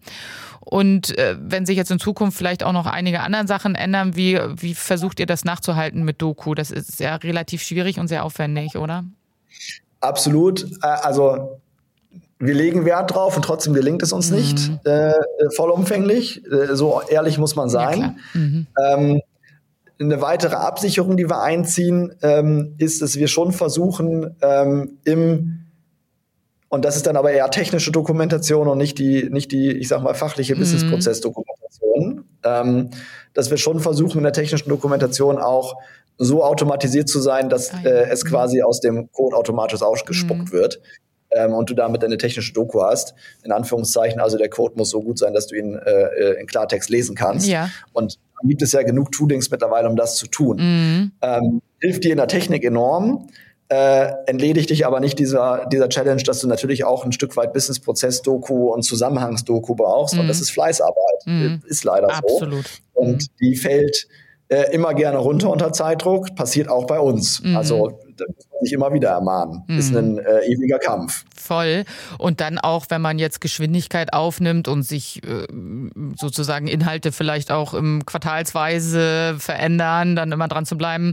Und 0.60 1.16
äh, 1.18 1.36
wenn 1.38 1.66
sich 1.66 1.76
jetzt 1.76 1.90
in 1.90 1.98
Zukunft 1.98 2.38
vielleicht 2.38 2.62
auch 2.62 2.72
noch 2.72 2.86
einige 2.86 3.20
andere 3.20 3.46
Sachen 3.46 3.74
ändern, 3.74 4.16
wie, 4.16 4.38
wie 4.56 4.74
versucht 4.74 5.18
ihr 5.20 5.26
das 5.26 5.44
nachzuhalten 5.44 6.04
mit 6.04 6.22
Doku? 6.22 6.54
Das 6.54 6.70
ist 6.70 7.00
ja 7.00 7.16
relativ 7.16 7.62
schwierig 7.62 7.98
und 7.98 8.08
sehr 8.08 8.24
aufwendig, 8.24 8.76
oder? 8.76 9.04
Absolut. 10.00 10.64
Äh, 10.82 10.86
also 10.86 11.60
wir 12.38 12.54
legen 12.54 12.84
Wert 12.84 13.14
drauf 13.14 13.36
und 13.36 13.44
trotzdem 13.44 13.74
gelingt 13.74 14.02
es 14.02 14.12
uns 14.12 14.30
mhm. 14.30 14.36
nicht 14.36 14.70
äh, 14.84 15.12
vollumfänglich. 15.54 16.44
Äh, 16.46 16.74
so 16.74 17.00
ehrlich 17.08 17.38
muss 17.38 17.56
man 17.56 17.68
sein. 17.68 18.00
Ja, 18.00 18.14
mhm. 18.34 18.66
ähm, 18.86 19.20
eine 20.00 20.20
weitere 20.20 20.56
Absicherung, 20.56 21.16
die 21.16 21.28
wir 21.28 21.40
einziehen, 21.40 22.14
ähm, 22.22 22.74
ist, 22.78 23.00
dass 23.00 23.16
wir 23.16 23.28
schon 23.28 23.52
versuchen, 23.52 24.36
ähm, 24.42 24.98
im 25.04 25.60
und 26.68 26.84
das 26.84 26.96
ist 26.96 27.06
dann 27.06 27.16
aber 27.16 27.30
eher 27.30 27.48
technische 27.50 27.92
Dokumentation 27.92 28.66
und 28.66 28.78
nicht 28.78 28.98
die, 28.98 29.30
nicht 29.30 29.52
die, 29.52 29.70
ich 29.70 29.86
sag 29.86 30.02
mal, 30.02 30.14
fachliche 30.14 30.56
mhm. 30.56 30.58
Business-Prozess-Dokumentation. 30.58 32.24
Ähm, 32.42 32.90
dass 33.32 33.50
wir 33.50 33.58
schon 33.58 33.78
versuchen, 33.78 34.18
in 34.18 34.24
der 34.24 34.32
technischen 34.32 34.68
Dokumentation 34.68 35.38
auch 35.38 35.76
so 36.18 36.42
automatisiert 36.42 37.08
zu 37.08 37.20
sein, 37.20 37.48
dass 37.48 37.72
ah, 37.72 37.80
äh, 37.84 38.10
es 38.10 38.24
quasi 38.24 38.62
aus 38.62 38.80
dem 38.80 39.08
Code 39.12 39.36
automatisch 39.36 39.82
ausgespuckt 39.82 40.48
mhm. 40.48 40.52
wird 40.52 40.80
ähm, 41.34 41.52
und 41.52 41.70
du 41.70 41.74
damit 41.74 42.04
eine 42.04 42.18
technische 42.18 42.52
Doku 42.52 42.82
hast. 42.82 43.14
In 43.42 43.52
Anführungszeichen, 43.52 44.20
also 44.20 44.38
der 44.38 44.48
Code 44.48 44.74
muss 44.76 44.90
so 44.90 45.00
gut 45.00 45.18
sein, 45.18 45.34
dass 45.34 45.46
du 45.46 45.56
ihn 45.56 45.74
äh, 45.74 45.90
äh 45.90 46.40
in 46.40 46.46
Klartext 46.46 46.90
lesen 46.90 47.14
kannst. 47.14 47.46
Ja. 47.46 47.70
Und 47.92 48.18
gibt 48.42 48.62
es 48.62 48.72
ja 48.72 48.82
genug 48.82 49.12
Toolings 49.12 49.50
mittlerweile, 49.50 49.88
um 49.88 49.96
das 49.96 50.16
zu 50.16 50.26
tun. 50.26 50.58
Mhm. 50.58 51.12
Ähm, 51.22 51.62
hilft 51.80 52.04
dir 52.04 52.12
in 52.12 52.18
der 52.18 52.28
Technik 52.28 52.64
enorm 52.64 53.28
äh, 53.68 54.12
entledigt 54.26 54.70
dich 54.70 54.86
aber 54.86 55.00
nicht 55.00 55.18
dieser, 55.18 55.66
dieser 55.66 55.88
Challenge, 55.88 56.22
dass 56.22 56.40
du 56.40 56.46
natürlich 56.46 56.84
auch 56.84 57.04
ein 57.04 57.12
Stück 57.12 57.36
weit 57.36 57.52
Business-Prozess-Doku 57.52 58.72
und 58.72 58.82
Zusammenhangs-Doku 58.82 59.74
brauchst. 59.74 60.14
Mhm. 60.14 60.20
Und 60.20 60.28
das 60.28 60.40
ist 60.40 60.50
Fleißarbeit. 60.50 61.26
Mhm. 61.26 61.62
Ist 61.66 61.84
leider 61.84 62.14
Absolut. 62.14 62.66
so. 62.66 63.00
Und 63.00 63.22
mhm. 63.22 63.26
die 63.40 63.56
fällt 63.56 64.06
äh, 64.48 64.74
immer 64.74 64.94
gerne 64.94 65.18
runter 65.18 65.50
unter 65.50 65.72
Zeitdruck, 65.72 66.34
passiert 66.34 66.68
auch 66.68 66.86
bei 66.86 67.00
uns. 67.00 67.42
Mhm. 67.42 67.56
Also 67.56 67.98
da 68.16 68.24
muss 68.28 68.46
man 68.50 68.60
sich 68.62 68.72
immer 68.72 68.92
wieder 68.92 69.10
ermahnen. 69.10 69.62
Mhm. 69.66 69.78
Ist 69.78 69.96
ein 69.96 70.18
äh, 70.18 70.44
ewiger 70.46 70.78
Kampf. 70.78 71.24
Voll. 71.34 71.84
Und 72.18 72.40
dann 72.40 72.58
auch, 72.58 72.86
wenn 72.88 73.00
man 73.00 73.18
jetzt 73.18 73.40
Geschwindigkeit 73.40 74.12
aufnimmt 74.12 74.68
und 74.68 74.82
sich 74.82 75.22
äh, 75.24 75.46
sozusagen 76.18 76.66
Inhalte 76.66 77.10
vielleicht 77.12 77.50
auch 77.50 77.74
im 77.74 78.04
Quartalsweise 78.04 79.36
verändern, 79.38 80.14
dann 80.16 80.30
immer 80.30 80.48
dran 80.48 80.66
zu 80.66 80.76
bleiben. 80.76 81.12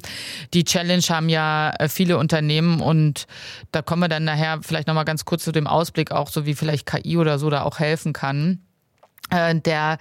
Die 0.54 0.64
Challenge 0.64 1.04
haben 1.10 1.30
ja 1.30 1.72
äh, 1.80 1.90
viele 1.90 2.18
Unternehmen 2.18 2.82
und 2.82 3.28
da 3.72 3.82
kommen 3.82 4.02
wir 4.02 4.10
dann 4.10 4.26
nachher 4.26 4.60
vielleicht 4.62 4.88
nochmal 4.88 5.06
ganz 5.06 5.26
kurz 5.26 5.44
zu 5.44 5.52
dem 5.52 5.68
Ausblick 5.68 6.12
auch, 6.12 6.30
so 6.30 6.46
wie 6.46 6.54
vielleicht 6.54 6.86
KI 6.86 7.18
oder 7.18 7.40
so 7.40 7.50
da 7.50 7.64
auch 7.64 7.80
helfen 7.80 8.14
kann. 8.14 8.60
Äh, 9.32 9.56
der 9.56 9.98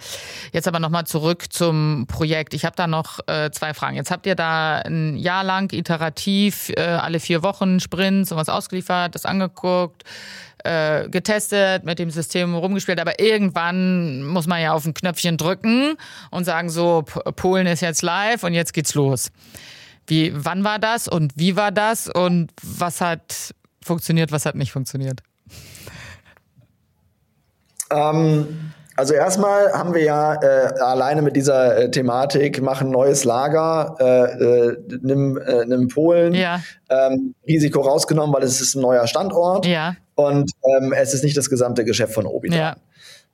jetzt 0.52 0.66
aber 0.66 0.80
nochmal 0.80 1.06
zurück 1.06 1.52
zum 1.52 2.06
Projekt. 2.08 2.52
Ich 2.52 2.64
habe 2.64 2.74
da 2.74 2.88
noch 2.88 3.20
äh, 3.28 3.50
zwei 3.52 3.74
Fragen. 3.74 3.94
Jetzt 3.94 4.10
habt 4.10 4.26
ihr 4.26 4.34
da 4.34 4.78
ein 4.78 5.16
Jahr 5.16 5.44
lang 5.44 5.72
iterativ 5.72 6.70
äh, 6.70 6.80
alle 6.80 7.20
vier 7.20 7.44
Wochen 7.44 7.78
Sprints 7.78 8.32
und 8.32 8.38
was 8.38 8.48
ausgeliefert, 8.48 9.14
das 9.14 9.26
angeguckt, 9.26 10.02
äh, 10.64 11.08
getestet, 11.08 11.84
mit 11.84 12.00
dem 12.00 12.10
System 12.10 12.56
rumgespielt, 12.56 13.00
aber 13.00 13.20
irgendwann 13.20 14.24
muss 14.24 14.48
man 14.48 14.60
ja 14.60 14.72
auf 14.72 14.84
ein 14.84 14.94
Knöpfchen 14.94 15.36
drücken 15.36 15.96
und 16.30 16.44
sagen 16.44 16.68
so, 16.68 17.02
Polen 17.36 17.68
ist 17.68 17.82
jetzt 17.82 18.02
live 18.02 18.42
und 18.42 18.52
jetzt 18.52 18.74
geht's 18.74 18.94
los. 18.94 19.30
Wie, 20.08 20.32
wann 20.34 20.64
war 20.64 20.80
das 20.80 21.06
und 21.06 21.32
wie 21.36 21.54
war 21.54 21.70
das 21.70 22.08
und 22.08 22.50
was 22.62 23.00
hat 23.00 23.54
funktioniert, 23.80 24.32
was 24.32 24.44
hat 24.44 24.56
nicht 24.56 24.72
funktioniert? 24.72 25.22
Ähm, 27.92 28.72
also 28.96 29.14
erstmal 29.14 29.72
haben 29.72 29.94
wir 29.94 30.02
ja 30.02 30.34
äh, 30.34 30.80
alleine 30.80 31.22
mit 31.22 31.36
dieser 31.36 31.76
äh, 31.76 31.90
Thematik, 31.90 32.60
machen 32.60 32.90
neues 32.90 33.24
Lager, 33.24 33.96
äh, 33.98 34.68
äh, 34.68 34.76
nimm, 35.02 35.38
äh, 35.38 35.64
nimm 35.66 35.88
Polen, 35.88 36.34
ja. 36.34 36.60
ähm, 36.88 37.34
Risiko 37.46 37.80
rausgenommen, 37.80 38.34
weil 38.34 38.42
es 38.42 38.60
ist 38.60 38.74
ein 38.74 38.82
neuer 38.82 39.06
Standort 39.06 39.66
ja. 39.66 39.96
und 40.16 40.50
ähm, 40.64 40.92
es 40.92 41.14
ist 41.14 41.24
nicht 41.24 41.36
das 41.36 41.48
gesamte 41.48 41.84
Geschäft 41.84 42.14
von 42.14 42.26
Obi. 42.26 42.52
Ja. 42.52 42.76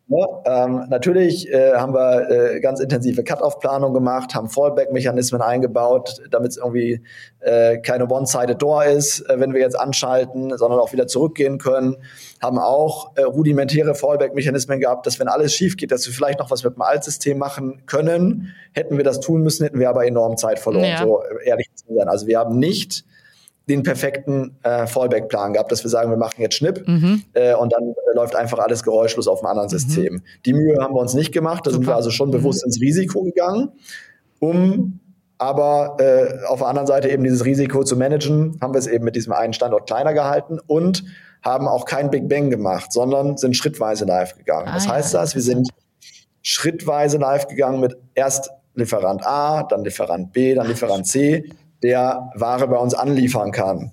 Ja, 0.09 0.65
ähm, 0.65 0.85
natürlich 0.89 1.53
äh, 1.53 1.75
haben 1.75 1.93
wir 1.93 2.31
äh, 2.31 2.61
ganz 2.61 2.79
intensive 2.79 3.25
Cut-off-Planung 3.25 3.93
gemacht, 3.93 4.37
haben 4.37 4.49
Fallback-Mechanismen 4.49 5.43
eingebaut, 5.43 6.23
damit 6.31 6.53
es 6.53 6.59
irgendwie 6.59 7.03
äh, 7.41 7.79
keine 7.79 8.09
One-Sided 8.09 8.63
Door 8.63 8.85
ist, 8.85 9.29
äh, 9.29 9.41
wenn 9.41 9.53
wir 9.53 9.61
jetzt 9.61 9.75
anschalten, 9.75 10.57
sondern 10.57 10.79
auch 10.79 10.93
wieder 10.93 11.09
zurückgehen 11.09 11.59
können. 11.59 11.97
Haben 12.41 12.61
auch 12.61 13.17
äh, 13.17 13.23
rudimentäre 13.23 13.97
Fallback-Mechanismen 13.97 14.79
gehabt, 14.79 15.09
dass 15.09 15.19
wenn 15.19 15.27
alles 15.27 15.53
schief 15.53 15.77
geht, 15.77 15.91
dass 15.91 16.07
wir 16.07 16.15
vielleicht 16.15 16.39
noch 16.39 16.53
was 16.53 16.63
mit 16.63 16.77
dem 16.77 16.83
Altsystem 16.83 17.37
machen 17.37 17.83
können. 17.87 18.55
Hätten 18.75 18.99
wir 18.99 19.05
das 19.05 19.19
tun 19.19 19.43
müssen, 19.43 19.65
hätten 19.65 19.81
wir 19.81 19.89
aber 19.89 20.07
enorm 20.07 20.37
Zeit 20.37 20.61
verloren, 20.61 20.85
ja. 20.85 21.03
so 21.03 21.21
äh, 21.23 21.49
ehrlich 21.49 21.69
zu 21.75 21.93
sein. 21.93 22.09
Also 22.09 22.29
wir 22.29 22.39
haben 22.39 22.61
nicht 22.61 23.05
den 23.69 23.83
perfekten 23.83 24.57
äh, 24.63 24.87
Fallback-Plan 24.87 25.53
gehabt, 25.53 25.73
dass 25.73 25.83
wir 25.83 25.91
sagen, 25.91 26.11
wir 26.11 26.17
machen 26.17 26.41
jetzt 26.41 26.55
Schnipp 26.55 26.87
mhm. 26.87 27.23
äh, 27.33 27.55
und 27.55 27.73
dann 27.73 27.83
äh, 27.83 28.15
läuft 28.15 28.37
einfach 28.37 28.59
alles 28.59 28.83
geräuschlos 28.85 29.27
auf 29.27 29.41
einem 29.41 29.51
anderen 29.51 29.67
mhm. 29.67 29.79
System. 29.79 30.23
Die 30.45 30.53
Mühe 30.53 30.77
haben 30.81 30.95
wir 30.95 31.01
uns 31.01 31.15
nicht 31.15 31.33
gemacht, 31.33 31.67
da 31.67 31.71
Super. 31.71 31.83
sind 31.83 31.87
wir 31.91 31.97
also 31.97 32.11
schon 32.11 32.29
mhm. 32.29 32.33
bewusst 32.33 32.65
ins 32.65 32.81
Risiko 32.81 33.23
gegangen, 33.25 33.71
um 34.39 35.01
aber 35.39 35.97
äh, 35.99 36.47
auf 36.47 36.61
der 36.61 36.69
anderen 36.69 36.87
Seite 36.87 37.11
eben 37.11 37.23
dieses 37.23 37.45
Risiko 37.45 37.85
zu 37.85 37.97
managen, 37.97 38.57
haben 38.63 38.73
wir 38.73 38.79
es 38.79 38.87
eben 38.87 39.05
mit 39.05 39.17
diesem 39.17 39.33
einen 39.33 39.53
Standort 39.53 39.87
kleiner 39.87 40.15
gehalten 40.15 40.59
und 40.67 41.05
haben 41.43 41.69
auch 41.69 41.85
kein 41.85 42.11
Big 42.11 42.29
Bang 42.29 42.49
gemacht, 42.49 42.93
sondern 42.93 43.37
sind 43.37 43.55
schrittweise 43.55 44.07
live 44.07 44.37
gegangen. 44.37 44.69
Ah, 44.69 44.77
Was 44.77 44.89
heißt 44.89 45.13
ja. 45.13 45.21
das? 45.21 45.35
Wir 45.35 45.43
sind 45.43 45.69
schrittweise 46.41 47.19
live 47.19 47.49
gegangen 47.49 47.81
mit 47.81 47.97
erst 48.15 48.51
Lieferant 48.75 49.27
A, 49.27 49.63
dann 49.65 49.85
Lieferant 49.85 50.33
B, 50.33 50.55
dann 50.55 50.69
Lieferant 50.69 51.07
C 51.07 51.51
der 51.87 52.33
Ware 52.35 52.67
bei 52.67 52.77
uns 52.77 52.95
anliefern 52.95 53.53
kann. 53.53 53.93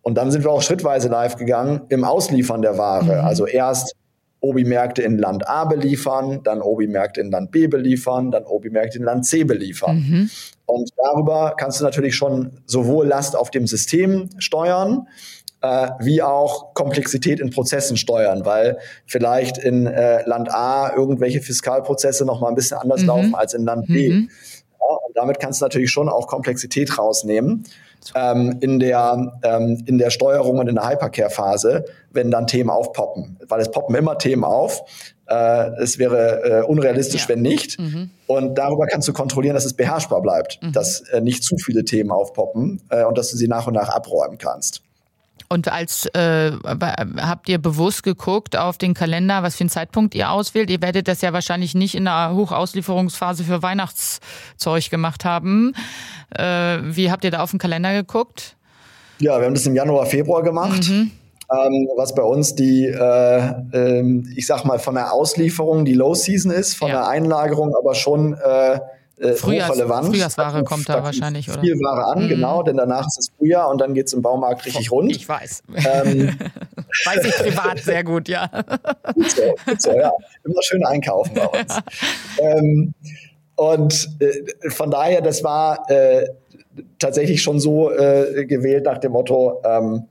Und 0.00 0.14
dann 0.14 0.30
sind 0.30 0.42
wir 0.42 0.50
auch 0.50 0.62
schrittweise 0.62 1.08
live 1.08 1.36
gegangen 1.36 1.82
im 1.90 2.02
Ausliefern 2.02 2.62
der 2.62 2.78
Ware. 2.78 3.16
Mhm. 3.16 3.24
Also 3.26 3.46
erst 3.46 3.94
Obi-Märkte 4.40 5.02
in 5.02 5.18
Land 5.18 5.46
A 5.46 5.66
beliefern, 5.66 6.40
dann 6.42 6.62
Obi-Märkte 6.62 7.20
in 7.20 7.30
Land 7.30 7.50
B 7.50 7.66
beliefern, 7.66 8.30
dann 8.30 8.44
Obi-Märkte 8.44 8.96
in 8.96 9.04
Land 9.04 9.26
C 9.26 9.44
beliefern. 9.44 9.96
Mhm. 9.96 10.30
Und 10.64 10.90
darüber 10.96 11.54
kannst 11.58 11.80
du 11.80 11.84
natürlich 11.84 12.16
schon 12.16 12.62
sowohl 12.64 13.06
Last 13.06 13.36
auf 13.36 13.50
dem 13.50 13.66
System 13.66 14.30
steuern, 14.38 15.08
äh, 15.60 15.90
wie 15.98 16.22
auch 16.22 16.72
Komplexität 16.72 17.38
in 17.38 17.50
Prozessen 17.50 17.98
steuern, 17.98 18.46
weil 18.46 18.78
vielleicht 19.04 19.58
in 19.58 19.86
äh, 19.86 20.26
Land 20.26 20.50
A 20.50 20.90
irgendwelche 20.96 21.42
Fiskalprozesse 21.42 22.24
noch 22.24 22.40
mal 22.40 22.48
ein 22.48 22.54
bisschen 22.54 22.78
anders 22.78 23.02
mhm. 23.02 23.08
laufen 23.08 23.34
als 23.34 23.52
in 23.52 23.66
Land 23.66 23.88
B. 23.88 24.08
Mhm. 24.08 24.30
Und 24.80 25.16
damit 25.16 25.38
kannst 25.38 25.60
du 25.60 25.64
natürlich 25.64 25.90
schon 25.90 26.08
auch 26.08 26.26
Komplexität 26.26 26.98
rausnehmen 26.98 27.64
ähm, 28.14 28.56
in, 28.60 28.78
der, 28.78 29.38
ähm, 29.42 29.82
in 29.86 29.98
der 29.98 30.10
Steuerung 30.10 30.58
und 30.58 30.68
in 30.68 30.76
der 30.76 30.88
Hypercare-Phase, 30.88 31.84
wenn 32.12 32.30
dann 32.30 32.46
Themen 32.46 32.70
aufpoppen. 32.70 33.38
Weil 33.48 33.60
es 33.60 33.70
poppen 33.70 33.94
immer 33.94 34.18
Themen 34.18 34.44
auf. 34.44 34.82
Äh, 35.26 35.70
es 35.82 35.98
wäre 35.98 36.62
äh, 36.62 36.66
unrealistisch, 36.66 37.22
ja. 37.22 37.28
wenn 37.28 37.42
nicht. 37.42 37.78
Mhm. 37.78 38.10
Und 38.26 38.56
darüber 38.56 38.86
kannst 38.86 39.06
du 39.08 39.12
kontrollieren, 39.12 39.54
dass 39.54 39.64
es 39.64 39.74
beherrschbar 39.74 40.22
bleibt, 40.22 40.60
mhm. 40.62 40.72
dass 40.72 41.00
äh, 41.10 41.20
nicht 41.20 41.44
zu 41.44 41.56
viele 41.56 41.84
Themen 41.84 42.10
aufpoppen 42.10 42.82
äh, 42.88 43.04
und 43.04 43.16
dass 43.16 43.30
du 43.30 43.36
sie 43.36 43.48
nach 43.48 43.66
und 43.66 43.74
nach 43.74 43.88
abräumen 43.88 44.38
kannst. 44.38 44.82
Und 45.52 45.66
als 45.66 46.06
äh, 46.14 46.52
habt 47.20 47.48
ihr 47.48 47.58
bewusst 47.58 48.04
geguckt 48.04 48.56
auf 48.56 48.78
den 48.78 48.94
Kalender, 48.94 49.42
was 49.42 49.56
für 49.56 49.62
einen 49.62 49.68
Zeitpunkt 49.68 50.14
ihr 50.14 50.30
auswählt? 50.30 50.70
Ihr 50.70 50.80
werdet 50.80 51.08
das 51.08 51.22
ja 51.22 51.32
wahrscheinlich 51.32 51.74
nicht 51.74 51.96
in 51.96 52.04
der 52.04 52.32
Hochauslieferungsphase 52.36 53.42
für 53.42 53.60
Weihnachtszeug 53.60 54.90
gemacht 54.90 55.24
haben. 55.24 55.74
Äh, 56.36 56.78
wie 56.82 57.10
habt 57.10 57.24
ihr 57.24 57.32
da 57.32 57.42
auf 57.42 57.50
den 57.50 57.58
Kalender 57.58 57.92
geguckt? 57.92 58.54
Ja, 59.18 59.40
wir 59.40 59.46
haben 59.46 59.54
das 59.54 59.66
im 59.66 59.74
Januar, 59.74 60.06
Februar 60.06 60.44
gemacht. 60.44 60.88
Mhm. 60.88 61.10
Ähm, 61.50 61.88
was 61.96 62.14
bei 62.14 62.22
uns 62.22 62.54
die, 62.54 62.86
äh, 62.86 63.52
äh, 63.72 64.22
ich 64.36 64.46
sag 64.46 64.64
mal, 64.64 64.78
von 64.78 64.94
der 64.94 65.12
Auslieferung 65.12 65.84
die 65.84 65.94
Low 65.94 66.14
Season 66.14 66.52
ist, 66.52 66.74
von 66.76 66.90
ja. 66.90 67.00
der 67.00 67.08
Einlagerung 67.08 67.74
aber 67.76 67.96
schon 67.96 68.34
äh, 68.34 68.78
äh, 69.20 69.34
Frühjahrs, 69.34 69.70
hochrelevant. 69.70 70.06
Frühjahrsware 70.08 70.64
kommt 70.64 70.88
da, 70.88 71.02
wahrscheinlich, 71.02 71.48
oder? 71.50 71.60
Viel 71.60 71.74
Ware 71.74 72.16
an, 72.16 72.24
mhm. 72.24 72.28
genau, 72.28 72.62
denn 72.62 72.76
danach 72.76 73.06
ist 73.06 73.18
es 73.18 73.30
Frühjahr 73.36 73.68
und 73.68 73.80
dann 73.80 73.94
geht 73.94 74.06
es 74.06 74.12
im 74.12 74.22
Baumarkt 74.22 74.64
richtig 74.64 74.90
rund. 74.90 75.14
Ich 75.14 75.28
weiß. 75.28 75.62
Ähm, 75.68 76.38
weiß 77.04 77.24
ich 77.24 77.34
privat 77.36 77.78
sehr 77.80 78.02
gut, 78.04 78.28
ja. 78.28 78.48
gut 79.14 79.30
so, 79.30 79.42
gut 79.66 79.82
so, 79.82 79.92
ja. 79.92 80.10
Immer 80.44 80.62
schön 80.62 80.84
einkaufen 80.84 81.34
bei 81.34 81.46
uns. 81.46 81.78
ähm, 82.38 82.94
und 83.56 84.08
äh, 84.20 84.70
von 84.70 84.90
daher, 84.90 85.20
das 85.20 85.44
war 85.44 85.90
äh, 85.90 86.26
tatsächlich 86.98 87.42
schon 87.42 87.60
so 87.60 87.90
äh, 87.90 88.46
gewählt 88.46 88.84
nach 88.84 88.98
dem 88.98 89.12
Motto, 89.12 89.60
ähm, 89.64 90.04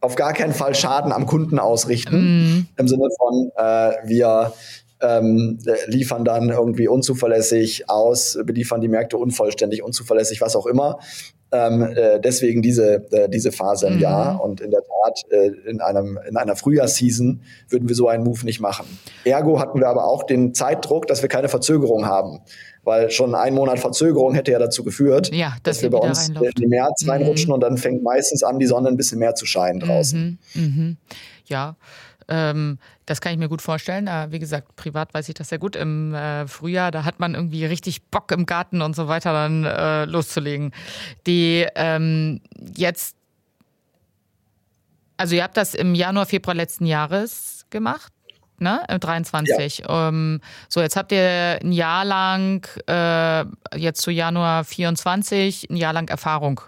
auf 0.00 0.16
gar 0.16 0.32
keinen 0.32 0.52
Fall 0.52 0.74
Schaden 0.74 1.12
am 1.12 1.26
Kunden 1.26 1.60
ausrichten. 1.60 2.16
Mm. 2.56 2.66
Im 2.76 2.88
Sinne 2.88 3.08
von, 3.16 3.52
äh, 3.56 3.92
wir 4.04 4.52
ähm, 5.02 5.58
liefern 5.86 6.24
dann 6.24 6.48
irgendwie 6.48 6.88
unzuverlässig 6.88 7.90
aus, 7.90 8.38
beliefern 8.44 8.80
die 8.80 8.88
Märkte 8.88 9.18
unvollständig, 9.18 9.82
unzuverlässig, 9.82 10.40
was 10.40 10.56
auch 10.56 10.66
immer. 10.66 10.98
Ähm, 11.54 11.82
äh, 11.82 12.18
deswegen 12.18 12.62
diese, 12.62 13.04
äh, 13.12 13.28
diese 13.28 13.52
Phase 13.52 13.88
im 13.88 13.96
mhm. 13.96 14.00
Jahr. 14.00 14.42
Und 14.42 14.62
in 14.62 14.70
der 14.70 14.80
Tat, 14.80 15.20
äh, 15.30 15.50
in, 15.68 15.82
einem, 15.82 16.18
in 16.26 16.36
einer 16.38 16.56
Frühjahrsseason 16.56 17.42
würden 17.68 17.88
wir 17.88 17.94
so 17.94 18.08
einen 18.08 18.24
Move 18.24 18.46
nicht 18.46 18.60
machen. 18.60 18.86
Ergo 19.24 19.60
hatten 19.60 19.78
wir 19.78 19.88
aber 19.88 20.06
auch 20.06 20.22
den 20.22 20.54
Zeitdruck, 20.54 21.06
dass 21.08 21.20
wir 21.20 21.28
keine 21.28 21.48
Verzögerung 21.48 22.06
haben. 22.06 22.40
Weil 22.84 23.10
schon 23.10 23.34
ein 23.34 23.54
Monat 23.54 23.78
Verzögerung 23.78 24.34
hätte 24.34 24.50
ja 24.50 24.58
dazu 24.58 24.82
geführt, 24.82 25.32
ja, 25.32 25.54
dass, 25.62 25.76
dass 25.76 25.82
wir 25.82 25.90
bei 25.90 25.98
uns 25.98 26.30
reinläuft. 26.30 26.58
in 26.58 26.62
den 26.62 26.70
März 26.70 27.04
mhm. 27.04 27.10
reinrutschen 27.10 27.52
und 27.52 27.60
dann 27.60 27.76
fängt 27.76 28.02
meistens 28.02 28.42
an, 28.42 28.58
die 28.58 28.66
Sonne 28.66 28.88
ein 28.88 28.96
bisschen 28.96 29.18
mehr 29.18 29.34
zu 29.34 29.44
scheinen 29.44 29.80
draußen. 29.80 30.38
Mhm. 30.54 30.62
mhm. 30.62 30.96
Ja, 31.44 31.76
ähm, 32.28 32.78
das 33.06 33.20
kann 33.20 33.32
ich 33.32 33.38
mir 33.38 33.48
gut 33.48 33.62
vorstellen. 33.62 34.06
Äh, 34.06 34.28
wie 34.30 34.38
gesagt, 34.38 34.76
privat 34.76 35.14
weiß 35.14 35.28
ich 35.28 35.34
das 35.34 35.48
sehr 35.48 35.58
gut. 35.58 35.76
Im 35.76 36.14
äh, 36.14 36.46
Frühjahr, 36.46 36.90
da 36.90 37.04
hat 37.04 37.20
man 37.20 37.34
irgendwie 37.34 37.64
richtig 37.64 38.02
Bock 38.10 38.30
im 38.32 38.46
Garten 38.46 38.82
und 38.82 38.94
so 38.94 39.08
weiter 39.08 39.32
dann 39.32 39.64
äh, 39.64 40.04
loszulegen. 40.04 40.72
Die 41.26 41.66
ähm, 41.74 42.40
jetzt, 42.76 43.16
also 45.16 45.34
ihr 45.34 45.42
habt 45.42 45.56
das 45.56 45.74
im 45.74 45.94
Januar, 45.94 46.26
Februar 46.26 46.54
letzten 46.54 46.86
Jahres 46.86 47.66
gemacht. 47.70 48.12
Ne, 48.58 48.80
23. 48.86 49.78
Ja. 49.78 50.08
Ähm, 50.08 50.40
so, 50.68 50.80
jetzt 50.80 50.94
habt 50.94 51.10
ihr 51.10 51.58
ein 51.60 51.72
Jahr 51.72 52.04
lang, 52.04 52.64
äh, 52.86 53.44
jetzt 53.76 54.02
zu 54.02 54.12
Januar 54.12 54.62
24, 54.62 55.68
ein 55.68 55.76
Jahr 55.76 55.92
lang 55.92 56.08
Erfahrung 56.08 56.60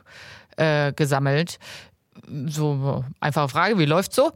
äh, 0.57 0.93
gesammelt. 0.93 1.61
So, 2.47 3.05
einfache 3.21 3.49
Frage, 3.49 3.79
wie 3.79 3.85
läuft's 3.85 4.17
so? 4.17 4.33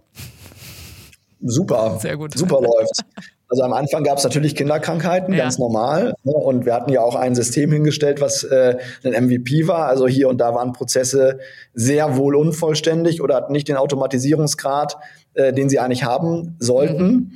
Super. 1.41 1.99
Sehr 2.01 2.17
gut. 2.17 2.37
Super 2.37 2.61
läuft. 2.61 3.05
Also 3.49 3.63
am 3.63 3.73
Anfang 3.73 4.05
gab 4.05 4.19
es 4.19 4.25
natürlich 4.25 4.55
Kinderkrankheiten, 4.55 5.33
ja. 5.33 5.45
ganz 5.45 5.59
normal. 5.59 6.15
Ne? 6.23 6.33
Und 6.33 6.67
wir 6.67 6.75
hatten 6.75 6.93
ja 6.93 7.01
auch 7.01 7.15
ein 7.15 7.35
System 7.35 7.73
hingestellt, 7.73 8.21
was 8.21 8.45
äh, 8.45 8.77
ein 9.05 9.25
MVP 9.25 9.67
war. 9.67 9.87
Also 9.87 10.07
hier 10.07 10.29
und 10.29 10.39
da 10.39 10.55
waren 10.55 10.75
Prozesse 10.75 11.39
sehr 11.73 12.17
wohl 12.17 12.37
unvollständig 12.37 13.23
oder 13.23 13.37
hatten 13.37 13.53
nicht 13.53 13.69
den 13.69 13.77
Automatisierungsgrad, 13.77 14.99
äh, 15.35 15.55
den 15.55 15.71
sie 15.71 15.79
eigentlich 15.79 16.05
haben 16.05 16.57
sollten. 16.59 17.07
Mhm. 17.07 17.33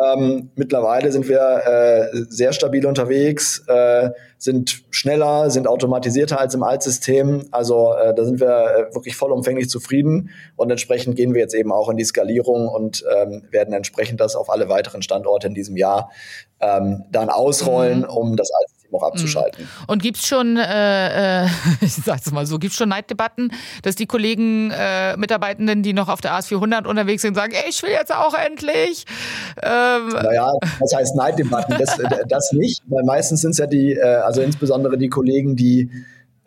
Ähm, 0.00 0.50
mittlerweile 0.54 1.12
sind 1.12 1.28
wir 1.28 1.40
äh, 1.40 2.24
sehr 2.28 2.52
stabil 2.52 2.86
unterwegs, 2.86 3.62
äh, 3.66 4.10
sind 4.38 4.84
schneller, 4.90 5.50
sind 5.50 5.66
automatisierter 5.66 6.40
als 6.40 6.54
im 6.54 6.62
Altsystem. 6.62 7.46
Also 7.50 7.94
äh, 7.94 8.14
da 8.14 8.24
sind 8.24 8.40
wir 8.40 8.48
äh, 8.48 8.94
wirklich 8.94 9.16
vollumfänglich 9.16 9.68
zufrieden 9.68 10.30
und 10.56 10.70
entsprechend 10.70 11.16
gehen 11.16 11.34
wir 11.34 11.40
jetzt 11.40 11.54
eben 11.54 11.72
auch 11.72 11.88
in 11.90 11.96
die 11.96 12.04
Skalierung 12.04 12.68
und 12.68 13.04
ähm, 13.14 13.42
werden 13.50 13.74
entsprechend 13.74 14.20
das 14.20 14.36
auf 14.36 14.48
alle 14.48 14.68
weiteren 14.68 15.02
Standorte 15.02 15.48
in 15.48 15.54
diesem 15.54 15.76
Jahr 15.76 16.10
ähm, 16.60 17.04
dann 17.10 17.28
ausrollen, 17.28 18.00
mhm. 18.00 18.04
um 18.04 18.36
das 18.36 18.50
Altsystem 18.52 18.79
auch 18.92 19.02
abzuschalten. 19.02 19.64
Mhm. 19.64 19.84
Und 19.86 20.02
gibt 20.02 20.18
es 20.18 20.26
schon, 20.26 20.56
äh, 20.56 21.44
äh, 21.44 21.48
ich 21.80 21.94
sag's 21.94 22.30
mal 22.32 22.46
so, 22.46 22.58
gibt 22.58 22.72
es 22.72 22.78
schon 22.78 22.88
Neiddebatten, 22.88 23.52
dass 23.82 23.96
die 23.96 24.06
Kollegen, 24.06 24.70
äh, 24.70 25.16
Mitarbeitenden, 25.16 25.82
die 25.82 25.92
noch 25.92 26.08
auf 26.08 26.20
der 26.20 26.32
AS400 26.32 26.86
unterwegs 26.86 27.22
sind, 27.22 27.34
sagen, 27.34 27.52
ey, 27.52 27.70
ich 27.70 27.82
will 27.82 27.90
jetzt 27.90 28.14
auch 28.14 28.34
endlich? 28.34 29.04
Ähm, 29.62 30.08
naja, 30.08 30.52
das 30.78 30.94
heißt 30.94 31.16
Neiddebatten, 31.16 31.76
das, 31.78 31.98
das 32.28 32.52
nicht, 32.52 32.82
weil 32.86 33.04
meistens 33.04 33.42
sind 33.42 33.52
es 33.52 33.58
ja 33.58 33.66
die, 33.66 33.94
äh, 33.94 34.02
also 34.02 34.42
insbesondere 34.42 34.98
die 34.98 35.08
Kollegen, 35.08 35.56
die 35.56 35.90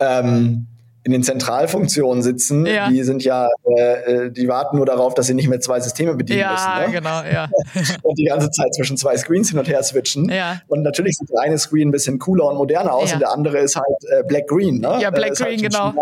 ähm, 0.00 0.66
in 1.04 1.12
den 1.12 1.22
Zentralfunktionen 1.22 2.22
sitzen, 2.22 2.64
ja. 2.64 2.88
die 2.88 3.02
sind 3.02 3.22
ja, 3.22 3.48
äh, 3.76 4.30
die 4.30 4.48
warten 4.48 4.78
nur 4.78 4.86
darauf, 4.86 5.12
dass 5.12 5.26
sie 5.26 5.34
nicht 5.34 5.48
mehr 5.48 5.60
zwei 5.60 5.78
Systeme 5.78 6.14
bedienen 6.14 6.40
ja, 6.40 6.52
müssen. 6.52 6.66
Ja, 6.66 6.86
ne? 6.86 6.92
genau, 6.92 7.22
ja. 7.22 7.48
und 8.02 8.18
die 8.18 8.24
ganze 8.24 8.50
Zeit 8.50 8.74
zwischen 8.74 8.96
zwei 8.96 9.14
Screens 9.18 9.50
hin 9.50 9.58
und 9.58 9.68
her 9.68 9.82
switchen. 9.82 10.30
Ja. 10.30 10.62
Und 10.66 10.82
natürlich 10.82 11.16
sieht 11.16 11.28
der 11.30 11.42
eine 11.42 11.58
Screen 11.58 11.88
ein 11.88 11.92
bisschen 11.92 12.18
cooler 12.18 12.46
und 12.46 12.56
moderner 12.56 12.94
aus 12.94 13.10
ja. 13.10 13.16
und 13.16 13.20
der 13.20 13.32
andere 13.32 13.58
ist 13.58 13.76
halt 13.76 13.86
äh, 14.08 14.22
Black 14.26 14.48
Green. 14.48 14.80
Ne? 14.80 14.98
Ja, 14.98 15.10
Black 15.10 15.32
äh, 15.32 15.44
Green, 15.44 15.60
halt 15.60 15.72
genau. 15.72 15.94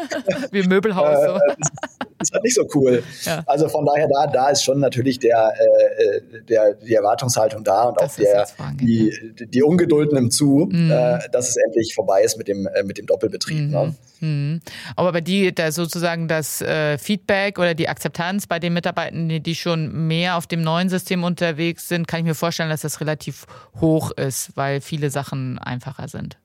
Wie 0.50 0.62
Möbelhaus. 0.66 1.18
so. 1.26 1.38
Äh, 2.18 2.22
ist 2.22 2.32
halt 2.32 2.44
nicht 2.44 2.54
so 2.54 2.66
cool. 2.74 3.02
Ja. 3.24 3.42
Also 3.46 3.68
von 3.68 3.84
daher, 3.84 4.08
da, 4.08 4.26
da 4.26 4.48
ist 4.48 4.62
schon 4.62 4.80
natürlich 4.80 5.18
der, 5.18 5.52
äh, 5.56 6.42
der, 6.42 6.74
die 6.74 6.94
Erwartungshaltung 6.94 7.64
da 7.64 7.84
und 7.84 8.00
das 8.00 8.12
auch 8.12 8.16
der, 8.16 8.46
die, 8.80 9.12
die 9.46 9.62
Ungeduld 9.62 10.12
nimmt 10.12 10.32
zu, 10.32 10.68
mhm. 10.70 10.90
äh, 10.90 11.18
dass 11.30 11.48
es 11.48 11.56
endlich 11.56 11.94
vorbei 11.94 12.22
ist 12.22 12.38
mit 12.38 12.48
dem, 12.48 12.66
äh, 12.66 12.82
mit 12.82 12.98
dem 12.98 13.06
Doppelbetrieb. 13.06 13.66
Mhm. 13.66 13.70
Ne? 13.70 13.94
Mhm. 14.20 14.60
Aber 14.96 15.12
bei 15.12 15.20
die, 15.20 15.54
da 15.54 15.70
sozusagen 15.72 16.28
das 16.28 16.62
äh, 16.62 16.98
Feedback 16.98 17.58
oder 17.58 17.74
die 17.74 17.88
Akzeptanz 17.88 18.46
bei 18.46 18.58
den 18.58 18.72
Mitarbeitenden, 18.72 19.42
die 19.42 19.54
schon 19.54 20.06
mehr 20.06 20.36
auf 20.36 20.46
dem 20.46 20.62
neuen 20.62 20.88
System 20.88 21.24
unterwegs 21.24 21.88
sind, 21.88 22.08
kann 22.08 22.20
ich 22.20 22.26
mir 22.26 22.34
vorstellen, 22.34 22.70
dass 22.70 22.80
das 22.80 23.00
relativ 23.00 23.46
hoch 23.80 24.10
ist, 24.12 24.56
weil 24.56 24.80
viele 24.80 25.10
Sachen 25.10 25.58
einfacher 25.58 26.08
sind. 26.08 26.38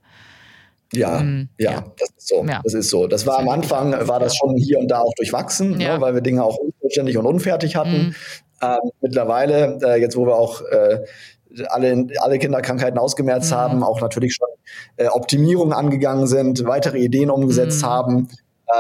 Ja, 0.93 1.19
mhm. 1.19 1.49
ja, 1.57 1.71
ja, 1.71 1.85
das 1.97 2.09
ist 2.09 2.27
so. 2.27 2.45
Ja. 2.45 2.61
Das 2.63 2.73
ist 2.73 2.89
so. 2.89 3.07
Das 3.07 3.25
war 3.25 3.39
am 3.39 3.49
Anfang, 3.49 4.07
war 4.07 4.19
das 4.19 4.35
schon 4.35 4.55
hier 4.57 4.79
und 4.79 4.89
da 4.89 4.99
auch 4.99 5.13
durchwachsen, 5.15 5.77
ne, 5.77 5.83
ja. 5.83 5.95
ne, 5.95 6.01
weil 6.01 6.13
wir 6.13 6.21
Dinge 6.21 6.43
auch 6.43 6.57
unvollständig 6.57 7.17
und 7.17 7.25
unfertig 7.25 7.75
hatten. 7.75 8.07
Mhm. 8.07 8.15
Ähm, 8.61 8.91
mittlerweile, 9.01 9.79
äh, 9.83 10.01
jetzt 10.01 10.15
wo 10.15 10.25
wir 10.25 10.35
auch 10.35 10.61
äh, 10.61 10.99
alle, 11.67 12.07
alle 12.19 12.39
Kinderkrankheiten 12.39 12.99
ausgemerzt 12.99 13.51
mhm. 13.51 13.55
haben, 13.55 13.83
auch 13.83 14.01
natürlich 14.01 14.33
schon 14.33 14.47
äh, 14.97 15.07
Optimierungen 15.07 15.73
angegangen 15.73 16.27
sind, 16.27 16.65
weitere 16.65 16.99
Ideen 16.99 17.29
umgesetzt 17.29 17.81
mhm. 17.81 17.87
haben, 17.87 18.29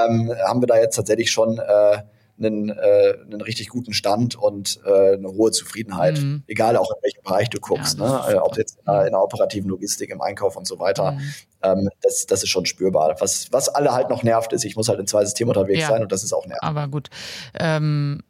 ähm, 0.05 0.31
haben 0.45 0.61
wir 0.61 0.67
da 0.67 0.77
jetzt 0.77 0.95
tatsächlich 0.95 1.31
schon 1.31 1.57
äh, 1.59 1.97
einen, 2.37 2.69
äh, 2.69 3.17
einen 3.23 3.41
richtig 3.41 3.69
guten 3.69 3.93
Stand 3.93 4.35
und 4.35 4.79
äh, 4.85 5.13
eine 5.13 5.29
hohe 5.29 5.51
Zufriedenheit, 5.51 6.19
mhm. 6.19 6.43
egal 6.47 6.77
auch 6.77 6.89
in 6.91 7.03
welchem 7.03 7.23
Bereich 7.23 7.49
du 7.49 7.59
guckst, 7.59 7.99
ja, 7.99 8.29
ne? 8.29 8.43
Ob 8.43 8.57
jetzt 8.57 8.77
in, 8.85 8.93
in 8.93 9.11
der 9.11 9.21
operativen 9.21 9.69
Logistik, 9.69 10.09
im 10.09 10.21
Einkauf 10.21 10.55
und 10.55 10.67
so 10.67 10.79
weiter. 10.79 11.13
Mhm. 11.13 11.33
Ähm, 11.63 11.89
das, 12.01 12.25
das 12.25 12.43
ist 12.43 12.49
schon 12.49 12.65
spürbar. 12.65 13.15
Was, 13.19 13.51
was 13.51 13.69
alle 13.69 13.93
halt 13.93 14.09
noch 14.09 14.23
nervt, 14.23 14.53
ist, 14.53 14.65
ich 14.65 14.75
muss 14.75 14.89
halt 14.89 14.99
in 14.99 15.07
zwei 15.07 15.23
Systemen 15.23 15.55
unterwegs 15.55 15.81
ja. 15.81 15.87
sein 15.87 16.01
und 16.01 16.11
das 16.11 16.23
ist 16.23 16.33
auch 16.33 16.45
nervig. 16.45 16.63
Aber 16.63 16.87
gut. 16.87 17.09
Ähm 17.53 18.21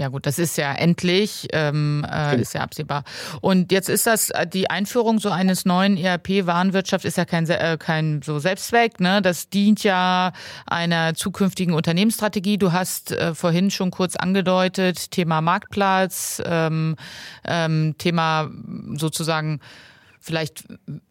ja 0.00 0.08
gut, 0.08 0.24
das 0.24 0.38
ist 0.38 0.56
ja 0.56 0.72
endlich, 0.72 1.48
ähm, 1.52 2.06
äh, 2.10 2.40
ist 2.40 2.54
ja 2.54 2.62
absehbar. 2.62 3.04
Und 3.42 3.70
jetzt 3.70 3.90
ist 3.90 4.06
das 4.06 4.30
äh, 4.30 4.46
die 4.46 4.70
Einführung 4.70 5.18
so 5.18 5.28
eines 5.28 5.66
neuen 5.66 5.98
ERP-Warenwirtschaft 5.98 7.04
ist 7.04 7.18
ja 7.18 7.26
kein 7.26 7.46
äh, 7.50 7.76
kein 7.78 8.22
so 8.22 8.38
Selbstzweck, 8.38 8.98
ne? 8.98 9.20
Das 9.20 9.50
dient 9.50 9.84
ja 9.84 10.32
einer 10.66 11.14
zukünftigen 11.14 11.74
Unternehmensstrategie. 11.74 12.56
Du 12.56 12.72
hast 12.72 13.12
äh, 13.12 13.34
vorhin 13.34 13.70
schon 13.70 13.90
kurz 13.90 14.16
angedeutet 14.16 15.10
Thema 15.10 15.42
Marktplatz, 15.42 16.42
ähm, 16.46 16.96
ähm, 17.44 17.94
Thema 17.98 18.50
sozusagen 18.94 19.60
vielleicht 20.20 20.64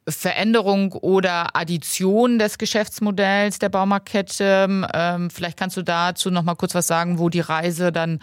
Veränderung 0.07 0.93
oder 0.93 1.55
Addition 1.55 2.39
des 2.39 2.57
Geschäftsmodells 2.57 3.59
der 3.59 3.69
Baumarktkette. 3.69 4.87
Ähm, 4.93 5.29
vielleicht 5.29 5.57
kannst 5.57 5.77
du 5.77 5.81
dazu 5.81 6.29
noch 6.29 6.43
mal 6.43 6.55
kurz 6.55 6.75
was 6.75 6.87
sagen, 6.87 7.19
wo 7.19 7.29
die 7.29 7.39
Reise 7.39 7.91
dann 7.91 8.19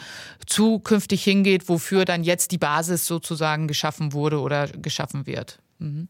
zukünftig 0.47 1.23
hingeht, 1.25 1.69
wofür 1.69 2.05
dann 2.05 2.23
jetzt 2.23 2.53
die 2.53 2.59
Basis 2.59 3.07
sozusagen 3.07 3.67
geschaffen 3.67 4.13
wurde 4.13 4.41
oder 4.41 4.69
geschaffen 4.69 5.27
wird. 5.27 5.59
Mhm. 5.79 6.09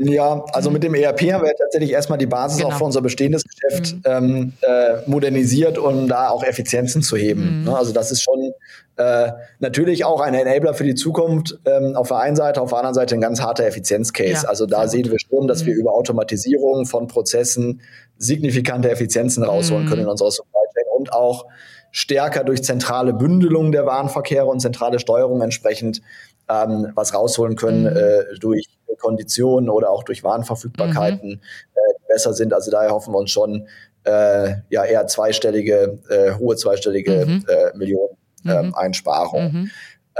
Ja, 0.00 0.44
also 0.52 0.70
mit 0.70 0.82
dem 0.82 0.94
ERP 0.94 1.32
haben 1.32 1.44
wir 1.44 1.54
tatsächlich 1.56 1.92
erstmal 1.92 2.18
die 2.18 2.26
Basis 2.26 2.58
genau. 2.58 2.70
auch 2.70 2.78
für 2.78 2.84
unser 2.84 3.00
bestehendes 3.00 3.44
Geschäft 3.44 3.96
mhm. 3.96 4.02
ähm, 4.04 4.52
äh, 4.62 5.08
modernisiert, 5.08 5.78
um 5.78 6.08
da 6.08 6.28
auch 6.28 6.44
Effizienzen 6.44 7.02
zu 7.02 7.16
heben. 7.16 7.60
Mhm. 7.60 7.64
Ne, 7.64 7.76
also 7.76 7.92
das 7.92 8.12
ist 8.12 8.22
schon 8.22 8.52
äh, 8.96 9.32
natürlich 9.58 10.04
auch 10.04 10.20
ein 10.20 10.34
Enabler 10.34 10.74
für 10.74 10.84
die 10.84 10.94
Zukunft. 10.94 11.58
Ähm, 11.64 11.96
auf 11.96 12.08
der 12.08 12.18
einen 12.18 12.36
Seite, 12.36 12.60
auf 12.60 12.70
der 12.70 12.78
anderen 12.78 12.94
Seite 12.94 13.14
ein 13.14 13.20
ganz 13.20 13.40
harter 13.40 13.64
Effizienzcase. 13.64 14.44
Ja. 14.44 14.48
Also 14.48 14.66
da 14.66 14.86
sehen 14.88 15.10
wir 15.10 15.18
schon, 15.18 15.48
dass 15.48 15.62
mhm. 15.62 15.66
wir 15.66 15.74
über 15.74 15.92
Automatisierung 15.92 16.86
von 16.86 17.08
Prozessen 17.08 17.80
signifikante 18.18 18.90
Effizienzen 18.90 19.42
rausholen 19.42 19.84
mhm. 19.84 19.88
können 19.88 20.02
in 20.02 20.08
unserer 20.08 20.30
Supply 20.30 20.60
Chain 20.74 20.84
und 20.96 21.12
auch 21.12 21.46
stärker 21.90 22.44
durch 22.44 22.62
zentrale 22.62 23.14
Bündelung 23.14 23.72
der 23.72 23.86
Warenverkehre 23.86 24.46
und 24.46 24.60
zentrale 24.60 24.98
Steuerung 24.98 25.40
entsprechend 25.40 26.02
ähm, 26.48 26.92
was 26.94 27.14
rausholen 27.14 27.56
können 27.56 27.82
mhm. 27.82 27.96
äh, 27.96 28.38
durch 28.40 28.66
Konditionen 28.96 29.70
oder 29.70 29.90
auch 29.90 30.02
durch 30.02 30.24
Warenverfügbarkeiten 30.24 31.28
mhm. 31.28 31.40
äh, 31.74 32.08
besser 32.08 32.32
sind. 32.32 32.52
Also 32.52 32.70
daher 32.70 32.90
hoffen 32.90 33.12
wir 33.14 33.18
uns 33.18 33.30
schon 33.30 33.68
äh, 34.04 34.54
ja 34.70 34.84
eher 34.84 35.06
zweistellige, 35.06 35.98
äh, 36.08 36.32
hohe 36.38 36.56
zweistellige 36.56 37.26
mhm. 37.26 37.44
äh, 37.48 37.76
Millionen 37.76 38.16
ähm, 38.46 38.66
mhm. 38.66 38.74
Einsparung. 38.74 39.52
Mhm. 39.52 39.70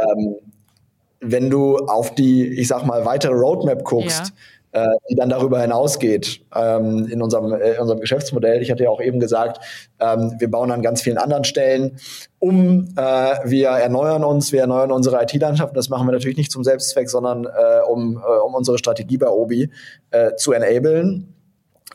Ähm, 0.01 0.37
wenn 1.21 1.51
du 1.51 1.79
auf 1.79 2.15
die, 2.15 2.47
ich 2.47 2.69
sag 2.69 2.85
mal, 2.85 3.05
weitere 3.05 3.33
Roadmap 3.33 3.85
guckst, 3.85 4.29
ja 4.29 4.35
die 5.11 5.15
dann 5.15 5.31
darüber 5.31 5.61
hinausgeht 5.61 6.43
ähm, 6.55 7.09
in, 7.11 7.23
unserem, 7.23 7.53
äh, 7.53 7.73
in 7.73 7.81
unserem 7.81 8.01
Geschäftsmodell. 8.01 8.61
Ich 8.63 8.71
hatte 8.71 8.85
ja 8.85 8.91
auch 8.91 9.01
eben 9.01 9.19
gesagt, 9.19 9.65
ähm, 9.99 10.35
wir 10.39 10.51
bauen 10.51 10.71
an 10.71 10.83
ganz 10.83 11.03
vielen 11.03 11.19
anderen 11.19 11.45
Stellen 11.45 11.99
um. 12.39 12.89
Äh, 12.97 13.37
wir 13.45 13.69
erneuern 13.69 14.25
uns, 14.25 14.53
wir 14.53 14.61
erneuern 14.61 14.93
unsere 14.93 15.23
IT-Landschaft. 15.23 15.77
Das 15.77 15.89
machen 15.89 16.07
wir 16.07 16.13
natürlich 16.13 16.37
nicht 16.37 16.53
zum 16.53 16.65
Selbstzweck, 16.65 17.09
sondern 17.09 17.45
äh, 17.45 17.81
um, 17.89 18.17
äh, 18.17 18.41
um 18.41 18.55
unsere 18.55 18.79
Strategie 18.79 19.17
bei 19.17 19.29
Obi 19.29 19.71
äh, 20.11 20.35
zu 20.37 20.53
enablen. 20.53 21.35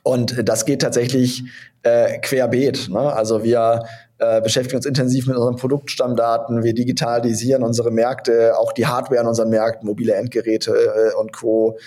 Und 0.03 0.47
das 0.49 0.65
geht 0.65 0.81
tatsächlich 0.81 1.43
äh, 1.83 2.19
querbeet. 2.19 2.89
Ne? 2.89 2.99
Also 2.99 3.43
wir 3.43 3.83
äh, 4.17 4.41
beschäftigen 4.41 4.77
uns 4.77 4.85
intensiv 4.85 5.27
mit 5.27 5.35
unseren 5.35 5.55
Produktstammdaten, 5.55 6.63
wir 6.63 6.73
digitalisieren 6.73 7.63
unsere 7.63 7.91
Märkte, 7.91 8.57
auch 8.57 8.73
die 8.73 8.87
Hardware 8.87 9.21
in 9.21 9.27
unseren 9.27 9.49
Märkten, 9.49 9.87
mobile 9.87 10.13
Endgeräte 10.13 10.71
äh, 10.71 11.19
und 11.19 11.33
Co. 11.33 11.77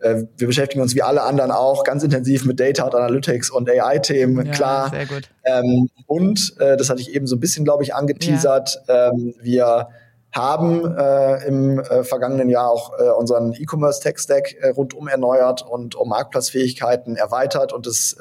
Äh, 0.00 0.24
wir 0.36 0.46
beschäftigen 0.46 0.82
uns 0.82 0.94
wie 0.94 1.02
alle 1.02 1.22
anderen 1.22 1.50
auch 1.50 1.84
ganz 1.84 2.02
intensiv 2.02 2.44
mit 2.44 2.58
Data 2.60 2.84
und 2.84 2.94
Analytics 2.94 3.50
und 3.50 3.68
AI-Themen, 3.68 4.46
ja, 4.46 4.52
klar. 4.52 4.90
Sehr 4.90 5.06
gut. 5.06 5.30
Ähm, 5.44 5.88
und, 6.06 6.56
äh, 6.58 6.76
das 6.76 6.90
hatte 6.90 7.00
ich 7.00 7.14
eben 7.14 7.26
so 7.26 7.36
ein 7.36 7.40
bisschen, 7.40 7.64
glaube 7.64 7.82
ich, 7.82 7.94
angeteasert, 7.94 8.82
ja. 8.88 9.08
ähm, 9.10 9.34
wir 9.40 9.88
haben 10.32 10.96
äh, 10.96 11.46
im 11.46 11.80
äh, 11.80 12.04
vergangenen 12.04 12.48
Jahr 12.50 12.70
auch 12.70 12.92
äh, 12.98 13.10
unseren 13.10 13.52
E-Commerce-Tech-Stack 13.52 14.54
äh, 14.60 14.68
rundum 14.68 15.08
erneuert 15.08 15.62
und 15.62 15.96
um 15.96 16.08
Marktplatzfähigkeiten 16.08 17.16
erweitert 17.16 17.72
und 17.72 17.86
es 17.86 18.16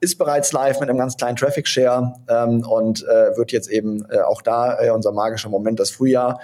ist 0.00 0.18
bereits 0.18 0.52
live 0.52 0.80
mit 0.80 0.88
einem 0.88 0.98
ganz 0.98 1.16
kleinen 1.16 1.36
Traffic-Share 1.36 2.14
ähm, 2.28 2.64
und 2.66 3.02
wird 3.02 3.52
jetzt 3.52 3.68
eben 3.68 4.04
auch 4.26 4.42
da 4.42 4.76
unser 4.92 5.12
magischer 5.12 5.48
Moment, 5.48 5.80
das 5.80 5.90
Frühjahr, 5.90 6.40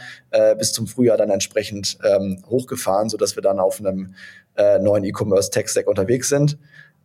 bis 0.59 0.73
zum 0.73 0.87
Frühjahr 0.87 1.17
dann 1.17 1.31
entsprechend 1.31 1.99
ähm, 2.05 2.43
hochgefahren, 2.49 3.09
sodass 3.09 3.37
wir 3.37 3.43
dann 3.43 3.59
auf 3.59 3.81
einem 3.81 4.15
äh, 4.61 4.79
neuen 4.79 5.05
E-Commerce-Tech-Stack 5.05 5.87
unterwegs 5.89 6.29
sind. 6.29 6.59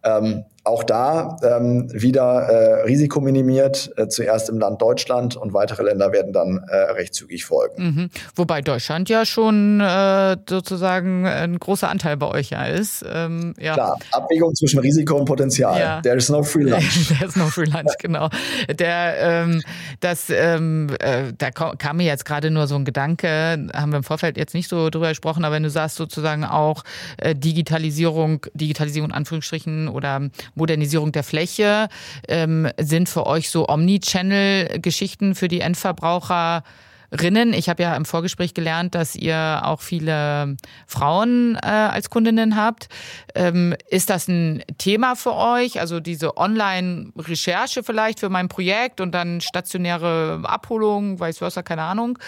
Ähm, 0.03 0.43
auch 0.65 0.83
da 0.83 1.37
ähm, 1.43 1.87
wieder 1.93 2.23
äh, 2.23 2.81
risikominimiert, 2.83 3.91
äh, 3.97 4.07
zuerst 4.07 4.49
im 4.49 4.57
Land 4.57 4.81
Deutschland 4.81 5.35
und 5.35 5.53
weitere 5.53 5.83
Länder 5.83 6.11
werden 6.11 6.33
dann 6.33 6.65
äh, 6.67 6.75
recht 6.75 7.13
zügig 7.13 7.45
folgen. 7.45 7.83
Mhm. 7.83 8.09
Wobei 8.35 8.61
Deutschland 8.61 9.07
ja 9.07 9.25
schon 9.25 9.79
äh, 9.79 10.37
sozusagen 10.49 11.27
ein 11.27 11.59
großer 11.59 11.87
Anteil 11.87 12.17
bei 12.17 12.27
euch 12.27 12.49
ja 12.49 12.65
ist. 12.65 13.05
Ähm, 13.07 13.53
ja. 13.59 13.75
Klar, 13.75 13.99
Abwägung 14.11 14.55
zwischen 14.55 14.79
Risiko 14.79 15.17
und 15.17 15.25
Potenzial. 15.25 15.79
Ja. 15.79 16.01
There 16.01 16.17
is 16.17 16.29
no 16.29 16.41
free 16.41 16.63
lunch. 16.63 17.07
There 17.09 17.25
is 17.25 17.35
no 17.35 17.45
free 17.45 17.65
lunch, 17.65 17.93
genau. 17.99 18.29
Der, 18.67 19.17
ähm, 19.19 19.61
das, 19.99 20.31
ähm, 20.31 20.89
äh, 20.99 21.31
da 21.37 21.51
kam 21.51 21.97
mir 21.97 22.05
jetzt 22.05 22.25
gerade 22.25 22.49
nur 22.49 22.65
so 22.65 22.75
ein 22.75 22.85
Gedanke, 22.85 23.67
haben 23.73 23.91
wir 23.91 23.97
im 23.97 24.03
Vorfeld 24.03 24.35
jetzt 24.35 24.55
nicht 24.55 24.67
so 24.67 24.89
drüber 24.89 25.09
gesprochen, 25.09 25.45
aber 25.45 25.55
wenn 25.55 25.63
du 25.63 25.69
sagst 25.69 25.95
sozusagen 25.95 26.43
auch 26.43 26.83
äh, 27.17 27.35
Digitalisierung, 27.35 28.47
Digitalisierung 28.55 29.09
in 29.09 29.15
Anführungsstrichen 29.15 29.89
oder 29.89 30.29
Modernisierung 30.55 31.11
der 31.11 31.23
Fläche 31.23 31.89
ähm, 32.27 32.69
sind 32.79 33.09
für 33.09 33.27
euch 33.27 33.49
so 33.49 33.67
Omni-Channel-Geschichten 33.67 35.35
für 35.35 35.47
die 35.47 35.61
Endverbraucher 35.61 36.63
Rinnen. 37.11 37.53
Ich 37.53 37.69
habe 37.69 37.83
ja 37.83 37.95
im 37.95 38.05
Vorgespräch 38.05 38.53
gelernt, 38.53 38.95
dass 38.95 39.15
ihr 39.15 39.61
auch 39.63 39.81
viele 39.81 40.55
Frauen 40.87 41.55
äh, 41.61 41.67
als 41.67 42.09
Kundinnen 42.09 42.55
habt. 42.55 42.87
Ähm, 43.33 43.75
ist 43.89 44.09
das 44.09 44.27
ein 44.27 44.63
Thema 44.77 45.15
für 45.15 45.33
euch? 45.33 45.79
Also 45.79 45.99
diese 45.99 46.37
Online-Recherche 46.37 47.83
vielleicht 47.83 48.19
für 48.19 48.29
mein 48.29 48.47
Projekt 48.47 49.01
und 49.01 49.13
dann 49.13 49.41
stationäre 49.41 50.41
Abholung, 50.43 51.19
weiß 51.19 51.41
was, 51.41 51.55
keine 51.63 51.83
Ahnung. 51.83 52.19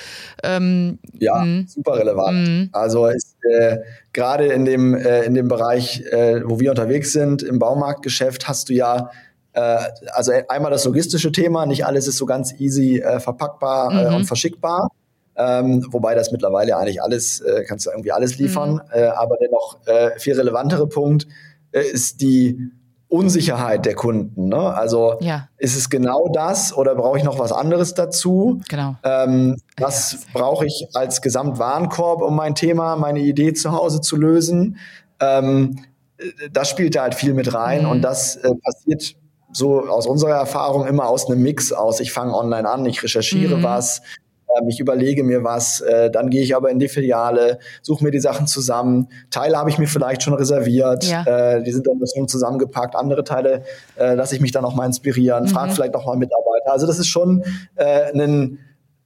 Ähm, 0.43 0.99
ja, 1.13 1.43
mh. 1.43 1.65
super 1.67 1.97
relevant. 1.97 2.47
Mh. 2.47 2.67
Also 2.71 3.07
ist 3.07 3.37
äh, 3.51 3.77
gerade 4.13 4.47
in 4.47 4.65
dem 4.65 4.93
äh, 4.93 5.23
in 5.23 5.33
dem 5.33 5.47
Bereich, 5.47 6.01
äh, 6.11 6.41
wo 6.45 6.59
wir 6.59 6.71
unterwegs 6.71 7.13
sind, 7.13 7.43
im 7.43 7.59
Baumarktgeschäft, 7.59 8.47
hast 8.47 8.69
du 8.69 8.73
ja 8.73 9.09
also 9.59 10.31
einmal 10.49 10.71
das 10.71 10.85
logistische 10.85 11.31
Thema, 11.31 11.65
nicht 11.65 11.85
alles 11.85 12.07
ist 12.07 12.17
so 12.17 12.25
ganz 12.25 12.53
easy 12.59 12.99
äh, 12.99 13.19
verpackbar 13.19 13.91
äh, 13.91 14.09
mhm. 14.09 14.15
und 14.17 14.25
verschickbar. 14.25 14.89
Ähm, 15.35 15.85
wobei 15.91 16.15
das 16.15 16.31
mittlerweile 16.31 16.77
eigentlich 16.77 17.01
alles, 17.01 17.41
äh, 17.41 17.63
kannst 17.67 17.85
du 17.85 17.91
irgendwie 17.91 18.11
alles 18.11 18.37
liefern. 18.37 18.73
Mhm. 18.73 18.81
Äh, 18.91 19.05
aber 19.07 19.37
der 19.37 19.49
noch 19.51 19.77
äh, 19.85 20.19
viel 20.19 20.33
relevantere 20.33 20.87
Punkt 20.87 21.27
äh, 21.71 21.81
ist 21.81 22.21
die 22.21 22.71
Unsicherheit 23.09 23.85
der 23.85 23.95
Kunden. 23.95 24.49
Ne? 24.49 24.57
Also 24.57 25.15
ja. 25.21 25.47
ist 25.57 25.77
es 25.77 25.89
genau 25.89 26.27
das 26.33 26.75
oder 26.75 26.95
brauche 26.95 27.17
ich 27.17 27.23
noch 27.23 27.39
was 27.39 27.51
anderes 27.51 27.93
dazu? 27.93 28.61
Genau. 28.67 28.95
Ähm, 29.03 29.57
was 29.77 30.25
brauche 30.33 30.65
ich 30.65 30.87
als 30.93 31.21
Gesamtwarenkorb, 31.21 32.21
um 32.21 32.35
mein 32.35 32.55
Thema, 32.55 32.95
meine 32.95 33.19
Idee 33.19 33.53
zu 33.53 33.71
Hause 33.71 34.01
zu 34.01 34.17
lösen? 34.17 34.77
Ähm, 35.19 35.79
das 36.51 36.69
spielt 36.69 36.95
da 36.95 37.03
halt 37.03 37.15
viel 37.15 37.33
mit 37.33 37.53
rein 37.53 37.83
mhm. 37.83 37.91
und 37.91 38.01
das 38.01 38.35
äh, 38.37 38.49
passiert 38.63 39.15
so 39.57 39.87
aus 39.87 40.05
unserer 40.05 40.35
Erfahrung 40.35 40.85
immer 40.85 41.07
aus 41.07 41.29
einem 41.29 41.41
Mix 41.41 41.71
aus. 41.73 41.99
Ich 41.99 42.11
fange 42.11 42.33
online 42.35 42.69
an, 42.69 42.85
ich 42.85 43.01
recherchiere 43.01 43.57
mhm. 43.57 43.63
was, 43.63 44.01
ähm, 44.55 44.69
ich 44.69 44.79
überlege 44.79 45.23
mir 45.23 45.43
was, 45.43 45.81
äh, 45.81 46.11
dann 46.11 46.29
gehe 46.29 46.43
ich 46.43 46.55
aber 46.55 46.69
in 46.69 46.77
die 46.79 46.87
Filiale, 46.87 47.57
suche 47.81 48.03
mir 48.03 48.11
die 48.11 48.19
Sachen 48.19 48.45
zusammen. 48.45 49.09
Teile 49.31 49.57
habe 49.57 49.69
ich 49.69 49.79
mir 49.79 49.87
vielleicht 49.87 50.21
schon 50.21 50.35
reserviert, 50.35 51.05
ja. 51.05 51.23
äh, 51.23 51.63
die 51.63 51.71
sind 51.71 51.87
dann 51.87 51.99
schon 52.13 52.27
zusammengepackt. 52.27 52.95
Andere 52.95 53.23
Teile 53.23 53.63
äh, 53.97 54.13
lasse 54.13 54.35
ich 54.35 54.41
mich 54.41 54.51
dann 54.51 54.63
auch 54.63 54.75
mal 54.75 54.85
inspirieren, 54.85 55.45
mhm. 55.45 55.49
frage 55.49 55.71
vielleicht 55.71 55.95
auch 55.95 56.05
mal 56.05 56.17
Mitarbeiter. 56.17 56.71
Also 56.71 56.85
das 56.85 56.99
ist 56.99 57.07
schon 57.07 57.43
äh, 57.75 58.11
ein 58.13 58.59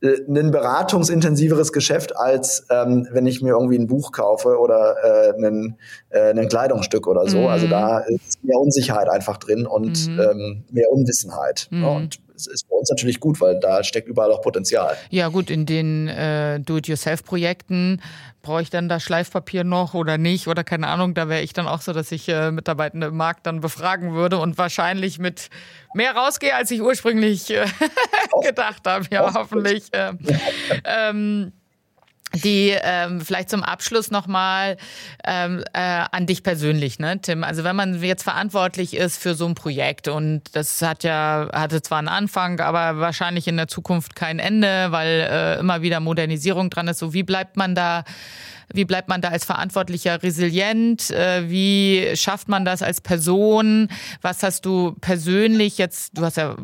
ein 0.04 0.50
beratungsintensiveres 0.50 1.72
Geschäft, 1.72 2.16
als 2.18 2.66
ähm, 2.72 3.08
wenn 3.12 3.28
ich 3.28 3.42
mir 3.42 3.50
irgendwie 3.50 3.78
ein 3.78 3.88
Buch 3.88 4.12
kaufe 4.12 4.58
oder 4.58 4.96
äh, 5.04 5.46
ein, 5.46 5.78
äh, 6.10 6.32
ein 6.32 6.48
Kleidungsstück 6.48 7.06
oder 7.06 7.28
so. 7.28 7.42
Mhm. 7.42 7.48
Also 7.48 7.68
da 7.68 8.00
ist 8.00 8.44
mehr 8.44 8.58
Unsicherheit 8.58 9.10
einfach 9.10 9.38
drin 9.38 9.68
und 9.68 10.08
mhm. 10.08 10.20
ähm, 10.20 10.64
mehr 10.72 10.92
Unwissenheit. 10.92 11.68
Mhm. 11.70 11.84
Und 11.84 12.20
es 12.48 12.48
ist 12.48 12.68
für 12.68 12.74
uns 12.76 12.90
natürlich 12.90 13.20
gut, 13.20 13.40
weil 13.42 13.60
da 13.60 13.84
steckt 13.84 14.08
überall 14.08 14.32
auch 14.32 14.42
Potenzial. 14.42 14.98
Ja 15.10 15.28
gut, 15.30 15.50
in 15.50 15.66
den 15.66 16.08
äh, 16.08 16.60
Do-it-yourself-Projekten 16.60 18.02
brauche 18.42 18.62
ich 18.64 18.70
dann 18.70 18.90
da 18.90 19.00
Schleifpapier 19.00 19.64
noch 19.64 19.94
oder 19.94 20.18
nicht 20.18 20.48
oder 20.48 20.64
keine 20.64 20.88
Ahnung, 20.88 21.14
da 21.14 21.30
wäre 21.30 21.42
ich 21.42 21.54
dann 21.54 21.68
auch 21.68 21.82
so, 21.82 21.94
dass 21.94 22.12
ich 22.12 22.28
äh, 22.28 22.52
Mitarbeitende 22.52 23.08
im 23.08 23.18
Markt 23.18 23.46
dann 23.46 23.62
befragen 23.62 24.14
würde 24.14 24.38
und 24.40 24.58
wahrscheinlich 24.58 25.20
mit 25.20 25.50
mehr 25.94 26.16
rausgehe, 26.16 26.56
als 26.56 26.72
ich 26.72 26.82
ursprünglich 26.82 27.52
äh, 27.52 27.66
gedacht 28.44 28.88
habe. 28.88 29.06
Ja, 29.12 29.34
hoffentlich. 29.34 29.94
Äh, 29.94 30.14
ähm, 30.86 31.52
die 32.34 32.76
ähm, 32.82 33.22
vielleicht 33.22 33.50
zum 33.50 33.64
Abschluss 33.64 34.12
nochmal 34.12 34.78
ähm, 35.26 35.64
äh, 35.74 36.04
an 36.12 36.26
dich 36.26 36.44
persönlich, 36.44 37.00
ne, 37.00 37.20
Tim? 37.22 37.44
Also 37.44 37.64
wenn 37.64 37.76
man 37.76 38.02
jetzt 38.02 38.24
verantwortlich 38.24 38.96
ist 38.96 39.18
für 39.18 39.36
so 39.36 39.46
ein 39.46 39.56
Projekt 39.56 40.08
und 40.08 40.44
das 40.54 40.82
hat 40.82 41.04
ja 41.04 41.50
hatte 41.54 41.82
zwar 41.82 42.00
einen 42.00 42.08
Anfang, 42.08 42.60
aber 42.60 43.00
wahrscheinlich 43.00 43.48
in 43.48 43.58
der 43.58 43.68
Zukunft 43.68 44.16
kein 44.16 44.40
Ende, 44.40 44.92
weil 44.92 45.28
äh, 45.30 45.60
immer 45.60 45.82
wieder 45.82 46.00
Modernisierung 46.00 46.70
dran 46.70 46.88
ist. 46.88 47.00
So 47.00 47.14
wie 47.14 47.24
bleibt 47.24 47.58
man 47.58 47.76
da? 47.76 48.04
Wie 48.74 48.86
bleibt 48.86 49.10
man 49.10 49.20
da 49.20 49.28
als 49.28 49.44
Verantwortlicher 49.44 50.24
resilient? 50.24 51.12
Äh, 51.12 51.50
wie 51.50 52.16
schafft 52.16 52.48
man 52.48 52.64
das 52.64 52.82
als 52.82 53.02
Person? 53.02 53.90
Was 54.22 54.44
hast 54.44 54.66
du 54.66 54.94
persönlich 55.02 55.78
jetzt, 55.78 56.18
du 56.18 56.24
hast 56.24 56.38
ja 56.38 56.56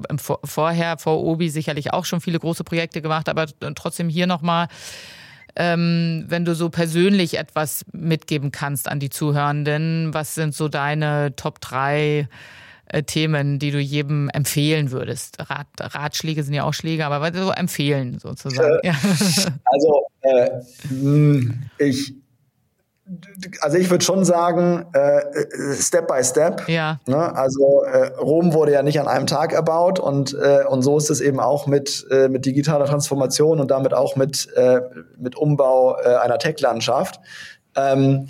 vorher 0.46 0.98
vor 0.98 1.22
Obi 1.22 1.50
sicherlich 1.50 1.92
auch 1.92 2.06
schon 2.06 2.22
viele 2.22 2.40
große 2.40 2.64
Projekte 2.64 3.02
gemacht, 3.02 3.28
aber 3.28 3.48
trotzdem 3.76 4.08
hier 4.08 4.26
nochmal, 4.26 4.70
ähm, 5.58 6.26
wenn 6.28 6.46
du 6.46 6.54
so 6.54 6.70
persönlich 6.70 7.38
etwas 7.38 7.84
mitgeben 7.92 8.52
kannst 8.52 8.88
an 8.88 9.00
die 9.00 9.10
Zuhörenden, 9.10 10.14
was 10.14 10.36
sind 10.36 10.54
so 10.54 10.68
deine 10.68 11.36
Top 11.36 11.60
3 11.62 12.30
äh, 12.86 13.04
Themen, 13.04 13.58
die 13.58 13.72
du 13.72 13.80
jedem 13.80 14.30
empfehlen 14.30 14.92
würdest? 14.92 15.38
Rat, 15.50 15.68
Ratschläge 15.80 16.44
sind 16.44 16.54
ja 16.54 16.64
auch 16.64 16.74
Schläge, 16.74 17.08
aber 17.08 17.34
so 17.34 17.52
empfehlen 17.52 18.20
sozusagen. 18.20 18.80
Äh, 18.84 18.92
also 19.66 20.06
äh, 20.22 20.50
ich 21.80 22.14
also 23.62 23.78
ich 23.78 23.90
würde 23.90 24.04
schon 24.04 24.26
sagen, 24.26 24.86
äh, 24.94 25.22
Step 25.76 26.08
by 26.08 26.24
Step. 26.24 26.68
Ja. 26.68 27.00
Ne? 27.06 27.36
Also 27.36 27.84
äh, 27.84 28.08
Rom 28.20 28.54
wurde 28.54 28.74
ja 28.74 28.84
nicht 28.84 29.00
an 29.00 29.08
einem 29.08 29.28
Tag 29.28 29.54
erbaut 29.54 30.00
und, 30.00 30.34
äh, 30.34 30.66
und 30.68 30.82
so 30.82 30.98
ist 30.98 31.10
es 31.10 31.22
eben 31.22 31.40
auch 31.40 31.68
mit, 31.68 32.06
äh, 32.12 32.28
mit 32.28 32.46
digitaler 32.46 32.86
Transformation 32.86 33.60
und 33.60 33.72
damit 33.72 33.94
auch 33.94 34.16
mit, 34.16 34.50
äh, 34.56 34.82
mit 35.18 35.36
Umbau 35.36 35.98
äh, 36.00 36.16
einer 36.16 36.38
Tech-Landschaft. 36.38 37.20
Ähm, 37.76 38.28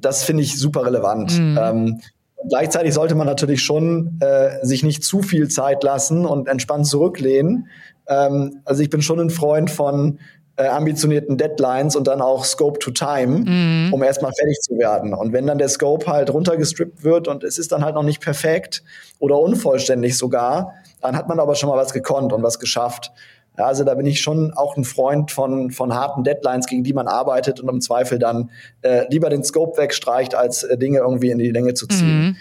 das 0.00 0.24
finde 0.24 0.42
ich 0.42 0.58
super 0.58 0.84
relevant. 0.84 1.38
Mhm. 1.38 1.58
Ähm, 1.60 2.00
gleichzeitig 2.48 2.92
sollte 2.94 3.14
man 3.14 3.26
natürlich 3.26 3.62
schon 3.62 4.18
äh, 4.20 4.64
sich 4.64 4.82
nicht 4.82 5.04
zu 5.04 5.22
viel 5.22 5.48
Zeit 5.48 5.82
lassen 5.82 6.26
und 6.26 6.48
entspannt 6.48 6.86
zurücklehnen. 6.86 7.68
Ähm, 8.08 8.60
also 8.64 8.82
ich 8.82 8.90
bin 8.90 9.02
schon 9.02 9.20
ein 9.20 9.30
Freund 9.30 9.70
von 9.70 10.18
äh, 10.60 10.66
ambitionierten 10.66 11.38
Deadlines 11.38 11.96
und 11.96 12.06
dann 12.06 12.20
auch 12.20 12.44
Scope 12.44 12.78
to 12.78 12.90
Time, 12.90 13.44
mhm. 13.46 13.94
um 13.94 14.02
erstmal 14.02 14.32
fertig 14.32 14.60
zu 14.60 14.76
werden. 14.76 15.14
Und 15.14 15.32
wenn 15.32 15.46
dann 15.46 15.56
der 15.56 15.70
Scope 15.70 16.06
halt 16.06 16.30
runtergestrippt 16.30 17.02
wird 17.02 17.28
und 17.28 17.44
es 17.44 17.56
ist 17.56 17.72
dann 17.72 17.82
halt 17.82 17.94
noch 17.94 18.02
nicht 18.02 18.20
perfekt 18.20 18.82
oder 19.18 19.38
unvollständig 19.38 20.18
sogar, 20.18 20.74
dann 21.00 21.16
hat 21.16 21.28
man 21.28 21.40
aber 21.40 21.54
schon 21.54 21.70
mal 21.70 21.78
was 21.78 21.94
gekonnt 21.94 22.34
und 22.34 22.42
was 22.42 22.58
geschafft. 22.58 23.10
Ja, 23.56 23.66
also 23.66 23.84
da 23.84 23.94
bin 23.94 24.04
ich 24.04 24.20
schon 24.20 24.52
auch 24.52 24.76
ein 24.76 24.84
Freund 24.84 25.30
von, 25.30 25.70
von 25.70 25.94
harten 25.94 26.24
Deadlines, 26.24 26.66
gegen 26.66 26.84
die 26.84 26.92
man 26.92 27.08
arbeitet 27.08 27.60
und 27.60 27.68
im 27.68 27.80
Zweifel 27.80 28.18
dann 28.18 28.50
äh, 28.82 29.06
lieber 29.08 29.30
den 29.30 29.42
Scope 29.42 29.80
wegstreicht, 29.80 30.34
als 30.34 30.62
äh, 30.62 30.76
Dinge 30.76 30.98
irgendwie 30.98 31.30
in 31.30 31.38
die 31.38 31.50
Länge 31.50 31.72
zu 31.72 31.86
ziehen. 31.86 32.20
Mhm. 32.20 32.36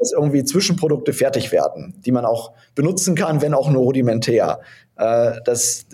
Dass 0.00 0.12
irgendwie 0.12 0.42
Zwischenprodukte 0.42 1.12
fertig 1.12 1.52
werden, 1.52 1.94
die 2.04 2.10
man 2.10 2.24
auch 2.24 2.52
benutzen 2.74 3.14
kann, 3.14 3.42
wenn 3.42 3.54
auch 3.54 3.70
nur 3.70 3.82
rudimentär. 3.82 4.60
Äh, 5.00 5.40
das, 5.44 5.86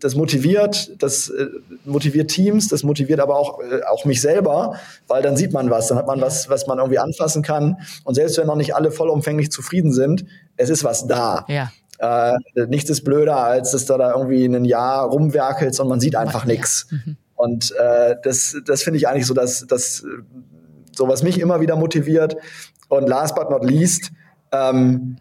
das 0.00 0.14
motiviert, 0.14 1.02
das 1.02 1.30
äh, 1.30 1.46
motiviert 1.86 2.30
Teams, 2.30 2.68
das 2.68 2.82
motiviert 2.82 3.18
aber 3.18 3.36
auch, 3.36 3.58
äh, 3.60 3.82
auch 3.84 4.04
mich 4.04 4.20
selber, 4.20 4.74
weil 5.06 5.22
dann 5.22 5.34
sieht 5.34 5.52
man 5.52 5.70
was, 5.70 5.88
dann 5.88 5.96
hat 5.96 6.06
man 6.06 6.20
was, 6.20 6.50
was 6.50 6.66
man 6.66 6.78
irgendwie 6.78 6.98
anfassen 6.98 7.42
kann. 7.42 7.78
Und 8.04 8.16
selbst 8.16 8.36
wenn 8.36 8.46
noch 8.46 8.56
nicht 8.56 8.74
alle 8.74 8.90
vollumfänglich 8.90 9.50
zufrieden 9.50 9.92
sind, 9.92 10.26
es 10.58 10.68
ist 10.68 10.84
was 10.84 11.06
da. 11.06 11.46
Ja. 11.48 11.70
Äh, 11.98 12.66
nichts 12.68 12.90
ist 12.90 13.02
blöder, 13.02 13.38
als 13.38 13.70
dass 13.70 13.86
du 13.86 13.96
da 13.96 14.12
irgendwie 14.12 14.44
ein 14.44 14.64
Jahr 14.66 15.06
rumwerkelst 15.06 15.80
und 15.80 15.88
man 15.88 16.00
sieht 16.00 16.16
einfach 16.16 16.44
nichts. 16.44 16.86
Mhm. 16.90 17.16
Und 17.36 17.74
äh, 17.78 18.16
das, 18.22 18.56
das 18.66 18.82
finde 18.82 18.98
ich 18.98 19.08
eigentlich 19.08 19.26
so, 19.26 19.32
dass, 19.32 19.66
dass 19.66 20.04
so 20.92 21.08
was 21.08 21.22
mich 21.22 21.40
immer 21.40 21.60
wieder 21.60 21.76
motiviert. 21.76 22.36
Und 22.90 23.08
last 23.08 23.34
but 23.34 23.48
not 23.50 23.64
least, 23.64 24.10
ähm, 24.52 25.16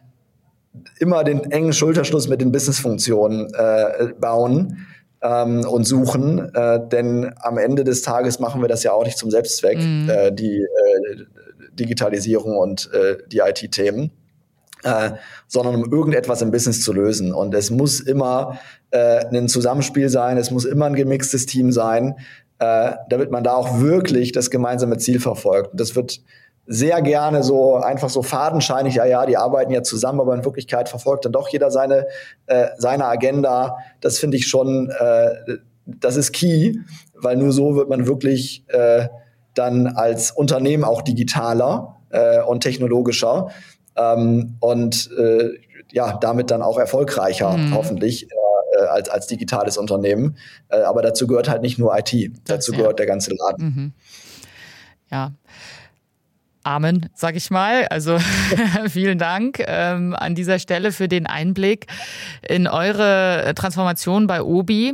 immer 1.00 1.24
den 1.24 1.52
engen 1.52 1.72
Schulterschluss 1.72 2.28
mit 2.28 2.42
den 2.42 2.52
Businessfunktionen 2.52 3.48
äh, 3.54 4.08
bauen 4.20 4.88
ähm, 5.22 5.66
und 5.66 5.86
suchen, 5.86 6.54
äh, 6.54 6.80
denn 6.88 7.32
am 7.42 7.58
Ende 7.58 7.84
des 7.84 8.02
Tages 8.02 8.40
machen 8.40 8.62
wir 8.62 8.68
das 8.68 8.84
ja 8.84 8.92
auch 8.92 9.04
nicht 9.04 9.18
zum 9.18 9.32
Selbstzweck, 9.32 9.78
mhm. 9.78 10.10
äh, 10.10 10.32
die 10.32 10.62
äh, 10.62 11.26
Digitalisierung 11.74 12.58
und 12.58 12.92
äh, 12.94 13.18
die 13.32 13.40
IT-Themen. 13.40 14.12
Äh, 14.82 15.12
sondern 15.48 15.76
um 15.76 15.92
irgendetwas 15.92 16.42
im 16.42 16.52
Business 16.52 16.82
zu 16.82 16.94
lösen. 16.94 17.34
Und 17.34 17.54
es 17.54 17.70
muss 17.70 18.00
immer 18.00 18.60
ein 18.92 19.48
Zusammenspiel 19.50 20.10
sein, 20.10 20.38
es 20.38 20.50
muss 20.50 20.66
immer 20.66 20.86
ein 20.86 20.96
gemixtes 20.96 21.46
Team 21.46 21.72
sein, 21.72 22.16
damit 22.58 23.30
man 23.30 23.44
da 23.44 23.54
auch 23.54 23.82
wirklich 23.82 24.32
das 24.32 24.50
gemeinsame 24.50 24.98
Ziel 24.98 25.20
verfolgt. 25.20 25.72
Das 25.74 25.96
wird 25.96 26.22
sehr 26.72 27.02
gerne 27.02 27.42
so 27.42 27.78
einfach 27.78 28.10
so 28.12 28.22
fadenscheinig, 28.22 28.94
ja, 28.94 29.06
ja, 29.06 29.26
die 29.26 29.38
arbeiten 29.38 29.72
ja 29.72 29.82
zusammen, 29.82 30.22
aber 30.22 30.36
in 30.36 30.46
Wirklichkeit 30.46 30.88
verfolgt 30.88 31.26
dann 31.26 31.32
doch 31.32 31.50
jeder 31.50 31.72
seine, 31.72 32.06
äh, 32.46 32.68
seine 32.78 33.06
Agenda. 33.06 33.78
Das 34.02 34.20
finde 34.20 34.38
ich 34.38 34.48
schon, 34.48 34.92
äh, 34.92 35.32
das 35.88 36.16
ist 36.16 36.32
key, 36.32 36.76
weil 37.16 37.38
nur 37.38 37.52
so 37.52 37.76
wird 37.76 37.90
man 37.90 38.06
wirklich 38.06 38.66
äh, 38.68 39.08
dann 39.56 39.88
als 39.88 40.30
Unternehmen 40.30 40.84
auch 40.84 41.02
digitaler 41.02 41.96
äh, 42.12 42.44
und 42.44 42.62
technologischer 42.62 43.50
ähm, 43.96 44.58
und 44.60 45.10
äh, 45.18 45.50
ja, 45.92 46.18
damit 46.22 46.52
dann 46.52 46.62
auch 46.62 46.78
erfolgreicher, 46.78 47.58
mhm. 47.58 47.74
hoffentlich. 47.74 48.26
Äh, 48.26 48.36
als, 48.86 49.10
als 49.10 49.28
digitales 49.28 49.78
Unternehmen. 49.78 50.38
Äh, 50.70 50.82
aber 50.82 51.02
dazu 51.02 51.28
gehört 51.28 51.50
halt 51.50 51.64
nicht 51.64 51.80
nur 51.80 51.98
IT, 51.98 52.14
das, 52.14 52.60
dazu 52.60 52.72
gehört 52.72 52.92
ja. 52.92 52.98
der 52.98 53.06
ganze 53.08 53.32
Laden. 53.34 53.66
Mhm. 53.66 53.94
Ja, 55.12 55.34
Amen, 56.70 57.10
sag 57.16 57.36
ich 57.36 57.50
mal. 57.50 57.88
Also 57.88 58.20
vielen 58.90 59.18
Dank 59.18 59.60
ähm, 59.66 60.16
an 60.16 60.36
dieser 60.36 60.60
Stelle 60.60 60.92
für 60.92 61.08
den 61.08 61.26
Einblick 61.26 61.88
in 62.48 62.68
eure 62.68 63.54
Transformation 63.56 64.28
bei 64.28 64.44
Obi. 64.44 64.94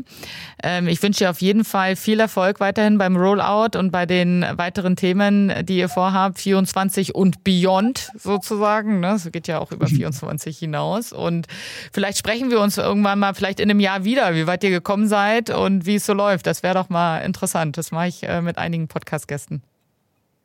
Ähm, 0.64 0.88
ich 0.88 1.04
wünsche 1.04 1.26
dir 1.26 1.32
auf 1.32 1.42
jeden 1.42 1.66
Fall 1.66 1.98
viel 1.98 2.22
Erfolg 2.22 2.62
weiterhin 2.62 2.98
beim 2.98 3.18
Rollout 3.18 3.78
und 3.78 3.92
bei 3.92 4.06
den 4.06 4.46
weiteren 4.54 4.96
Themen, 4.96 5.52
die 5.66 5.80
ihr 5.80 5.90
vorhabt, 5.90 6.40
24 6.40 7.14
und 7.14 7.44
beyond 7.44 8.10
sozusagen. 8.18 9.02
Ne? 9.02 9.08
Das 9.08 9.30
geht 9.30 9.50
ja 9.50 9.60
auch 9.60 9.74
über 9.74 9.88
24 9.88 10.58
hinaus. 10.58 11.12
Und 11.12 11.48
vielleicht 11.92 12.18
sprechen 12.18 12.52
wir 12.52 12.62
uns 12.62 12.78
irgendwann 12.78 13.20
mal, 13.20 13.34
vielleicht 13.34 13.60
in 13.60 13.70
einem 13.70 13.82
Jahr 13.82 14.06
wieder, 14.06 14.34
wie 14.34 14.48
weit 14.48 14.64
ihr 14.64 14.72
gekommen 14.72 15.10
seid 15.10 15.50
und 15.50 15.86
wie 15.86 15.96
es 15.96 16.06
so 16.06 16.14
läuft. 16.14 16.48
Das 16.48 16.64
wäre 16.64 16.76
doch 16.76 16.88
mal 16.88 17.18
interessant. 17.18 17.78
Das 17.78 17.92
mache 17.92 18.08
ich 18.08 18.24
äh, 18.24 18.42
mit 18.42 18.58
einigen 18.58 18.88
Podcast-Gästen. 18.88 19.62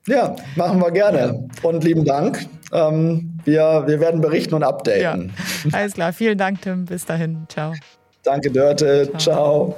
Ja, 0.07 0.35
machen 0.57 0.81
wir 0.81 0.91
gerne. 0.91 1.49
Und 1.63 1.85
lieben 1.85 2.05
Dank. 2.05 2.47
Ähm, 2.73 3.39
wir, 3.45 3.85
wir 3.87 4.01
werden 4.01 4.21
berichten 4.21 4.55
und 4.55 4.63
updaten. 4.63 5.33
Ja, 5.65 5.71
alles 5.79 5.95
klar. 5.95 6.13
Vielen 6.13 6.39
Dank, 6.39 6.63
Tim. 6.63 6.85
Bis 6.85 7.05
dahin. 7.05 7.47
Ciao. 7.49 7.75
Danke, 8.23 8.51
Dörte. 8.51 9.11
Ciao. 9.19 9.19
Ciao. 9.19 9.77